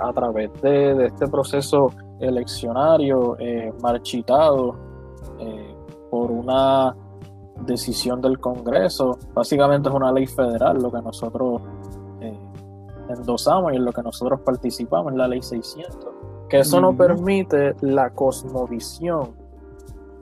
a 0.00 0.12
través 0.12 0.50
de, 0.60 1.06
este 1.06 1.28
proceso 1.28 1.90
eleccionario 2.22 3.36
eh, 3.38 3.72
marchitado 3.82 4.76
eh, 5.38 5.74
por 6.10 6.30
una 6.30 6.94
decisión 7.66 8.20
del 8.20 8.38
Congreso. 8.38 9.18
Básicamente 9.34 9.88
es 9.88 9.94
una 9.94 10.12
ley 10.12 10.26
federal 10.26 10.78
lo 10.80 10.90
que 10.90 11.02
nosotros 11.02 11.62
eh, 11.62 11.81
endosamos 13.12 13.72
y 13.72 13.76
en 13.76 13.84
lo 13.84 13.92
que 13.92 14.02
nosotros 14.02 14.40
participamos, 14.40 15.12
en 15.12 15.18
la 15.18 15.28
ley 15.28 15.42
600. 15.42 16.08
Que 16.48 16.60
eso 16.60 16.80
no 16.80 16.96
permite 16.96 17.74
la 17.80 18.10
cosmovisión 18.10 19.34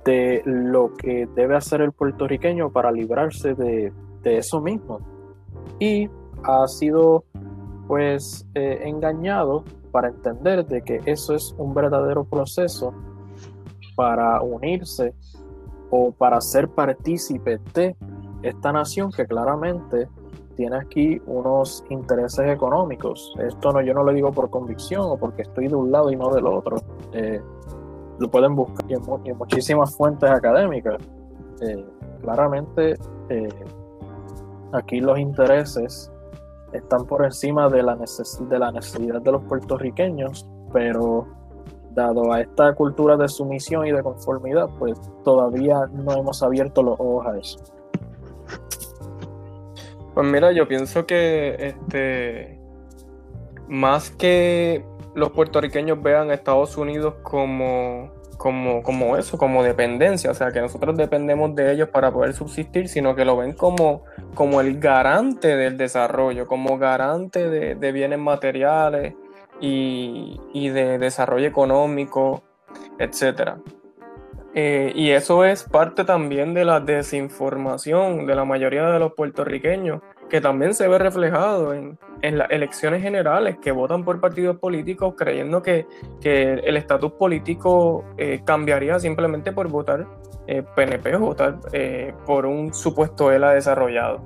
de 0.04 0.42
lo 0.44 0.94
que 0.94 1.28
debe 1.34 1.56
hacer 1.56 1.80
el 1.80 1.92
puertorriqueño 1.92 2.70
para 2.70 2.92
librarse 2.92 3.54
de, 3.54 3.92
de 4.22 4.38
eso 4.38 4.60
mismo. 4.60 5.00
Y 5.78 6.08
ha 6.44 6.66
sido 6.68 7.24
pues 7.86 8.46
engañado 8.54 9.64
para 9.90 10.08
entender 10.08 10.64
de 10.66 10.82
que 10.82 11.00
eso 11.06 11.34
es 11.34 11.54
un 11.58 11.74
verdadero 11.74 12.24
proceso 12.24 12.94
para 13.96 14.40
unirse 14.40 15.14
o 15.90 16.12
para 16.12 16.40
ser 16.40 16.68
partícipe 16.68 17.58
de 17.74 17.96
esta 18.42 18.72
nación 18.72 19.10
que 19.10 19.26
claramente 19.26 20.08
tiene 20.60 20.76
aquí 20.76 21.22
unos 21.24 21.82
intereses 21.88 22.46
económicos. 22.50 23.34
Esto 23.38 23.72
no, 23.72 23.80
yo 23.80 23.94
no 23.94 24.04
lo 24.04 24.12
digo 24.12 24.30
por 24.30 24.50
convicción 24.50 25.00
o 25.06 25.16
porque 25.16 25.40
estoy 25.40 25.68
de 25.68 25.74
un 25.74 25.90
lado 25.90 26.10
y 26.12 26.16
no 26.16 26.28
del 26.34 26.46
otro. 26.46 26.76
Eh, 27.14 27.40
lo 28.18 28.30
pueden 28.30 28.54
buscar 28.54 28.84
en, 28.92 29.38
muchísimas 29.38 29.96
fuentes 29.96 30.28
académicas. 30.28 31.02
Eh, 31.62 31.82
claramente 32.20 32.98
eh, 33.30 33.48
aquí 34.72 35.00
los 35.00 35.18
intereses 35.18 36.12
están 36.74 37.06
por 37.06 37.24
encima 37.24 37.70
de 37.70 37.82
la, 37.82 37.96
de 37.96 38.58
la 38.58 38.70
necesidad 38.70 39.22
de 39.22 39.32
los 39.32 39.42
puertorriqueños, 39.44 40.46
pero 40.74 41.26
dado 41.92 42.34
a 42.34 42.42
esta 42.42 42.74
cultura 42.74 43.16
de 43.16 43.28
sumisión 43.28 43.86
y 43.86 43.92
de 43.92 44.02
conformidad, 44.02 44.68
pues 44.78 45.00
todavía 45.24 45.86
no 45.86 46.12
hemos 46.12 46.42
abierto 46.42 46.82
los 46.82 47.00
ojos 47.00 47.26
a 47.28 47.38
eso. 47.38 47.79
Pues 50.14 50.26
mira, 50.26 50.52
yo 50.52 50.66
pienso 50.66 51.06
que 51.06 51.56
este 51.58 52.58
más 53.68 54.10
que 54.10 54.84
los 55.14 55.30
puertorriqueños 55.30 56.02
vean 56.02 56.30
a 56.30 56.34
Estados 56.34 56.76
Unidos 56.76 57.14
como 57.22 58.10
como, 58.40 58.82
como 58.82 59.18
eso, 59.18 59.36
como 59.36 59.62
dependencia, 59.62 60.30
o 60.30 60.34
sea, 60.34 60.50
que 60.50 60.62
nosotros 60.62 60.96
dependemos 60.96 61.54
de 61.54 61.72
ellos 61.72 61.90
para 61.90 62.10
poder 62.10 62.32
subsistir, 62.32 62.88
sino 62.88 63.14
que 63.14 63.26
lo 63.26 63.36
ven 63.36 63.52
como, 63.52 64.04
como 64.34 64.62
el 64.62 64.80
garante 64.80 65.58
del 65.58 65.76
desarrollo, 65.76 66.46
como 66.46 66.78
garante 66.78 67.50
de, 67.50 67.92
bienes 67.92 68.18
materiales 68.18 69.12
y, 69.60 70.38
de 70.70 70.96
desarrollo 70.96 71.46
económico, 71.46 72.42
etc. 72.98 73.58
Eh, 74.54 74.92
y 74.94 75.10
eso 75.10 75.44
es 75.44 75.62
parte 75.62 76.04
también 76.04 76.54
de 76.54 76.64
la 76.64 76.80
desinformación 76.80 78.26
de 78.26 78.34
la 78.34 78.44
mayoría 78.44 78.86
de 78.90 78.98
los 78.98 79.12
puertorriqueños, 79.12 80.00
que 80.28 80.40
también 80.40 80.74
se 80.74 80.88
ve 80.88 80.98
reflejado 80.98 81.72
en, 81.72 81.98
las 82.22 82.50
elecciones 82.50 83.02
generales, 83.02 83.58
que 83.58 83.72
votan 83.72 84.04
por 84.04 84.20
partidos 84.20 84.58
políticos 84.58 85.14
creyendo 85.16 85.62
que, 85.62 85.86
el 86.22 86.76
estatus 86.76 87.12
político 87.12 88.04
eh, 88.18 88.40
cambiaría 88.44 88.98
simplemente 88.98 89.52
por 89.52 89.68
votar 89.68 90.06
PNP 90.74 91.10
eh, 91.10 91.14
o 91.14 91.20
votar 91.20 91.58
por 92.26 92.46
un 92.46 92.74
supuesto 92.74 93.30
ELA 93.30 93.52
desarrollado. 93.52 94.22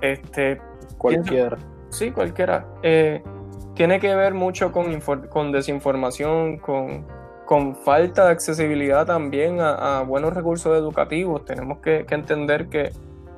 Este, 0.00 0.60
cualquiera. 0.98 1.58
sí, 1.90 2.10
cualquiera. 2.12 2.66
tiene 3.74 4.00
que 4.00 4.14
ver 4.14 4.34
mucho 4.34 4.72
con, 4.72 5.00
con 5.00 5.52
desinformación, 5.52 6.58
con, 6.58 7.06
con 7.44 7.76
falta 7.76 8.26
de 8.26 8.32
accesibilidad 8.32 9.06
también 9.06 9.58
a, 9.60 10.02
buenos 10.02 10.32
recursos 10.32 10.76
educativos. 10.76 11.44
Tenemos 11.44 11.78
que 11.78 12.06
entender 12.10 12.68
que 12.68 12.92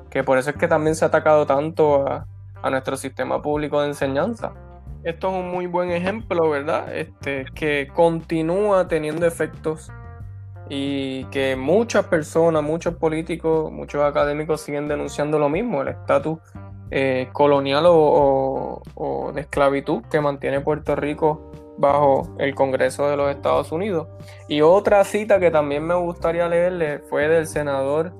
que 0.09 0.23
por 0.23 0.37
eso 0.37 0.49
es 0.49 0.55
que 0.55 0.67
también 0.67 0.95
se 0.95 1.05
ha 1.05 1.09
atacado 1.09 1.45
tanto 1.45 2.07
a, 2.07 2.25
nuestro 2.69 2.97
sistema 2.97 3.41
público 3.41 3.79
de 3.81 3.87
enseñanza. 3.87 4.51
Esto 5.03 5.29
es 5.29 5.35
un 5.35 5.51
muy 5.51 5.67
buen 5.67 5.89
ejemplo, 5.91 6.49
¿verdad? 6.49 6.93
Este, 6.93 7.45
que 7.55 7.87
continúa 7.93 8.89
teniendo 8.89 9.25
efectos 9.25 9.89
y 10.67 11.23
que 11.25 11.55
muchas 11.55 12.07
personas, 12.07 12.63
muchos 12.63 12.95
políticos, 12.95 13.71
muchos 13.71 14.03
académicos 14.03 14.59
siguen 14.59 14.89
denunciando 14.89 15.39
lo 15.39 15.47
mismo, 15.47 15.81
el 15.81 15.89
estatus 15.89 16.39
eh, 16.91 17.29
colonial 17.31 17.85
o, 17.85 18.81
o, 18.95 19.31
de 19.31 19.41
esclavitud 19.41 20.01
que 20.11 20.19
mantiene 20.19 20.59
Puerto 20.59 20.93
Rico 20.97 21.51
bajo 21.77 22.35
el 22.39 22.55
Congreso 22.55 23.07
de 23.09 23.17
los 23.17 23.29
Estados 23.29 23.71
Unidos. 23.71 24.07
Y 24.47 24.61
otra 24.61 25.03
cita 25.03 25.39
que 25.39 25.51
también 25.51 25.85
me 25.85 25.95
gustaría 25.95 26.47
leerle 26.47 26.99
fue 26.99 27.27
del 27.27 27.47
senador 27.47 28.13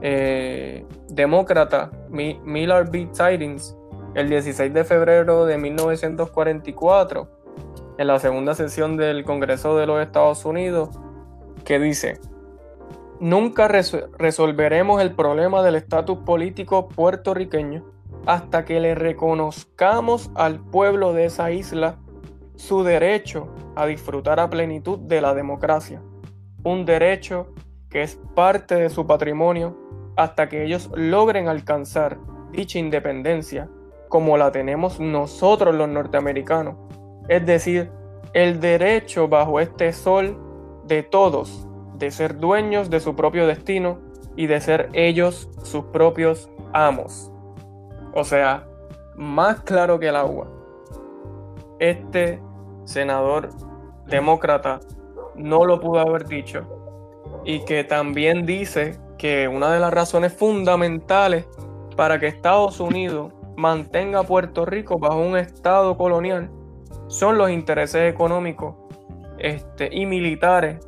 eh, 0.00 0.84
demócrata 1.08 1.90
Miller 2.10 2.90
B. 2.90 3.08
Tidings 3.16 3.76
el 4.14 4.28
16 4.28 4.72
de 4.72 4.84
febrero 4.84 5.46
de 5.46 5.58
1944 5.58 7.28
en 7.98 8.06
la 8.06 8.18
segunda 8.18 8.54
sesión 8.54 8.96
del 8.96 9.24
Congreso 9.24 9.76
de 9.76 9.86
los 9.86 10.00
Estados 10.00 10.44
Unidos 10.44 10.90
que 11.64 11.78
dice, 11.78 12.20
nunca 13.20 13.68
resolveremos 13.68 15.00
el 15.00 15.14
problema 15.14 15.62
del 15.62 15.76
estatus 15.76 16.18
político 16.18 16.88
puertorriqueño 16.88 17.84
hasta 18.26 18.64
que 18.64 18.80
le 18.80 18.94
reconozcamos 18.94 20.30
al 20.34 20.60
pueblo 20.60 21.12
de 21.12 21.26
esa 21.26 21.50
isla 21.50 21.96
su 22.56 22.82
derecho 22.82 23.48
a 23.76 23.86
disfrutar 23.86 24.40
a 24.40 24.50
plenitud 24.50 24.98
de 24.98 25.20
la 25.20 25.34
democracia, 25.34 26.02
un 26.62 26.84
derecho 26.84 27.52
que 27.90 28.02
es 28.02 28.18
parte 28.34 28.74
de 28.74 28.90
su 28.90 29.06
patrimonio 29.06 29.76
hasta 30.16 30.48
que 30.48 30.64
ellos 30.64 30.90
logren 30.94 31.48
alcanzar 31.48 32.18
dicha 32.52 32.78
independencia 32.78 33.68
como 34.08 34.36
la 34.36 34.52
tenemos 34.52 35.00
nosotros 35.00 35.74
los 35.74 35.88
norteamericanos. 35.88 36.76
Es 37.28 37.44
decir, 37.44 37.90
el 38.32 38.60
derecho 38.60 39.28
bajo 39.28 39.60
este 39.60 39.92
sol 39.92 40.38
de 40.86 41.02
todos 41.02 41.66
de 41.98 42.10
ser 42.10 42.38
dueños 42.38 42.90
de 42.90 43.00
su 43.00 43.14
propio 43.14 43.46
destino 43.46 43.98
y 44.36 44.46
de 44.46 44.60
ser 44.60 44.90
ellos 44.92 45.48
sus 45.62 45.84
propios 45.86 46.50
amos. 46.72 47.30
O 48.12 48.24
sea, 48.24 48.66
más 49.16 49.60
claro 49.60 49.98
que 49.98 50.08
el 50.08 50.16
agua. 50.16 50.48
Este 51.78 52.40
senador 52.84 53.50
demócrata 54.06 54.80
no 55.34 55.64
lo 55.64 55.80
pudo 55.80 56.00
haber 56.00 56.26
dicho 56.26 56.66
y 57.44 57.64
que 57.64 57.84
también 57.84 58.46
dice 58.46 58.98
que 59.18 59.48
una 59.48 59.72
de 59.72 59.80
las 59.80 59.92
razones 59.92 60.32
fundamentales 60.32 61.46
para 61.96 62.18
que 62.18 62.26
Estados 62.26 62.80
Unidos 62.80 63.32
mantenga 63.56 64.20
a 64.20 64.22
Puerto 64.24 64.64
Rico 64.64 64.98
bajo 64.98 65.18
un 65.18 65.36
estado 65.36 65.96
colonial 65.96 66.50
son 67.08 67.38
los 67.38 67.50
intereses 67.50 68.12
económicos 68.12 68.74
este, 69.38 69.88
y 69.92 70.06
militares 70.06 70.78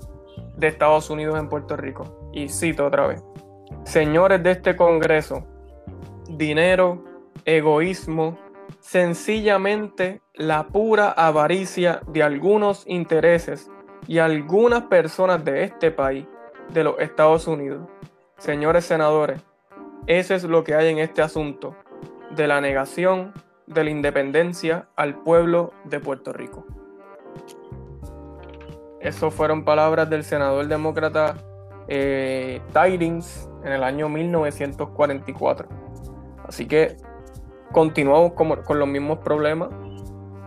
de 0.56 0.68
Estados 0.68 1.10
Unidos 1.10 1.38
en 1.38 1.48
Puerto 1.48 1.76
Rico. 1.76 2.30
Y 2.32 2.48
cito 2.48 2.86
otra 2.86 3.06
vez. 3.06 3.22
Señores 3.84 4.42
de 4.42 4.52
este 4.52 4.76
Congreso, 4.76 5.46
dinero, 6.28 7.04
egoísmo, 7.44 8.38
sencillamente 8.80 10.22
la 10.34 10.68
pura 10.68 11.10
avaricia 11.10 12.00
de 12.08 12.22
algunos 12.22 12.84
intereses 12.86 13.70
y 14.06 14.18
algunas 14.18 14.84
personas 14.84 15.44
de 15.44 15.64
este 15.64 15.90
país, 15.90 16.26
de 16.72 16.84
los 16.84 16.98
Estados 16.98 17.46
Unidos. 17.46 17.88
Señores 18.38 18.84
senadores, 18.84 19.40
eso 20.06 20.34
es 20.34 20.44
lo 20.44 20.62
que 20.62 20.74
hay 20.74 20.88
en 20.88 20.98
este 20.98 21.22
asunto 21.22 21.76
de 22.34 22.46
la 22.46 22.60
negación 22.60 23.32
de 23.66 23.84
la 23.84 23.90
independencia 23.90 24.88
al 24.96 25.22
pueblo 25.22 25.72
de 25.84 26.00
Puerto 26.00 26.32
Rico. 26.32 26.64
Esas 29.00 29.32
fueron 29.34 29.64
palabras 29.64 30.08
del 30.10 30.24
senador 30.24 30.66
demócrata 30.66 31.36
eh, 31.88 32.60
Tidings 32.72 33.48
en 33.64 33.72
el 33.72 33.82
año 33.82 34.08
1944. 34.08 35.68
Así 36.46 36.66
que 36.66 36.96
continuamos 37.72 38.32
con, 38.32 38.78
los 38.78 38.88
mismos 38.88 39.18
problemas. 39.18 39.68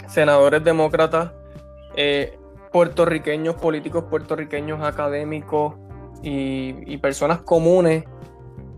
Senadores 0.08 0.64
demócratas, 0.64 1.32
eh, 1.96 2.38
puertorriqueños, 2.72 3.56
políticos 3.56 4.06
puertorriqueños, 4.10 4.82
académicos 4.82 5.76
y, 6.24 6.76
y 6.92 6.98
personas 6.98 7.42
comunes 7.42 8.06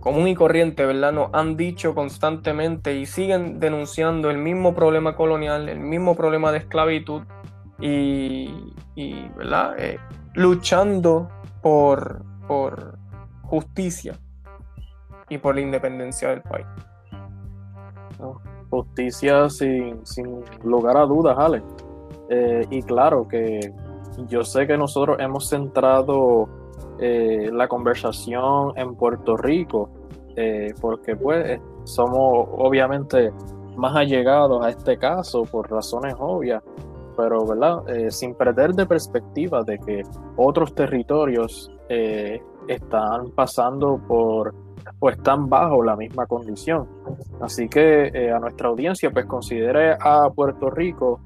común 0.01 0.27
y 0.27 0.35
corriente, 0.35 0.85
¿verdad? 0.85 1.13
Nos 1.13 1.29
han 1.31 1.55
dicho 1.55 1.95
constantemente 1.95 2.95
y 2.95 3.05
siguen 3.05 3.59
denunciando 3.59 4.29
el 4.29 4.37
mismo 4.37 4.73
problema 4.73 5.15
colonial, 5.15 5.69
el 5.69 5.79
mismo 5.79 6.15
problema 6.15 6.51
de 6.51 6.57
esclavitud 6.57 7.21
y, 7.79 8.49
¿verdad? 9.37 9.75
Eh, 9.77 9.99
luchando 10.33 11.29
por, 11.61 12.23
por 12.47 12.97
justicia 13.43 14.15
y 15.29 15.37
por 15.37 15.55
la 15.55 15.61
independencia 15.61 16.29
del 16.29 16.41
país. 16.41 16.65
Justicia 18.69 19.49
sin, 19.49 20.01
lugar 20.63 20.97
a 20.97 21.05
dudas, 21.05 21.37
Ale. 21.37 21.61
Eh, 22.29 22.65
y 22.69 22.81
claro 22.83 23.27
que 23.27 23.73
yo 24.27 24.43
sé 24.43 24.65
que 24.65 24.77
nosotros 24.77 25.17
hemos 25.19 25.49
centrado 25.49 26.47
eh, 26.99 27.49
la 27.51 27.67
conversación 27.67 28.71
en 28.77 28.95
Puerto 28.95 29.35
Rico, 29.35 29.89
eh, 30.37 30.73
porque 30.79 31.15
pues 31.17 31.59
somos 31.83 32.47
obviamente 32.57 33.33
más 33.75 33.95
allegados 33.95 34.63
a 34.65 34.69
este 34.69 34.97
caso 34.97 35.43
por 35.43 35.69
razones 35.69 36.15
obvias, 36.17 36.63
pero 37.17 37.45
verdad, 37.45 37.83
sin 38.09 38.33
perder 38.35 38.71
de 38.71 38.85
perspectiva 38.85 39.63
de 39.63 39.77
que 39.79 40.03
otros 40.37 40.73
territorios 40.73 41.69
están 42.67 43.31
pasando 43.31 43.99
por 44.07 44.53
o 44.99 45.09
están 45.09 45.49
bajo 45.49 45.83
la 45.83 45.95
misma 45.95 46.25
condición. 46.25 46.87
Así 47.39 47.67
que 47.67 48.31
a 48.33 48.39
nuestra 48.39 48.69
audiencia 48.69 49.11
pues 49.11 49.25
considere 49.25 49.97
a 49.99 50.29
Puerto 50.29 50.69
Rico 50.69 51.21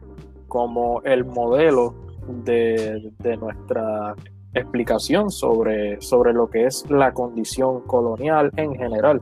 como 0.47 1.01
el 1.03 1.25
modelo 1.25 1.95
de, 2.43 3.11
de 3.19 3.37
nuestra 3.37 4.15
explicación 4.55 5.29
sobre, 5.29 6.01
sobre 6.01 6.33
lo 6.33 6.49
que 6.49 6.65
es 6.65 6.89
la 6.89 7.13
condición 7.13 7.81
colonial 7.81 8.51
en 8.55 8.73
general. 8.75 9.21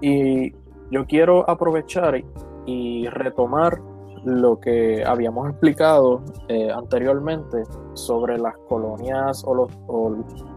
Y 0.00 0.52
yo 0.90 1.04
quiero 1.06 1.48
aprovechar 1.48 2.22
y 2.66 3.08
retomar 3.08 3.80
lo 4.24 4.58
que 4.58 5.04
habíamos 5.04 5.50
explicado 5.50 6.22
eh, 6.48 6.70
anteriormente 6.70 7.62
sobre 7.94 8.38
las 8.38 8.56
colonias 8.68 9.44
o 9.46 9.54
los, 9.54 9.70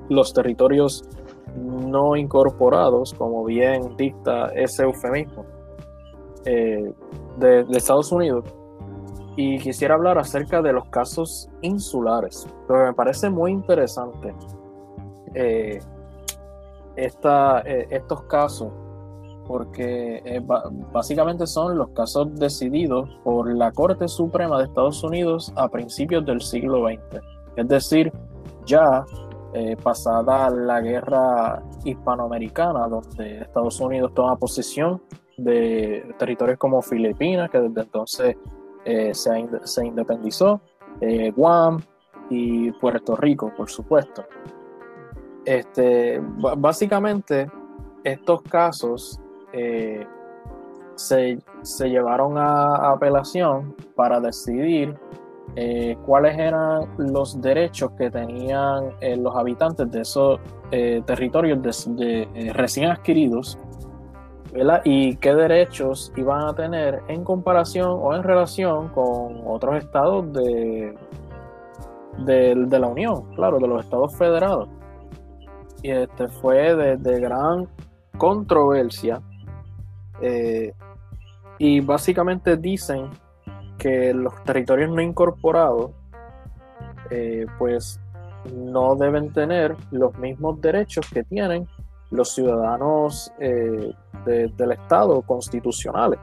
los, 0.09 0.33
territorios 0.33 1.07
no 1.55 2.15
incorporados, 2.15 3.13
como 3.13 3.43
bien 3.43 3.95
dicta 3.97 4.47
ese 4.55 4.83
eufemismo, 4.83 5.45
eh, 6.45 6.93
de, 7.37 7.65
Estados 7.71 8.11
Unidos. 8.11 8.45
Y 9.35 9.59
quisiera 9.59 9.95
hablar 9.95 10.17
acerca 10.17 10.61
de 10.61 10.73
los 10.73 10.85
casos 10.89 11.49
insulares, 11.61 12.47
pero 12.67 12.85
me 12.85 12.93
parece 12.93 13.29
muy 13.29 13.51
interesante 13.51 14.35
eh, 15.33 15.79
eh, 16.97 17.87
estos 17.89 18.23
casos, 18.23 18.69
porque 19.47 20.43
básicamente 20.91 21.47
son 21.47 21.77
los 21.77 21.89
casos 21.91 22.35
decididos 22.35 23.09
por 23.23 23.51
la 23.55 23.71
Corte 23.71 24.07
Suprema 24.07 24.57
de 24.57 24.65
Estados 24.65 25.03
Unidos 25.03 25.53
a 25.55 25.69
principios 25.69 26.25
del 26.25 26.41
siglo 26.41 26.85
XX, 26.85 27.23
es 27.55 27.67
decir, 27.67 28.11
ya 28.65 29.05
pasada 29.83 30.49
la 30.49 30.79
guerra 30.79 31.63
hispanoamericana, 31.83 32.87
donde 32.87 33.41
Estados 33.41 33.79
Unidos 33.79 34.13
toma 34.13 34.35
posesión 34.37 35.01
de 35.37 36.13
territorios 36.17 36.57
como 36.57 36.81
Filipinas, 36.81 37.49
que 37.49 37.59
desde 37.59 37.81
entonces 37.81 38.37
eh, 38.85 39.13
se, 39.13 39.85
independizó, 39.85 40.61
eh, 41.01 41.31
Guam 41.35 41.79
y 42.29 42.71
Puerto 42.73 43.15
Rico, 43.15 43.51
por 43.55 43.69
supuesto. 43.69 44.23
Este, 45.45 46.21
básicamente, 46.57 47.49
estos 48.03 48.41
casos 48.43 49.19
eh, 49.53 50.05
se, 50.95 51.39
llevaron 51.87 52.37
a, 52.37 52.91
apelación 52.91 53.75
para 53.95 54.19
decidir 54.19 54.97
cuáles 56.05 56.37
eran 56.37 56.85
los 56.97 57.41
derechos 57.41 57.91
que 57.97 58.09
tenían 58.09 58.91
los 59.17 59.35
habitantes 59.35 59.91
de 59.91 60.01
esos 60.01 60.39
territorios 61.05 61.59
recién 62.53 62.91
adquiridos 62.91 63.57
y 64.83 65.15
qué 65.17 65.33
derechos 65.33 66.11
iban 66.15 66.47
a 66.47 66.53
tener 66.53 67.01
en 67.07 67.23
comparación 67.23 67.91
o 67.91 68.15
en 68.15 68.23
relación 68.23 68.89
con 68.89 69.41
otros 69.45 69.77
estados 69.77 70.31
de, 70.33 70.95
de, 72.17 72.79
la 72.79 72.87
Unión, 72.87 73.23
claro, 73.35 73.59
de 73.59 73.67
los 73.67 73.83
estados 73.83 74.15
federados. 74.15 74.69
Y 75.81 75.91
este 75.91 76.27
fue 76.27 76.75
de, 76.75 77.19
gran 77.19 77.67
controversia. 78.17 79.21
Eh, 80.21 80.73
y 81.57 81.79
básicamente 81.81 82.57
dicen 82.57 83.09
que 83.79 84.13
los 84.13 84.43
territorios 84.43 84.91
no 84.91 85.01
incorporados, 85.01 85.91
eh, 87.09 87.47
pues 87.57 87.99
no 88.53 88.95
deben 88.95 89.33
tener 89.33 89.75
los 89.89 90.15
mismos 90.19 90.61
derechos 90.61 91.09
que 91.11 91.23
tienen 91.23 91.67
los 92.11 92.33
ciudadanos 92.33 93.31
eh, 93.39 93.91
del 94.25 94.71
Estado 94.71 95.21
constitucionales. 95.21 96.19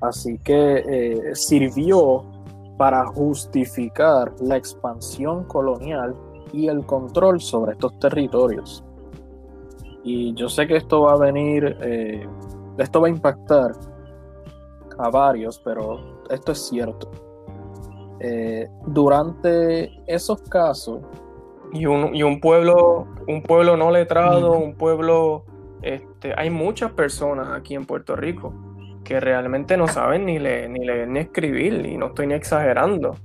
Así 0.00 0.38
que 0.38 0.84
eh, 0.86 1.34
sirvió 1.34 2.24
para 2.78 3.04
justificar 3.06 4.32
la 4.40 4.56
expansión 4.56 5.44
colonial 5.44 6.14
y 6.52 6.68
el 6.68 6.86
control 6.86 7.40
sobre 7.40 7.72
estos 7.72 7.98
territorios. 7.98 8.84
Y 10.02 10.34
yo 10.34 10.48
sé 10.48 10.66
que 10.66 10.76
esto 10.76 11.02
va 11.02 11.12
a 11.12 11.18
venir, 11.18 11.76
esto 12.78 13.02
va 13.02 13.08
a 13.08 13.10
impactar 13.10 13.72
a 15.02 15.10
varios, 15.10 15.58
pero 15.58 16.22
esto 16.30 16.52
es 16.52 16.68
cierto. 16.68 17.10
durante 18.86 19.90
esos 20.06 20.42
casos, 20.42 21.00
y 21.72 21.86
un, 21.86 22.14
y 22.14 22.22
un 22.22 22.40
pueblo, 22.40 23.06
un 23.26 23.42
pueblo 23.42 23.76
no 23.76 23.90
letrado, 23.90 24.52
un 24.52 24.74
pueblo, 24.74 25.44
este, 25.82 26.34
hay 26.36 26.50
muchas 26.50 26.92
personas 26.92 27.48
aquí 27.52 27.74
en 27.74 27.86
Puerto 27.86 28.16
Rico 28.16 28.52
que 29.04 29.20
realmente 29.20 29.76
no 29.76 29.88
saben 29.88 30.26
ni 30.26 30.38
leer 30.38 30.70
ni, 30.70 30.84
leer, 30.84 31.08
ni 31.08 31.20
escribir, 31.20 31.86
y 31.86 31.96
no 31.96 32.06
estoy 32.08 32.26
ni 32.26 32.34
exagerando. 32.34 33.16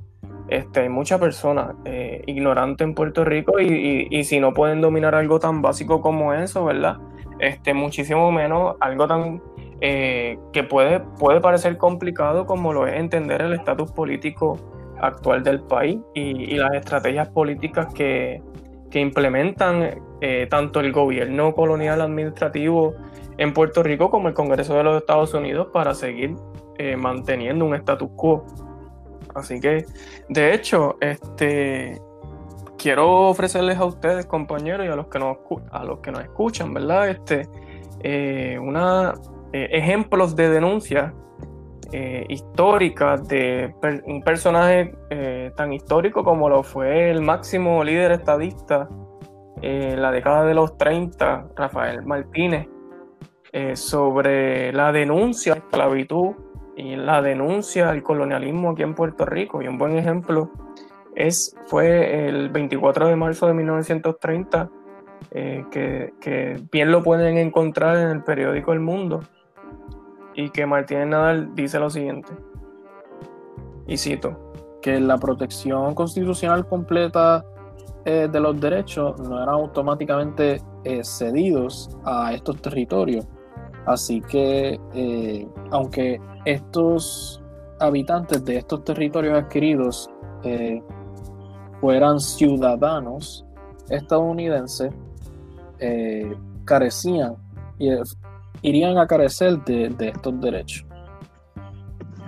Este, 0.47 0.81
hay 0.81 0.89
muchas 0.89 1.19
personas 1.19 1.75
eh, 1.85 2.21
ignorantes 2.27 2.85
en 2.85 2.93
Puerto 2.93 3.25
Rico 3.25 3.59
y, 3.59 4.07
y, 4.11 4.23
si 4.25 4.39
no 4.39 4.53
pueden 4.53 4.79
dominar 4.79 5.15
algo 5.15 5.39
tan 5.39 5.63
básico 5.63 6.01
como 6.01 6.33
eso, 6.33 6.65
¿verdad? 6.65 6.97
Este, 7.39 7.73
muchísimo 7.73 8.31
menos 8.31 8.75
algo 8.79 9.07
tan 9.07 9.41
eh, 9.81 10.37
que 10.53 10.63
puede, 10.63 11.01
puede 11.19 11.41
parecer 11.41 11.77
complicado 11.77 12.45
como 12.45 12.73
lo 12.73 12.87
es 12.87 12.95
entender 12.95 13.41
el 13.41 13.53
estatus 13.53 13.91
político 13.91 14.57
actual 15.01 15.43
del 15.43 15.61
país 15.61 15.99
y, 16.13 16.55
las 16.55 16.73
estrategias 16.75 17.29
políticas 17.29 17.93
que, 17.93 18.41
implementan 18.93 20.01
eh, 20.21 20.47
tanto 20.49 20.79
el 20.79 20.93
gobierno 20.93 21.53
colonial 21.53 21.99
administrativo 21.99 22.95
en 23.37 23.51
Puerto 23.51 23.83
Rico 23.83 24.09
como 24.09 24.29
el 24.29 24.33
Congreso 24.33 24.73
de 24.75 24.85
los 24.85 25.01
Estados 25.01 25.33
Unidos 25.33 25.67
para 25.73 25.93
seguir 25.93 26.33
eh, 26.77 26.95
manteniendo 26.95 27.65
un 27.65 27.75
status 27.75 28.09
quo. 28.15 28.45
Así 29.33 29.59
que, 29.59 29.85
de 30.29 30.53
hecho, 30.53 30.95
este, 31.01 32.01
quiero 32.77 33.27
ofrecerles 33.27 33.77
a 33.77 33.85
ustedes, 33.85 34.25
compañeros, 34.25 34.85
y 34.85 34.89
a 34.89 34.95
los 34.95 35.07
que 35.07 35.19
nos, 35.19 35.37
a 35.71 35.83
los 35.83 35.99
que 35.99 36.11
nos 36.11 36.23
escuchan, 36.23 36.73
¿verdad? 36.73 37.09
Este, 37.09 37.49
eh, 38.01 38.57
una, 38.61 39.13
eh, 39.55 39.69
ejemplos 39.71 40.35
de 40.35 40.49
denuncia 40.49 41.13
eh, 41.91 42.25
históricas 42.29 43.27
de 43.27 43.73
un 44.05 44.21
personaje 44.21 44.93
tan 45.55 45.71
histórico 45.71 46.23
como 46.23 46.49
lo 46.49 46.63
fue 46.63 47.09
el 47.09 47.21
máximo 47.21 47.83
líder 47.83 48.11
estadista 48.11 48.89
en 49.61 50.01
la 50.01 50.11
década 50.11 50.43
de 50.43 50.53
los 50.53 50.77
30, 50.77 51.49
Rafael 51.55 52.05
Martínez, 52.05 52.67
sobre 53.75 54.73
la 54.73 54.91
denuncia 54.91 55.53
a 55.53 55.55
la 55.55 55.61
esclavitud 55.61 56.35
y 56.75 56.97
la 56.97 57.21
denuncia 57.21 57.89
al 57.89 58.03
colonialismo 58.03 58.71
aquí 58.71 58.83
en 58.83 58.95
Puerto 58.95 59.25
Rico. 59.25 59.61
Y 59.61 59.67
un 59.67 59.77
buen 59.77 59.97
ejemplo 59.97 60.51
es, 61.15 61.55
fue 61.67 62.27
el 62.27 62.49
24 62.49 63.07
de 63.07 63.15
marzo 63.15 63.47
de 63.47 63.53
1930, 63.53 64.69
eh, 65.31 65.65
que, 65.71 66.61
bien 66.71 66.91
lo 66.91 67.03
pueden 67.03 67.37
encontrar 67.37 67.97
en 67.97 68.09
el 68.09 68.23
periódico 68.23 68.73
El 68.73 68.81
Mundo, 68.81 69.23
y 70.35 70.49
que 70.49 70.65
Martínez 70.65 71.07
Nadal 71.07 71.55
dice 71.55 71.79
lo 71.79 71.89
siguiente, 71.89 72.33
y 73.87 73.97
cito, 73.97 74.51
que 74.81 74.99
la 74.99 75.17
protección 75.17 75.95
constitucional 75.95 76.67
completa 76.67 77.45
eh, 78.05 78.27
de 78.31 78.39
los 78.39 78.59
derechos 78.59 79.19
no 79.19 79.41
eran 79.41 79.55
automáticamente 79.55 80.61
eh, 80.83 81.03
cedidos 81.03 81.89
a 82.03 82.33
estos 82.33 82.61
territorios. 82.61 83.25
Así 83.85 84.19
que, 84.21 84.79
aunque 85.69 86.19
estos 86.43 87.43
habitantes 87.79 88.43
de 88.43 88.57
estos 88.57 88.83
territorios 88.83 89.37
adquiridos 89.37 90.09
fueran 91.79 92.19
ciudadanos 92.19 93.45
estadounidenses, 93.89 94.91
eh, 95.79 96.35
carecían 96.63 97.35
y 97.77 97.89
irían 98.67 98.97
a 98.97 99.05
carecer 99.05 99.63
de, 99.63 99.93
estos 99.99 100.41
derechos. 100.41 100.85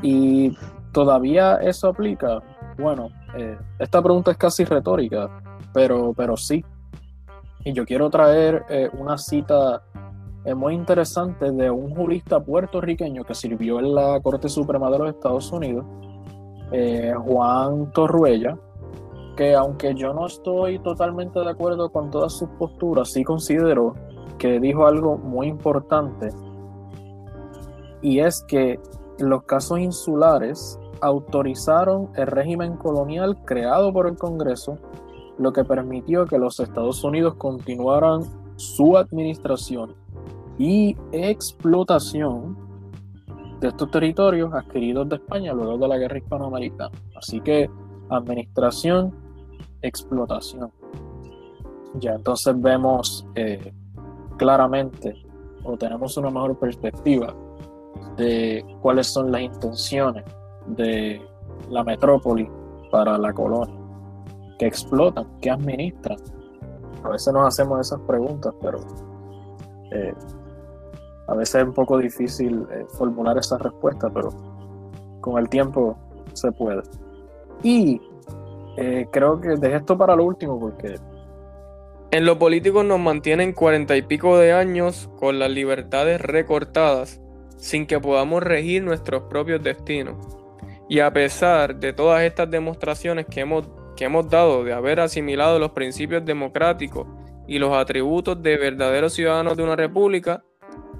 Y 0.01 0.55
todavía 0.91 1.55
eso 1.55 1.87
aplica. 1.89 2.39
Bueno, 2.77 3.09
eh, 3.35 3.57
esta 3.79 4.01
pregunta 4.01 4.31
es 4.31 4.37
casi 4.37 4.63
retórica, 4.63 5.41
pero, 5.73 6.13
pero 6.13 6.37
sí. 6.37 6.63
Y 7.65 7.73
yo 7.73 7.85
quiero 7.85 8.09
traer 8.09 8.63
eh, 8.69 8.89
una 8.93 9.17
cita 9.17 9.83
muy 10.55 10.75
interesante 10.75 11.51
de 11.51 11.69
un 11.69 11.93
jurista 11.93 12.39
puertorriqueño 12.39 13.25
que 13.25 13.35
sirvió 13.35 13.79
en 13.79 13.93
la 13.93 14.17
Corte 14.21 14.47
Suprema 14.47 14.89
de 14.89 14.97
los 14.97 15.09
Estados 15.09 15.51
Unidos, 15.51 15.85
Juan 17.25 17.91
Torruella, 17.91 18.57
que 19.35 19.53
aunque 19.55 19.93
yo 19.93 20.13
no 20.13 20.25
estoy 20.25 20.79
totalmente 20.79 21.41
de 21.41 21.49
acuerdo 21.49 21.89
con 21.89 22.09
todas 22.11 22.31
sus 22.31 22.47
posturas, 22.51 23.11
sí 23.11 23.25
considero 23.25 23.95
que 24.37 24.59
dijo 24.59 24.85
algo 24.85 25.17
muy 25.17 25.47
importante 25.47 26.29
y 28.01 28.19
es 28.19 28.43
que 28.47 28.79
los 29.19 29.43
casos 29.43 29.79
insulares 29.79 30.79
autorizaron 31.01 32.09
el 32.15 32.27
régimen 32.27 32.77
colonial 32.77 33.37
creado 33.45 33.91
por 33.91 34.07
el 34.07 34.17
Congreso, 34.17 34.77
lo 35.37 35.53
que 35.53 35.63
permitió 35.63 36.25
que 36.25 36.37
los 36.37 36.59
Estados 36.59 37.03
Unidos 37.03 37.35
continuaran 37.35 38.21
su 38.55 38.97
administración 38.97 39.95
y 40.57 40.95
explotación 41.11 42.57
de 43.59 43.69
estos 43.69 43.89
territorios 43.91 44.53
adquiridos 44.53 45.09
de 45.09 45.15
España 45.15 45.53
luego 45.53 45.77
de 45.77 45.87
la 45.87 45.97
guerra 45.97 46.17
hispanoamericana. 46.17 46.95
Así 47.15 47.41
que 47.41 47.69
administración 48.09 49.13
explotación. 49.81 50.71
Ya 51.95 52.13
entonces 52.13 52.59
vemos 52.59 53.27
eh, 53.35 53.73
claramente 54.37 55.15
o 55.63 55.77
tenemos 55.77 56.15
una 56.17 56.31
mejor 56.31 56.57
perspectiva 56.57 57.33
de 58.15 58.65
cuáles 58.81 59.07
son 59.07 59.31
las 59.31 59.41
intenciones 59.41 60.23
de 60.67 61.21
la 61.69 61.83
metrópoli 61.83 62.49
para 62.91 63.17
la 63.17 63.33
colonia, 63.33 63.75
que 64.57 64.67
explotan, 64.67 65.27
que 65.41 65.49
administran. 65.49 66.17
A 67.03 67.09
veces 67.09 67.33
nos 67.33 67.47
hacemos 67.47 67.79
esas 67.81 67.99
preguntas, 68.01 68.53
pero 68.61 68.79
eh, 69.91 70.13
a 71.27 71.35
veces 71.35 71.55
es 71.55 71.67
un 71.67 71.73
poco 71.73 71.97
difícil 71.97 72.65
eh, 72.71 72.85
formular 72.97 73.37
esa 73.37 73.57
respuesta, 73.57 74.09
pero 74.09 74.29
con 75.21 75.37
el 75.37 75.49
tiempo 75.49 75.97
se 76.33 76.51
puede. 76.51 76.81
Y 77.63 78.01
eh, 78.77 79.07
creo 79.11 79.39
que 79.39 79.49
dejé 79.57 79.77
esto 79.77 79.97
para 79.97 80.15
lo 80.15 80.25
último 80.25 80.59
porque... 80.59 80.95
En 82.09 82.25
lo 82.25 82.39
político 82.39 82.83
nos 82.83 82.99
mantienen 82.99 83.51
cuarenta 83.51 83.97
y 83.97 84.01
pico 84.01 84.37
de 84.37 84.53
años 84.53 85.09
con 85.17 85.39
las 85.39 85.51
libertades 85.51 86.21
recortadas 86.21 87.21
sin 87.57 87.85
que 87.85 87.99
podamos 87.99 88.41
regir 88.43 88.83
nuestros 88.83 89.23
propios 89.23 89.61
destinos. 89.61 90.15
Y 90.87 90.99
a 90.99 91.11
pesar 91.11 91.75
de 91.75 91.91
todas 91.91 92.23
estas 92.23 92.49
demostraciones 92.49 93.25
que 93.25 93.41
hemos, 93.41 93.67
que 93.97 94.05
hemos 94.05 94.29
dado 94.29 94.63
de 94.63 94.71
haber 94.71 95.01
asimilado 95.01 95.59
los 95.59 95.71
principios 95.71 96.23
democráticos 96.23 97.07
y 97.45 97.59
los 97.59 97.73
atributos 97.73 98.41
de 98.41 98.57
verdaderos 98.57 99.13
ciudadanos 99.13 99.57
de 99.57 99.63
una 99.63 99.75
república, 99.75 100.43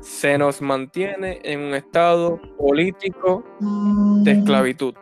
se 0.02 0.38
nos 0.38 0.62
mantiene 0.62 1.40
en 1.44 1.62
un 1.62 1.74
estado 1.74 2.40
político 2.58 3.44
de 4.24 4.32
esclavitud. 4.32 4.94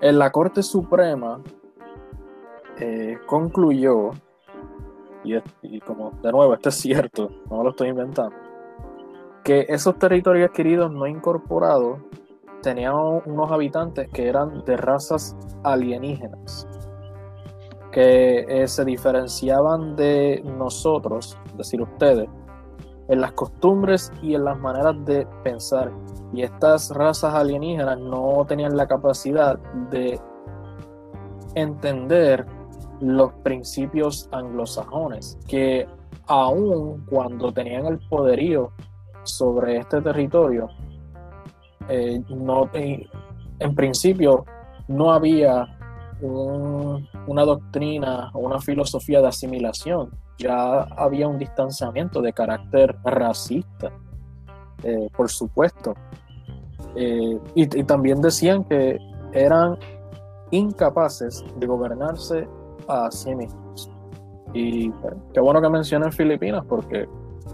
En 0.00 0.18
la 0.18 0.30
Corte 0.30 0.62
Suprema 0.62 1.42
eh, 2.78 3.18
concluyó, 3.26 4.12
y, 5.62 5.80
como 5.80 6.10
de 6.22 6.32
nuevo, 6.32 6.54
esto 6.54 6.68
es 6.68 6.76
cierto, 6.76 7.28
no 7.50 7.62
lo 7.62 7.70
estoy 7.70 7.88
inventando, 7.88 8.36
que 9.42 9.66
esos 9.68 9.98
territorios 9.98 10.50
adquiridos 10.50 10.90
no 10.92 11.06
incorporados 11.06 12.00
tenían 12.62 12.94
unos 12.94 13.50
habitantes 13.50 14.08
que 14.10 14.28
eran 14.28 14.64
de 14.64 14.76
razas 14.76 15.36
alienígenas, 15.62 16.66
que 17.92 18.44
eh, 18.48 18.68
se 18.68 18.84
diferenciaban 18.84 19.96
de 19.96 20.42
nosotros, 20.44 21.38
es 21.46 21.56
decir, 21.56 21.80
ustedes, 21.80 22.28
en 23.08 23.20
las 23.20 23.32
costumbres 23.32 24.12
y 24.20 24.34
en 24.34 24.44
las 24.44 24.58
maneras 24.58 24.96
de 25.04 25.26
pensar. 25.44 25.92
Y 26.32 26.42
estas 26.42 26.90
razas 26.90 27.34
alienígenas 27.34 27.98
no 27.98 28.44
tenían 28.46 28.76
la 28.76 28.86
capacidad 28.86 29.58
de 29.90 30.20
entender 31.54 32.44
los 33.00 33.32
principios 33.42 34.28
anglosajones, 34.32 35.38
que 35.46 35.86
aun 36.26 37.04
cuando 37.06 37.52
tenían 37.52 37.86
el 37.86 37.98
poderío 38.08 38.72
sobre 39.24 39.78
este 39.78 40.00
territorio, 40.00 40.68
eh, 41.88 42.20
no, 42.28 42.70
en 42.72 43.74
principio 43.74 44.44
no 44.88 45.12
había 45.12 45.72
una 46.22 47.44
doctrina 47.44 48.30
o 48.32 48.38
una 48.40 48.58
filosofía 48.60 49.20
de 49.20 49.28
asimilación, 49.28 50.10
ya 50.38 50.82
había 50.82 51.28
un 51.28 51.38
distanciamiento 51.38 52.22
de 52.22 52.32
carácter 52.32 52.96
racista, 53.04 53.92
eh, 54.82 55.08
por 55.16 55.30
supuesto. 55.30 55.94
Eh, 56.94 57.38
y 57.54 57.66
también 57.84 58.22
decían 58.22 58.64
que 58.64 58.98
eran 59.32 59.78
incapaces 60.50 61.44
de 61.56 61.66
gobernarse 61.66 62.48
a 62.88 63.10
sí 63.10 63.34
mismos. 63.34 63.90
Y 64.52 64.90
qué 65.34 65.40
bueno 65.40 65.60
que 65.60 65.68
mencionen 65.68 66.12
Filipinas 66.12 66.64
porque 66.68 67.08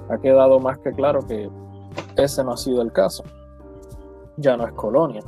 ha 0.08 0.18
quedado 0.18 0.60
más 0.60 0.78
que 0.78 0.92
claro 0.92 1.26
que 1.26 1.50
ese 2.16 2.44
no 2.44 2.52
ha 2.52 2.56
sido 2.56 2.82
el 2.82 2.92
caso. 2.92 3.24
Ya 4.36 4.56
no 4.56 4.66
es 4.66 4.72
colonia. 4.72 5.22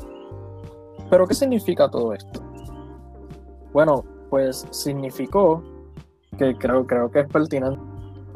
Pero 1.11 1.27
¿qué 1.27 1.35
significa 1.35 1.91
todo 1.91 2.15
esto? 2.15 2.41
Bueno, 3.73 4.05
pues 4.31 4.67
significó 4.71 5.63
que 6.39 6.57
creo, 6.57 6.87
creo 6.87 7.11
que 7.11 7.21
es 7.21 7.29
pertinente. 7.29 7.81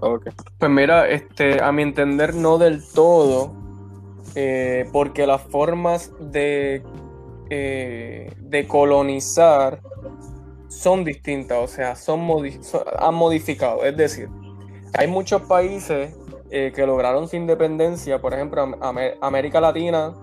Okay. 0.00 0.32
Pues 0.58 0.70
mira, 0.70 1.08
este, 1.08 1.60
a 1.60 1.72
mi 1.72 1.82
entender 1.82 2.34
no 2.34 2.58
del 2.58 2.82
todo, 2.92 3.52
eh, 4.34 4.88
porque 4.92 5.26
las 5.26 5.42
formas 5.42 6.12
de, 6.20 6.84
eh, 7.50 8.32
de 8.38 8.68
colonizar 8.68 9.80
son 10.68 11.04
distintas, 11.04 11.58
o 11.58 11.66
sea, 11.66 11.96
son, 11.96 12.20
han 12.98 13.14
modificado. 13.14 13.84
Es 13.84 13.96
decir, 13.96 14.28
hay 14.94 15.08
muchos 15.08 15.42
países 15.42 16.14
eh, 16.50 16.72
que 16.74 16.86
lograron 16.86 17.28
su 17.28 17.36
independencia, 17.36 18.20
por 18.20 18.34
ejemplo, 18.34 18.62
América 19.20 19.60
Latina, 19.60 20.14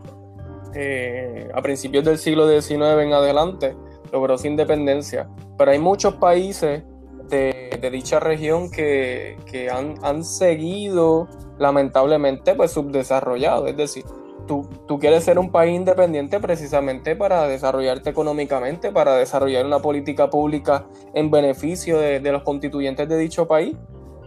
eh, 0.74 1.50
a 1.54 1.62
principios 1.62 2.04
del 2.04 2.18
siglo 2.18 2.48
XIX 2.50 2.72
en 3.02 3.14
adelante, 3.14 3.76
logró 4.12 4.38
su 4.38 4.48
independencia, 4.48 5.30
pero 5.58 5.72
hay 5.72 5.80
muchos 5.80 6.16
países 6.16 6.84
de, 7.30 7.80
dicha 7.92 8.20
región 8.20 8.72
que, 8.72 9.38
han, 9.72 9.96
han, 10.02 10.24
seguido 10.24 11.28
lamentablemente 11.60 12.56
pues 12.56 12.72
subdesarrollados, 12.72 13.70
es 13.70 13.78
decir, 13.78 14.04
tú, 14.46 14.68
quieres 15.00 15.24
ser 15.24 15.40
un 15.40 15.52
país 15.52 15.76
independiente 15.76 16.40
precisamente 16.40 17.16
para 17.16 17.48
desarrollarte 17.48 18.10
económicamente, 18.10 18.92
para 18.92 19.16
desarrollar 19.16 19.66
una 19.66 19.80
política 19.80 20.30
pública 20.30 20.86
en 21.14 21.32
beneficio 21.32 22.00
de, 22.00 22.20
los 22.32 22.44
constituyentes 22.44 23.08
de 23.08 23.18
dicho 23.18 23.48
país. 23.48 23.76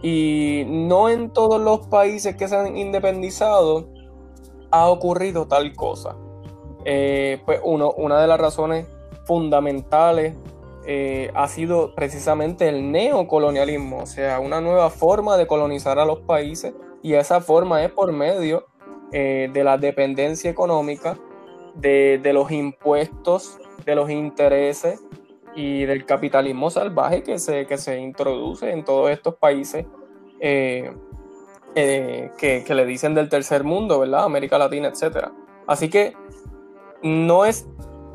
Y 0.01 0.63
no 0.67 1.09
en 1.09 1.31
todos 1.31 1.61
los 1.61 1.87
países 1.87 2.35
que 2.35 2.47
se 2.47 2.55
han 2.55 2.77
independizado 2.77 3.89
ha 4.71 4.87
ocurrido 4.89 5.47
tal 5.47 5.75
cosa. 5.75 6.15
Eh, 6.85 7.41
pues 7.45 7.59
uno, 7.63 7.91
una 7.91 8.21
de 8.21 8.27
las 8.27 8.39
razones 8.39 8.87
fundamentales 9.25 10.35
eh, 10.85 11.29
ha 11.35 11.47
sido 11.47 11.93
precisamente 11.93 12.69
el 12.69 12.91
neocolonialismo, 12.91 13.99
o 13.99 14.05
sea, 14.05 14.39
una 14.39 14.61
nueva 14.61 14.89
forma 14.89 15.37
de 15.37 15.45
colonizar 15.45 15.99
a 15.99 16.05
los 16.05 16.21
países 16.21 16.73
y 17.03 17.13
esa 17.13 17.41
forma 17.41 17.83
es 17.83 17.91
por 17.91 18.11
medio 18.11 18.68
eh, 19.11 19.49
de 19.51 19.63
la 19.63 19.77
dependencia 19.77 20.51
económica, 20.51 21.17
de, 21.73 22.21
los 22.31 22.51
impuestos, 22.51 23.57
de 23.83 23.95
los 23.95 24.09
intereses 24.11 25.03
y 25.55 25.85
del 25.85 26.05
capitalismo 26.05 26.69
salvaje 26.69 27.23
que 27.23 27.39
se, 27.39 27.65
que 27.65 27.77
se 27.77 27.99
introduce 27.99 28.71
en 28.71 28.85
todos 28.85 29.09
estos 29.09 29.35
países 29.35 29.87
eh, 30.39 30.93
eh, 31.73 32.29
que, 32.37 32.63
le 32.75 32.85
dicen 32.85 33.15
del 33.15 33.29
tercer 33.29 33.63
mundo, 33.63 33.99
¿verdad? 33.99 34.25
América 34.25 34.59
Latina, 34.59 34.89
etc. 34.89 35.29
Así 35.65 35.89
que 35.89 36.13
no 37.01 37.45
es 37.45 37.67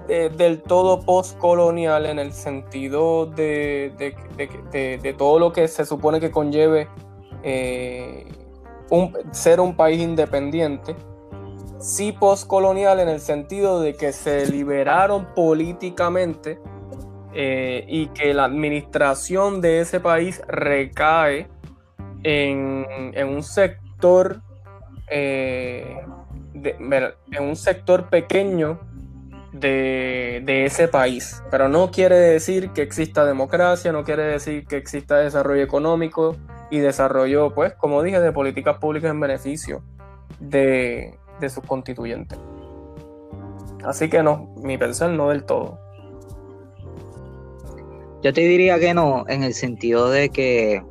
del 0.06 0.60
todo 0.62 1.00
postcolonial 1.00 2.06
en 2.06 2.18
el 2.18 2.32
sentido 2.34 3.24
de, 3.24 4.14
de, 4.70 5.14
todo 5.14 5.38
lo 5.38 5.52
que 5.52 5.66
se 5.66 5.86
supone 5.86 6.20
que 6.20 6.30
conlleve 6.30 6.88
ser 9.32 9.60
un 9.60 9.76
país 9.76 10.00
independiente, 10.00 10.94
sí 11.78 12.12
postcolonial 12.12 13.00
en 13.00 13.08
el 13.08 13.20
sentido 13.20 13.80
de 13.80 13.94
que 13.94 14.12
se 14.12 14.46
liberaron 14.46 15.34
políticamente 15.34 16.58
eh, 17.32 17.84
y 17.88 18.06
que 18.08 18.32
la 18.32 18.44
administración 18.44 19.60
de 19.60 19.80
ese 19.80 20.00
país 20.00 20.40
recae 20.46 21.48
en, 22.22 22.86
un 23.28 23.42
sector 23.42 24.40
eh, 25.10 25.96
en 26.54 27.42
un 27.42 27.56
sector 27.56 28.08
pequeño 28.08 28.80
de, 29.54 30.42
de, 30.44 30.66
ese 30.66 30.88
país. 30.88 31.42
Pero 31.50 31.68
no 31.68 31.90
quiere 31.90 32.16
decir 32.16 32.70
que 32.70 32.82
exista 32.82 33.24
democracia, 33.24 33.92
no 33.92 34.04
quiere 34.04 34.24
decir 34.24 34.66
que 34.66 34.76
exista 34.76 35.16
desarrollo 35.16 35.62
económico, 35.62 36.36
y 36.70 36.80
desarrollo, 36.80 37.54
pues, 37.54 37.74
como 37.74 38.02
dije, 38.02 38.20
de 38.20 38.32
políticas 38.32 38.78
públicas 38.78 39.10
en 39.10 39.20
beneficio 39.20 39.82
de, 40.40 41.16
sus 41.48 41.62
constituyentes. 41.64 42.38
Así 43.84 44.08
que 44.08 44.22
no, 44.22 44.54
mi 44.62 44.78
pensar 44.78 45.10
no 45.10 45.28
del 45.28 45.44
todo. 45.44 45.78
Yo 48.22 48.32
te 48.32 48.40
diría 48.40 48.78
que 48.78 48.94
no, 48.94 49.24
en 49.28 49.44
el 49.44 49.54
sentido 49.54 50.10
de 50.10 50.30
que, 50.30 50.82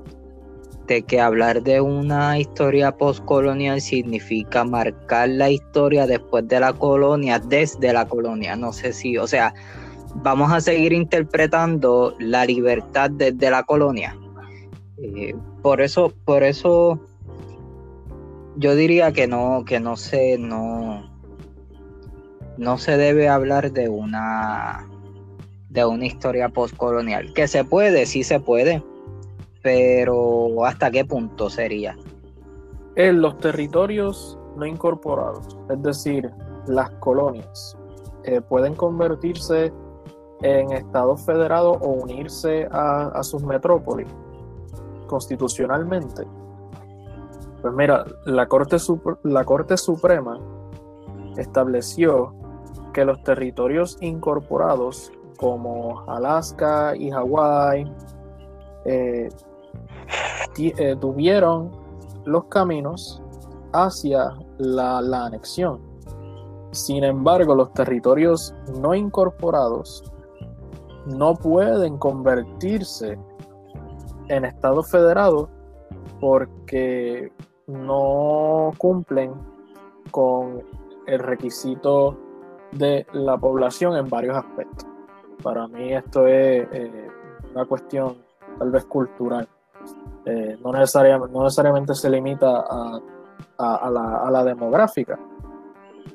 de 0.88 1.04
que 1.04 1.20
hablar 1.20 1.64
de 1.64 1.80
una 1.82 2.38
historia 2.38 2.92
postcolonial 2.92 3.80
significa 3.82 4.64
marcar 4.64 5.30
la 5.30 5.50
historia 5.50 6.06
después 6.06 6.48
de 6.48 6.60
la 6.60 6.74
colonia, 6.74 7.40
desde 7.40 7.94
la 7.94 8.08
colonia. 8.08 8.56
No 8.56 8.74
sé 8.74 8.94
si, 8.94 9.18
o 9.18 9.28
sea, 9.28 9.54
vamos 10.16 10.52
a 10.52 10.62
seguir 10.62 10.94
interpretando 10.94 12.16
la 12.20 12.46
libertad 12.46 13.10
desde 13.12 13.50
la 13.50 13.64
colonia. 13.64 14.16
Eh, 14.98 15.34
por 15.62 15.82
eso, 15.82 16.14
por 16.26 16.44
eso 16.44 17.00
yo 18.58 18.76
diría 18.76 19.12
que 19.12 19.28
no, 19.28 19.64
que 19.66 19.80
no 19.80 19.96
se, 19.96 20.38
no, 20.38 21.10
no 22.58 22.78
se 22.78 22.98
debe 22.98 23.30
hablar 23.30 23.72
de 23.72 23.90
una 23.90 24.88
de 25.70 25.84
una 25.86 26.06
historia 26.06 26.50
postcolonial. 26.50 27.34
Que 27.34 27.48
se 27.48 27.64
puede, 27.64 28.06
sí 28.06 28.24
se 28.24 28.40
puede, 28.40 28.84
pero 29.64 30.64
¿hasta 30.64 30.92
qué 30.92 31.04
punto 31.04 31.50
sería? 31.50 31.98
En 32.96 33.22
los 33.22 33.40
territorios 33.40 34.38
no 34.56 34.68
incorporados, 34.68 35.58
es 35.72 35.82
decir, 35.82 36.30
las 36.68 36.92
colonias, 37.00 37.76
eh, 38.26 38.40
pueden 38.42 38.76
convertirse 38.76 39.74
en 40.44 40.72
estados 40.74 41.26
federados 41.26 41.78
o 41.82 41.88
unirse 41.88 42.68
a 42.72 43.24
sus 43.24 43.44
metrópolis 43.44 44.08
constitucionalmente? 45.14 46.24
Pues 47.62 47.74
mira, 47.74 48.04
la 48.26 48.48
Corte, 48.48 48.78
la 49.24 49.44
Corte 49.44 49.78
Suprema 49.78 50.40
estableció 51.38 52.34
que 52.94 53.06
los 53.06 53.22
territorios 53.24 53.98
incorporados 54.02 55.12
como 55.38 56.04
Alaska 56.08 56.96
y 56.96 57.12
Hawái 57.12 57.92
eh, 58.86 59.30
eh, 60.58 60.96
tuvieron 61.00 61.72
los 62.26 62.46
caminos 62.46 63.22
hacia 63.74 64.34
la, 64.58 65.00
anexión. 65.26 65.80
Sin 66.72 67.04
embargo, 67.04 67.56
los 67.56 67.74
territorios 67.74 68.54
no 68.80 68.94
incorporados 68.94 70.04
no 71.06 71.36
pueden 71.36 71.98
convertirse 71.98 73.20
en 74.30 74.46
Estados 74.46 74.90
Federados 74.90 75.50
porque 76.20 77.32
no 77.68 78.72
cumplen 78.78 79.34
con 80.12 80.64
el 81.08 81.20
requisito 81.20 82.18
de 82.72 83.06
la 83.12 83.38
población 83.38 83.98
en 83.98 84.10
varios 84.10 84.38
aspectos. 84.38 84.88
Para 85.44 85.68
mí 85.68 85.94
esto 85.94 86.26
es 86.26 86.68
eh, 86.72 87.08
una 87.54 87.66
cuestión 87.66 88.18
tal 88.58 88.72
vez 88.72 88.86
cultural. 88.86 89.48
Eh, 90.26 90.58
no, 90.64 90.72
necesariamente, 90.72 91.34
no 91.34 91.96
se 91.96 92.10
limita 92.10 92.66
a, 93.58 94.30
la, 94.32 94.44
demográfica, 94.44 95.20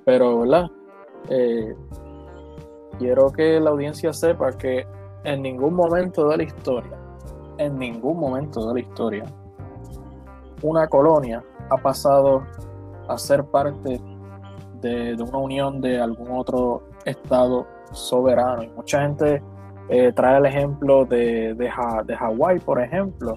pero 0.05 0.41
¿verdad? 0.41 0.71
Eh, 1.29 1.75
quiero 2.99 3.31
que 3.31 3.61
la 3.61 3.71
audiencia 3.71 4.13
sepa 4.13 4.53
que 4.53 4.87
en 5.25 5.43
ningún 5.43 5.75
momento 5.75 6.29
de 6.29 6.37
la 6.37 6.43
historia 6.43 6.99
en 7.59 7.79
ningún 7.79 8.19
momento 8.19 8.67
de 8.69 8.75
la 8.75 8.81
historia 8.81 9.25
una 10.63 10.89
colonia 10.89 11.45
ha 11.71 11.77
pasado 11.77 12.43
a 13.09 13.19
ser 13.19 13.45
parte 13.45 14.01
de, 14.81 15.17
una 15.21 15.39
unión 15.39 15.81
de 15.81 16.01
algún 16.01 16.31
otro 16.31 16.83
estado 17.05 17.67
soberano. 17.93 18.63
Y 18.63 18.69
mucha 18.69 19.03
gente 19.03 19.43
eh, 19.89 20.13
trae 20.15 20.39
el 20.39 20.47
ejemplo 20.47 21.05
de, 21.05 21.55
de, 21.55 21.71
Hawái, 21.71 22.59
por 22.61 22.81
ejemplo, 22.83 23.35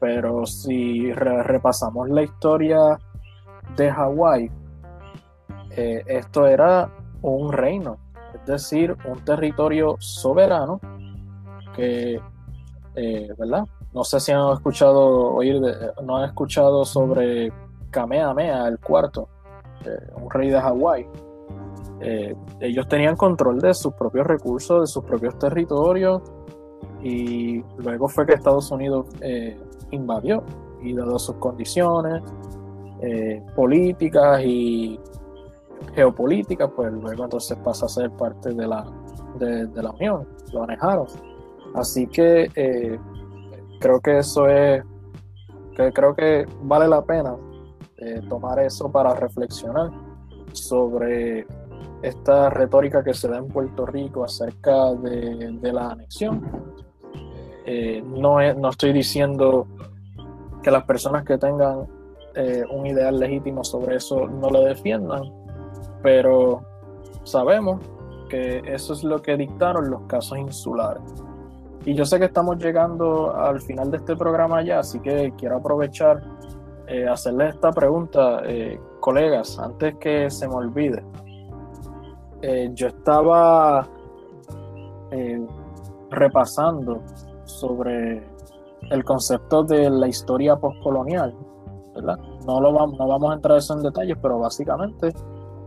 pero 0.00 0.46
si 0.46 1.12
repasamos 1.12 2.08
la 2.08 2.22
historia 2.22 2.98
de 3.76 3.90
Hawái, 3.90 4.50
eh, 5.70 6.02
esto 6.06 6.46
era 6.46 6.90
un 7.22 7.52
reino, 7.52 7.98
es 8.34 8.46
decir, 8.46 8.96
un 9.04 9.24
territorio 9.24 9.96
soberano 9.98 10.80
que 11.74 12.20
eh, 12.94 13.32
¿verdad? 13.38 13.64
No 13.92 14.04
sé 14.04 14.20
si 14.20 14.32
han 14.32 14.52
escuchado 14.52 15.34
oír, 15.34 15.60
no 16.02 16.16
han 16.16 16.24
escuchado 16.24 16.84
sobre 16.84 17.52
Kamehameha, 17.90 18.68
el 18.68 18.78
cuarto, 18.78 19.28
eh, 19.84 20.10
un 20.16 20.30
rey 20.30 20.50
de 20.50 20.60
Hawái. 20.60 21.06
Ellos 22.60 22.86
tenían 22.88 23.16
control 23.16 23.60
de 23.60 23.74
sus 23.74 23.92
propios 23.94 24.26
recursos, 24.26 24.82
de 24.82 24.86
sus 24.86 25.04
propios 25.04 25.36
territorios, 25.38 26.22
y 27.02 27.62
luego 27.76 28.08
fue 28.08 28.26
que 28.26 28.34
Estados 28.34 28.70
Unidos 28.70 29.06
invadió, 29.90 30.42
y 30.80 30.94
dado 30.94 31.18
sus 31.18 31.36
condiciones 31.36 32.22
políticas 33.54 34.40
y 34.44 34.98
geopolíticas, 35.94 36.70
pues 36.74 36.92
luego 36.92 37.24
entonces 37.24 37.56
pasa 37.58 37.86
a 37.86 37.88
ser 37.88 38.10
parte 38.12 38.52
de 38.52 38.66
la, 38.66 38.84
de, 39.38 39.82
la 39.82 39.90
Unión, 39.90 40.26
lo 40.52 40.60
manejaron. 40.60 41.06
Así 41.74 42.06
que 42.06 42.50
eh, 42.54 42.98
creo 43.80 44.00
que 44.00 44.18
eso 44.18 44.48
es, 44.48 44.82
que 45.76 45.92
creo 45.92 46.14
que 46.14 46.46
vale 46.62 46.88
la 46.88 47.02
pena 47.02 47.36
eh, 47.98 48.20
tomar 48.28 48.58
eso 48.60 48.90
para 48.90 49.14
reflexionar 49.14 49.90
sobre 50.52 51.46
esta 52.02 52.50
retórica 52.50 53.02
que 53.02 53.12
se 53.12 53.28
da 53.28 53.38
en 53.38 53.48
Puerto 53.48 53.84
Rico 53.84 54.24
acerca 54.24 54.94
de, 54.94 55.72
la 55.72 55.90
anexión. 55.90 56.44
Eh, 57.66 58.02
no, 58.06 58.38
no 58.54 58.70
estoy 58.70 58.92
diciendo 58.92 59.66
que 60.62 60.70
las 60.70 60.84
personas 60.84 61.24
que 61.24 61.38
tengan 61.38 61.86
un 62.70 62.86
ideal 62.86 63.18
legítimo 63.18 63.64
sobre 63.64 63.96
eso 63.96 64.28
no 64.28 64.48
lo 64.48 64.60
defiendan, 64.60 65.22
pero 66.04 66.62
sabemos 67.24 67.80
que 68.28 68.62
eso 68.66 68.92
es 68.92 69.02
lo 69.02 69.20
que 69.20 69.36
dictaron 69.36 69.90
los 69.90 70.02
casos 70.02 70.38
insulares. 70.38 71.02
Y 71.84 71.94
yo 71.94 72.04
sé 72.04 72.18
que 72.18 72.26
estamos 72.26 72.58
llegando 72.58 73.34
al 73.34 73.60
final 73.60 73.90
de 73.90 73.96
este 73.96 74.14
programa 74.14 74.62
ya, 74.62 74.80
así 74.80 75.00
que 75.00 75.32
quiero 75.36 75.56
aprovechar 75.56 76.22
eh, 76.86 77.06
hacerles 77.06 77.54
esta 77.54 77.70
pregunta, 77.70 78.40
eh, 78.44 78.80
colegas, 79.00 79.58
antes 79.58 79.96
que 79.96 80.30
se 80.30 80.48
me 80.48 80.54
olvide. 80.54 81.04
Eh, 82.40 82.70
yo 82.72 82.88
estaba 82.88 83.88
repasando 86.10 87.02
sobre 87.44 88.22
el 88.90 89.04
concepto 89.04 89.62
de 89.62 89.90
la 89.90 90.08
historia 90.08 90.56
postcolonial, 90.56 91.34
¿verdad? 91.94 92.18
No, 92.46 92.60
lo 92.60 92.72
vamos, 92.72 92.98
no 92.98 93.06
vamos 93.06 93.30
a 93.30 93.34
entrar 93.34 93.58
eso 93.58 93.74
en 93.74 93.82
detalles, 93.82 94.16
pero 94.20 94.38
básicamente 94.38 95.12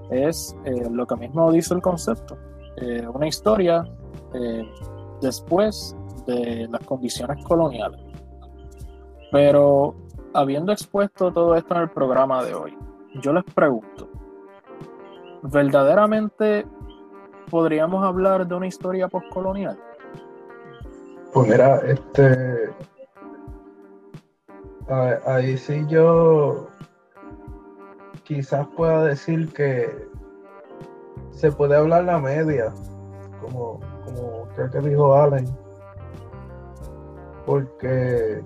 es 0.09 0.55
eh, 0.65 0.89
lo 0.89 1.05
que 1.05 1.15
mismo 1.15 1.51
dice 1.51 1.74
el 1.74 1.82
concepto. 1.82 2.38
Eh, 2.78 3.05
una 3.07 3.28
historia 3.28 3.84
eh, 4.34 4.63
después 5.22 5.95
de 6.26 6.67
las 6.69 6.84
condiciones 6.86 7.43
coloniales. 7.45 7.99
Pero 9.32 9.95
habiendo 10.34 10.72
expuesto 10.72 11.32
todo 11.32 11.55
esto 11.55 11.76
en 11.76 11.82
el 11.82 11.89
programa 11.89 12.43
de 12.43 12.53
hoy, 12.53 12.78
yo 13.22 13.34
les 13.34 13.43
pregunto, 13.43 14.09
¿verdaderamente 15.43 16.65
podríamos 17.49 18.03
hablar 18.03 18.47
de 18.47 18.55
una 18.55 18.67
historia 18.67 19.07
postcolonial? 19.07 19.78
Pues 21.34 21.47
mira, 21.47 21.78
este. 21.88 22.69
Ahí 24.91 25.57
sí 25.57 25.85
yo 25.87 26.67
quizás 28.23 28.67
pueda 28.75 29.05
decir 29.05 29.53
que 29.53 29.89
se 31.29 31.49
puede 31.49 31.77
hablar 31.77 32.03
la 32.03 32.19
media, 32.19 32.73
como, 33.39 33.79
como 34.03 34.47
creo 34.53 34.69
que 34.69 34.79
dijo 34.81 35.15
Allen, 35.15 35.45
porque 37.45 38.43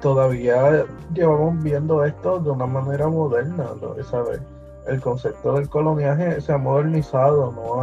todavía 0.00 0.86
llevamos 1.14 1.62
viendo 1.62 2.04
esto 2.04 2.40
de 2.40 2.50
una 2.50 2.66
manera 2.66 3.06
moderna, 3.06 3.66
¿sabes? 4.10 4.40
El 4.88 5.00
concepto 5.00 5.52
del 5.52 5.68
coloniaje 5.68 6.40
se 6.40 6.52
ha 6.52 6.58
modernizado, 6.58 7.52
no 7.52 7.76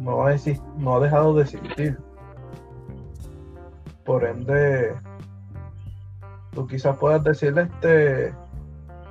no 0.00 0.26
ha, 0.26 0.34
no 0.76 0.96
ha 0.96 1.00
dejado 1.00 1.34
de 1.34 1.42
existir. 1.42 1.98
Por 4.04 4.24
ende, 4.24 4.92
tú 6.52 6.66
quizás 6.66 6.96
puedas 6.98 7.22
decirle 7.24 7.62
este 7.62 8.34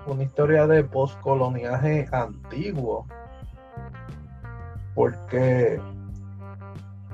una 0.05 0.23
historia 0.23 0.67
de 0.67 0.83
postcoloniaje 0.83 2.07
antiguo. 2.11 3.05
Porque 4.95 5.79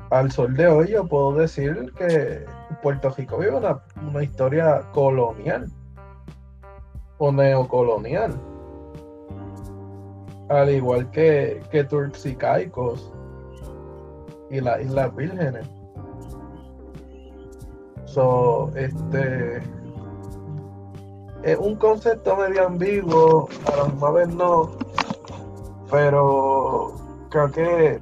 al 0.10 0.32
sol 0.32 0.56
de 0.56 0.68
hoy 0.68 0.88
yo 0.90 1.08
puedo 1.08 1.34
decir 1.34 1.92
que 1.98 2.46
Puerto 2.82 3.10
Rico 3.10 3.38
vive 3.38 3.58
una, 3.58 4.24
historia 4.24 4.82
colonial 4.94 5.70
o 7.18 7.32
neocolonial. 7.32 8.40
Al 10.50 10.70
igual 10.70 11.10
que, 11.12 11.62
que 11.72 11.84
Turks 11.84 12.26
y 12.26 12.36
Caicos 12.36 13.12
y 14.50 14.62
las 14.62 14.82
Islas 14.82 15.16
Vírgenes. 15.16 15.68
So, 18.06 18.72
este 18.76 19.62
es 21.46 21.58
un 21.60 21.76
concepto 21.76 22.36
medio 22.36 22.66
ambiguo, 22.66 23.48
a 23.72 23.78
la 23.78 23.86
misma 23.86 24.12
vez 24.12 24.28
no, 24.30 24.72
pero 25.92 26.96
creo 27.30 27.52
que 27.52 28.02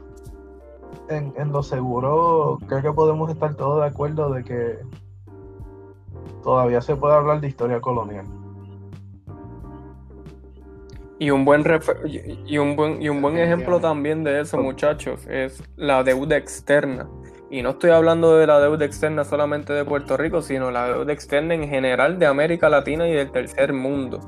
en, 1.09 1.33
en, 1.35 1.51
lo 1.51 1.61
seguro, 1.61 2.57
creo 2.67 2.81
que 2.81 2.93
podemos 2.93 3.29
estar 3.29 3.53
todos 3.55 3.81
de 3.81 3.87
acuerdo 3.87 4.33
de 4.33 4.45
que 4.45 4.79
todavía 6.41 6.79
se 6.79 6.95
puede 6.95 7.15
hablar 7.15 7.41
de 7.41 7.49
historia 7.49 7.81
colonial. 7.81 8.25
Y 11.19 11.29
un 11.29 11.43
buen 11.43 11.63
y 12.45 12.57
un 12.57 12.77
buen 12.77 13.01
y 13.01 13.09
un 13.09 13.21
buen 13.21 13.37
ejemplo 13.37 13.79
también 13.79 14.23
de 14.23 14.39
eso, 14.39 14.57
muchachos, 14.57 15.27
es 15.27 15.61
la 15.75 16.01
deuda 16.03 16.37
externa. 16.37 17.09
Y 17.53 17.61
no 17.61 17.69
estoy 17.69 17.91
hablando 17.91 18.35
de 18.35 18.47
la 18.47 18.59
deuda 18.59 18.83
externa 18.83 19.23
solamente 19.23 19.73
de 19.73 19.85
Puerto 19.85 20.17
Rico, 20.17 20.41
sino 20.41 20.71
la 20.71 20.87
deuda 20.87 21.13
externa 21.13 21.53
en 21.53 21.69
general 21.69 22.17
de 22.17 22.25
América 22.25 22.67
Latina 22.67 23.07
y 23.07 23.13
del 23.13 23.31
tercer 23.31 23.73
mundo. 23.73 24.21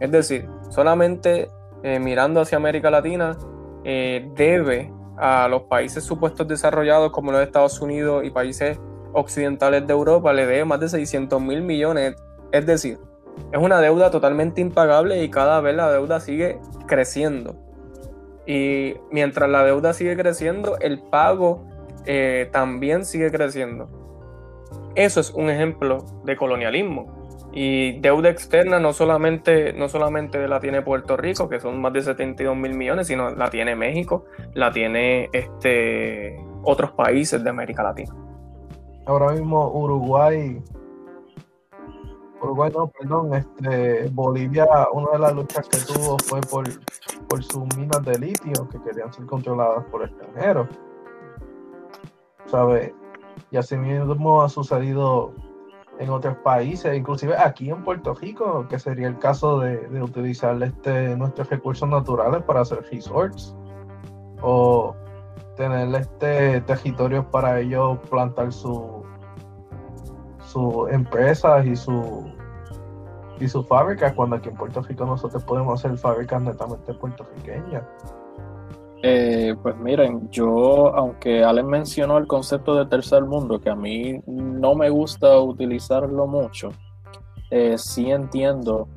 Es 0.00 0.10
decir, 0.10 0.48
solamente 0.70 1.50
eh, 1.82 1.98
mirando 1.98 2.40
hacia 2.40 2.56
América 2.56 2.90
Latina, 2.90 3.36
eh, 3.84 4.30
debe 4.34 4.90
a 5.18 5.46
los 5.46 5.64
países 5.64 6.04
supuestos 6.04 6.48
desarrollados 6.48 7.12
como 7.12 7.32
los 7.32 7.42
Estados 7.42 7.82
Unidos 7.82 8.24
y 8.24 8.30
países 8.30 8.80
occidentales 9.12 9.86
de 9.86 9.92
Europa, 9.92 10.32
le 10.32 10.46
debe 10.46 10.64
más 10.64 10.80
de 10.80 10.88
600 10.88 11.42
mil 11.42 11.60
millones. 11.60 12.14
Es 12.50 12.64
decir, 12.64 12.98
es 13.52 13.58
una 13.60 13.78
deuda 13.82 14.10
totalmente 14.10 14.62
impagable 14.62 15.22
y 15.22 15.28
cada 15.28 15.60
vez 15.60 15.76
la 15.76 15.92
deuda 15.92 16.18
sigue 16.18 16.58
creciendo. 16.86 17.56
Y 18.46 18.94
mientras 19.10 19.50
la 19.50 19.64
deuda 19.64 19.92
sigue 19.92 20.16
creciendo, 20.16 20.78
el 20.80 21.02
pago 21.02 21.73
eh, 22.06 22.48
también 22.52 23.04
sigue 23.04 23.30
creciendo. 23.30 23.88
Eso 24.94 25.20
es 25.20 25.30
un 25.30 25.50
ejemplo 25.50 26.04
de 26.24 26.36
colonialismo. 26.36 27.24
Y 27.52 28.00
deuda 28.00 28.30
externa 28.30 28.80
no 28.80 28.92
solamente, 28.92 29.72
no 29.72 29.88
solamente 29.88 30.48
la 30.48 30.58
tiene 30.58 30.82
Puerto 30.82 31.16
Rico, 31.16 31.48
que 31.48 31.60
son 31.60 31.80
más 31.80 31.92
de 31.92 32.02
72 32.02 32.56
mil 32.56 32.74
millones, 32.74 33.06
sino 33.06 33.30
la 33.30 33.48
tiene 33.48 33.76
México, 33.76 34.24
la 34.54 34.72
tiene 34.72 35.30
este, 35.32 36.36
otros 36.64 36.90
países 36.92 37.44
de 37.44 37.50
América 37.50 37.84
Latina. 37.84 38.12
Ahora 39.06 39.32
mismo 39.32 39.70
Uruguay, 39.70 40.60
Uruguay 42.42 42.72
no, 42.74 42.88
perdón, 42.88 43.34
este, 43.34 44.08
Bolivia, 44.10 44.66
una 44.92 45.12
de 45.12 45.18
las 45.18 45.34
luchas 45.34 45.68
que 45.68 45.78
tuvo 45.78 46.16
fue 46.18 46.40
por, 46.40 46.64
por 47.28 47.42
sus 47.42 47.64
minas 47.76 48.02
de 48.04 48.18
litio 48.18 48.68
que 48.68 48.80
querían 48.82 49.12
ser 49.12 49.26
controladas 49.26 49.84
por 49.84 50.04
extranjeros. 50.04 50.68
¿Sabe? 52.46 52.94
Y 53.50 53.56
así 53.56 53.76
mismo 53.76 54.42
ha 54.42 54.48
sucedido 54.48 55.32
en 55.98 56.10
otros 56.10 56.36
países, 56.38 56.96
inclusive 56.96 57.36
aquí 57.36 57.70
en 57.70 57.82
Puerto 57.84 58.14
Rico, 58.14 58.66
que 58.68 58.78
sería 58.78 59.06
el 59.06 59.18
caso 59.18 59.60
de, 59.60 60.02
utilizar 60.02 60.60
este, 60.62 61.16
nuestros 61.16 61.48
recursos 61.50 61.88
naturales 61.88 62.42
para 62.42 62.62
hacer 62.62 62.84
resorts 62.90 63.54
o 64.42 64.94
tener 65.56 65.94
este 65.94 66.60
territorios 66.62 67.24
para 67.26 67.60
ellos 67.60 67.98
plantar 68.10 68.52
su 68.52 69.04
sus 70.38 70.90
empresas 70.90 71.64
y 71.64 71.76
su 71.76 72.32
y 73.40 73.48
sus 73.48 73.66
fábricas 73.66 74.12
cuando 74.14 74.36
aquí 74.36 74.48
en 74.48 74.56
Puerto 74.56 74.82
Rico 74.82 75.04
nosotros 75.04 75.42
podemos 75.44 75.78
hacer 75.84 75.96
fábricas 75.96 76.42
netamente 76.42 76.92
puertorriqueñas 76.94 77.82
eh, 79.06 79.54
pues 79.62 79.76
miren, 79.76 80.30
yo, 80.30 80.96
aunque 80.96 81.44
Allen 81.44 81.66
mencionó 81.66 82.16
el 82.16 82.26
concepto 82.26 82.74
de 82.74 82.86
tercer 82.86 83.22
mundo, 83.24 83.60
que 83.60 83.68
a 83.68 83.76
mí 83.76 84.18
no 84.26 84.74
me 84.74 84.88
gusta 84.88 85.38
utilizarlo 85.40 86.26
mucho, 86.26 86.70
eh, 87.50 87.76
sí 87.76 88.10
entiendo 88.10 88.88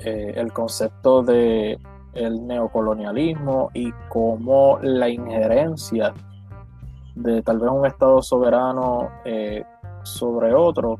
eh, 0.00 0.34
el 0.36 0.52
concepto 0.52 1.22
de 1.22 1.78
el 2.12 2.46
neocolonialismo 2.46 3.70
y 3.72 3.90
cómo 4.10 4.78
la 4.82 5.08
injerencia 5.08 6.12
de 7.14 7.40
tal 7.40 7.58
vez 7.58 7.70
un 7.70 7.86
Estado 7.86 8.20
soberano 8.20 9.08
sobre 10.02 10.52
otro 10.52 10.98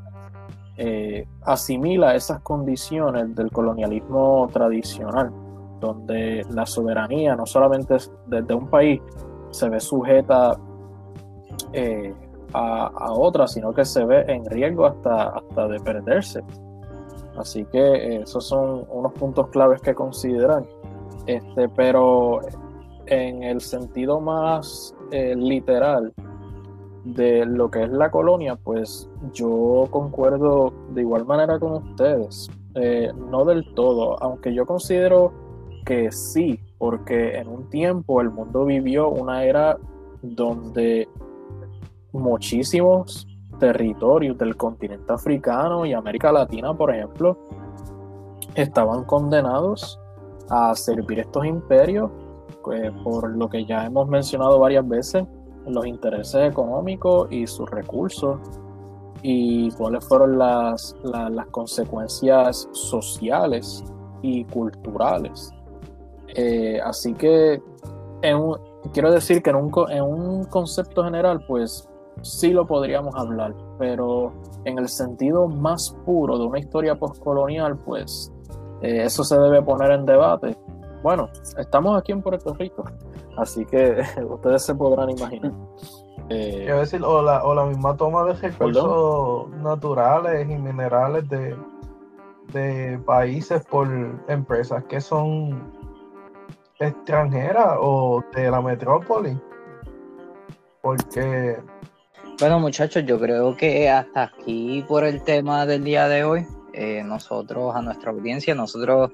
asimila 1.43 2.14
esas 2.14 2.41
condiciones 2.41 3.35
del 3.35 3.51
colonialismo 3.51 4.49
tradicional 4.51 5.46
donde 5.81 6.45
la 6.51 6.66
soberanía 6.66 7.37
no 7.37 7.47
solamente 7.47 7.97
desde 8.27 8.55
un 8.55 8.68
país 8.68 9.01
se 9.51 9.68
ve 9.68 9.81
sujeta 9.81 10.59
eh, 11.72 12.14
a, 12.53 13.12
otra, 13.12 13.47
sino 13.47 13.72
que 13.74 13.85
se 13.85 14.05
ve 14.05 14.24
en 14.29 14.45
riesgo 14.47 14.87
hasta, 14.87 15.29
hasta 15.29 15.68
de 15.68 15.79
perderse. 15.81 16.43
Así 17.37 17.66
que 17.66 17.79
eh, 17.79 18.22
esos 18.22 18.47
son 18.47 18.87
unos 18.91 19.12
puntos 19.12 19.49
claves 19.49 19.83
que 19.83 19.95
considerar. 19.95 20.64
Este, 21.27 21.68
pero 21.68 22.41
en 23.07 23.43
el 23.43 23.61
sentido 23.61 24.20
más 24.20 24.95
eh, 25.11 25.35
literal 25.37 26.14
de 27.05 27.45
lo 27.45 27.70
que 27.70 27.83
es 27.83 27.91
la 27.91 28.11
colonia, 28.11 28.57
pues 28.57 29.11
yo 29.33 29.87
concuerdo 29.91 30.72
de 30.91 31.03
igual 31.03 31.27
manera 31.27 31.59
con 31.59 31.72
ustedes. 31.72 32.49
no 33.31 33.45
del 33.45 33.74
todo, 33.74 34.22
aunque 34.22 34.55
yo 34.55 34.64
considero 34.66 35.46
que 35.87 36.11
sí, 36.12 36.61
porque 36.78 37.39
en 37.39 37.49
un 37.49 37.70
tiempo 37.70 38.20
el 38.20 38.30
mundo 38.30 38.66
vivió 38.66 39.09
una 39.09 39.45
era 39.45 39.78
donde 40.20 41.09
muchísimos 42.12 43.26
territorios 43.61 44.37
del 44.37 44.57
continente 44.57 45.12
africano 45.12 45.87
y 45.87 45.95
América 45.95 46.32
Latina, 46.32 46.74
por 46.74 46.95
ejemplo, 46.95 47.39
estaban 48.55 49.05
condenados 49.05 49.99
a 50.51 50.74
servir 50.74 51.20
estos 51.20 51.47
imperios 51.47 52.11
eh, 52.72 52.91
por 53.05 53.30
lo 53.37 53.49
que 53.49 53.64
ya 53.64 53.87
hemos 53.87 54.09
mencionado 54.09 54.59
varias 54.59 54.87
veces, 54.87 55.24
los 55.66 55.87
intereses 55.87 56.51
económicos 56.51 57.28
y 57.30 57.47
sus 57.47 57.70
recursos 57.70 58.41
y 59.22 59.70
cuáles 59.72 60.05
fueron 60.05 60.37
las, 60.37 60.97
las 61.05 61.47
consecuencias 61.47 62.68
sociales 62.72 63.84
y 64.22 64.45
culturales 64.45 65.53
eh, 66.37 66.80
así 66.84 67.14
que 67.14 67.62
quiero 68.93 69.11
decir 69.11 69.43
que 69.43 69.51
en 69.51 69.57
un, 70.03 70.45
concepto 70.45 71.03
general, 71.05 71.43
pues 71.47 71.89
sí 72.22 72.53
lo 72.53 72.66
podríamos 72.66 73.14
hablar, 73.16 73.55
pero 73.78 74.32
en 74.64 74.78
el 74.78 74.89
sentido 74.89 75.49
más 75.49 75.97
puro 76.05 76.39
de 76.39 76.45
una 76.45 76.59
historia 76.59 76.95
postcolonial, 76.95 77.78
pues 77.78 78.32
eh, 78.82 79.05
eso 79.05 79.24
se 79.24 79.39
debe 79.39 79.62
poner 79.62 79.93
en 79.93 80.05
debate. 80.05 80.57
Bueno, 81.03 81.28
estamos 81.57 81.99
aquí 81.99 82.12
en 82.12 82.20
Puerto 82.20 82.53
Rico, 82.55 82.84
así 83.39 83.64
que 83.64 84.03
ustedes 84.28 84.62
se 84.62 84.74
podrán 84.74 85.11
imaginar. 85.11 85.53
Eh, 86.28 86.64
Quiero 86.64 86.80
decir, 86.80 87.03
o 87.03 87.22
la, 87.22 87.45
o 87.45 87.55
la 87.55 87.64
misma 87.64 87.97
toma 87.97 88.24
de 88.24 88.34
recursos 88.34 89.49
naturales 89.62 90.51
y 90.51 90.57
minerales 90.57 91.26
de, 91.30 91.57
de 92.53 92.99
países 93.07 93.64
por 93.64 93.89
empresas 94.28 94.84
que 94.84 95.01
son 95.01 95.86
extranjeras 96.79 97.77
o 97.81 98.22
de 98.35 98.51
la 98.51 98.61
metrópoli. 98.61 99.39
Porque... 100.83 101.59
Bueno 102.39 102.61
muchachos, 102.61 103.05
yo 103.07 103.18
creo 103.18 103.57
que 103.57 103.89
hasta 103.89 104.24
aquí 104.24 104.85
por 104.87 105.05
el 105.05 105.22
tema 105.22 105.64
del 105.64 105.85
día 105.85 106.07
de 106.07 106.24
hoy, 106.24 106.47
eh, 106.74 107.03
nosotros, 107.03 107.74
a 107.74 107.81
nuestra 107.81 108.11
audiencia, 108.11 108.55
nosotros, 108.55 109.11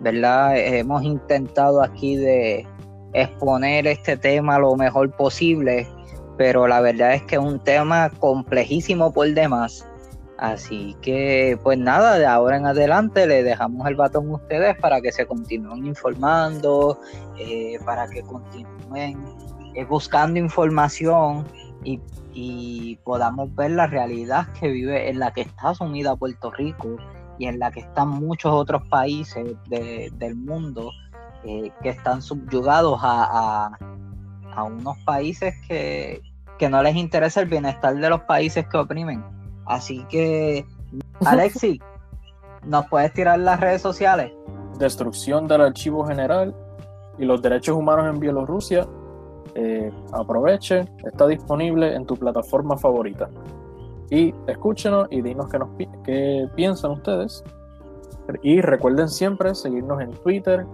¿verdad? 0.00 0.56
Hemos 0.58 1.04
intentado 1.04 1.80
aquí 1.80 2.16
de 2.16 2.66
exponer 3.12 3.86
este 3.86 4.16
tema 4.16 4.58
lo 4.58 4.74
mejor 4.74 5.10
posible, 5.12 5.86
pero 6.36 6.66
la 6.66 6.80
verdad 6.80 7.14
es 7.14 7.22
que 7.22 7.36
es 7.36 7.40
un 7.40 7.60
tema 7.60 8.10
complejísimo 8.18 9.12
por 9.12 9.32
demás. 9.32 9.85
Así 10.38 10.94
que, 11.00 11.58
pues 11.62 11.78
nada, 11.78 12.18
de 12.18 12.26
ahora 12.26 12.58
en 12.58 12.66
adelante 12.66 13.26
le 13.26 13.42
dejamos 13.42 13.86
el 13.88 13.96
batón 13.96 14.28
a 14.28 14.34
ustedes 14.34 14.76
para 14.76 15.00
que 15.00 15.10
se 15.10 15.26
continúen 15.26 15.86
informando, 15.86 17.00
eh, 17.38 17.78
para 17.86 18.06
que 18.06 18.22
continúen 18.22 19.18
eh, 19.74 19.84
buscando 19.84 20.38
información 20.38 21.46
y, 21.84 22.00
podamos 23.04 23.54
ver 23.54 23.70
la 23.70 23.86
realidad 23.86 24.48
que 24.60 24.68
vive, 24.68 25.08
en 25.08 25.20
la 25.20 25.32
que 25.32 25.40
está 25.40 25.72
sumida 25.72 26.16
Puerto 26.16 26.50
Rico 26.50 26.96
y 27.38 27.46
en 27.46 27.58
la 27.58 27.70
que 27.70 27.80
están 27.80 28.08
muchos 28.08 28.52
otros 28.52 28.86
países 28.88 29.56
del 29.70 30.34
mundo 30.34 30.90
eh, 31.44 31.70
que 31.82 31.90
están 31.90 32.20
subyugados 32.20 33.00
a, 33.02 33.70
a, 34.54 34.64
unos 34.64 34.98
países 35.06 35.54
que, 35.66 36.20
que 36.58 36.68
no 36.68 36.82
les 36.82 36.96
interesa 36.96 37.40
el 37.40 37.48
bienestar 37.48 37.94
de 37.96 38.10
los 38.10 38.20
países 38.22 38.66
que 38.66 38.76
oprimen 38.76 39.35
Así 39.66 40.04
que, 40.08 40.64
Alexi, 41.24 41.80
¿nos 42.64 42.86
puedes 42.86 43.12
tirar 43.12 43.38
las 43.38 43.60
redes 43.60 43.82
sociales? 43.82 44.32
Destrucción 44.78 45.48
del 45.48 45.60
archivo 45.62 46.06
general 46.06 46.54
y 47.18 47.24
los 47.24 47.42
derechos 47.42 47.76
humanos 47.76 48.06
en 48.12 48.20
Bielorrusia. 48.20 48.86
Eh, 49.54 49.90
aproveche, 50.12 50.84
está 51.04 51.26
disponible 51.26 51.94
en 51.94 52.04
tu 52.04 52.16
plataforma 52.16 52.76
favorita. 52.76 53.28
Y 54.10 54.34
escúchenos 54.46 55.08
y 55.10 55.22
dinos 55.22 55.48
qué, 55.50 55.58
nos, 55.58 55.68
qué 56.04 56.48
piensan 56.54 56.92
ustedes. 56.92 57.42
Y 58.42 58.60
recuerden 58.60 59.08
siempre 59.08 59.54
seguirnos 59.54 60.00
en 60.00 60.10
Twitter, 60.12 60.66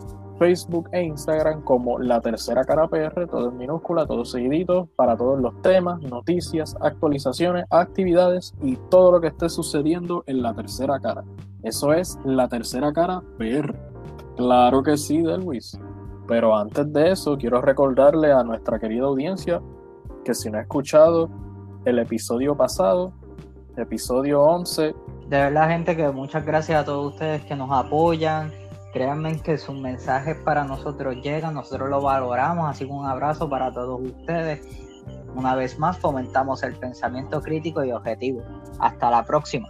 Facebook 0.42 0.88
e 0.90 1.04
Instagram 1.04 1.62
como 1.62 2.00
La 2.00 2.20
Tercera 2.20 2.64
Cara 2.64 2.88
PR, 2.88 3.28
todo 3.28 3.50
en 3.50 3.58
minúscula, 3.58 4.06
todo 4.06 4.24
seguidito, 4.24 4.88
para 4.96 5.16
todos 5.16 5.40
los 5.40 5.62
temas, 5.62 6.02
noticias, 6.02 6.74
actualizaciones, 6.80 7.64
actividades 7.70 8.52
y 8.60 8.74
todo 8.90 9.12
lo 9.12 9.20
que 9.20 9.28
esté 9.28 9.48
sucediendo 9.48 10.24
en 10.26 10.42
La 10.42 10.52
Tercera 10.52 10.98
Cara. 10.98 11.22
Eso 11.62 11.92
es 11.92 12.18
La 12.24 12.48
Tercera 12.48 12.92
Cara 12.92 13.22
PR. 13.38 13.72
Claro 14.36 14.82
que 14.82 14.96
sí, 14.96 15.22
Delwis. 15.22 15.78
Pero 16.26 16.56
antes 16.56 16.92
de 16.92 17.12
eso, 17.12 17.38
quiero 17.38 17.60
recordarle 17.60 18.32
a 18.32 18.42
nuestra 18.42 18.80
querida 18.80 19.04
audiencia 19.04 19.62
que 20.24 20.34
si 20.34 20.50
no 20.50 20.58
ha 20.58 20.62
escuchado 20.62 21.30
el 21.84 22.00
episodio 22.00 22.56
pasado, 22.56 23.12
episodio 23.76 24.42
11. 24.42 24.92
De 25.28 25.36
verdad, 25.38 25.68
gente, 25.68 25.96
que 25.96 26.08
muchas 26.10 26.44
gracias 26.44 26.82
a 26.82 26.84
todos 26.84 27.12
ustedes 27.12 27.44
que 27.44 27.54
nos 27.54 27.70
apoyan, 27.70 28.50
Créanme 28.92 29.40
que 29.40 29.56
sus 29.56 29.74
mensajes 29.74 30.36
para 30.36 30.64
nosotros 30.64 31.16
llegan, 31.22 31.54
nosotros 31.54 31.88
lo 31.88 32.02
valoramos, 32.02 32.68
así 32.68 32.84
que 32.84 32.92
un 32.92 33.06
abrazo 33.06 33.48
para 33.48 33.72
todos 33.72 34.00
ustedes. 34.02 34.60
Una 35.34 35.54
vez 35.54 35.78
más 35.78 35.98
fomentamos 35.98 36.62
el 36.62 36.74
pensamiento 36.74 37.40
crítico 37.40 37.82
y 37.84 37.92
objetivo. 37.92 38.42
Hasta 38.78 39.10
la 39.10 39.24
próxima. 39.24 39.68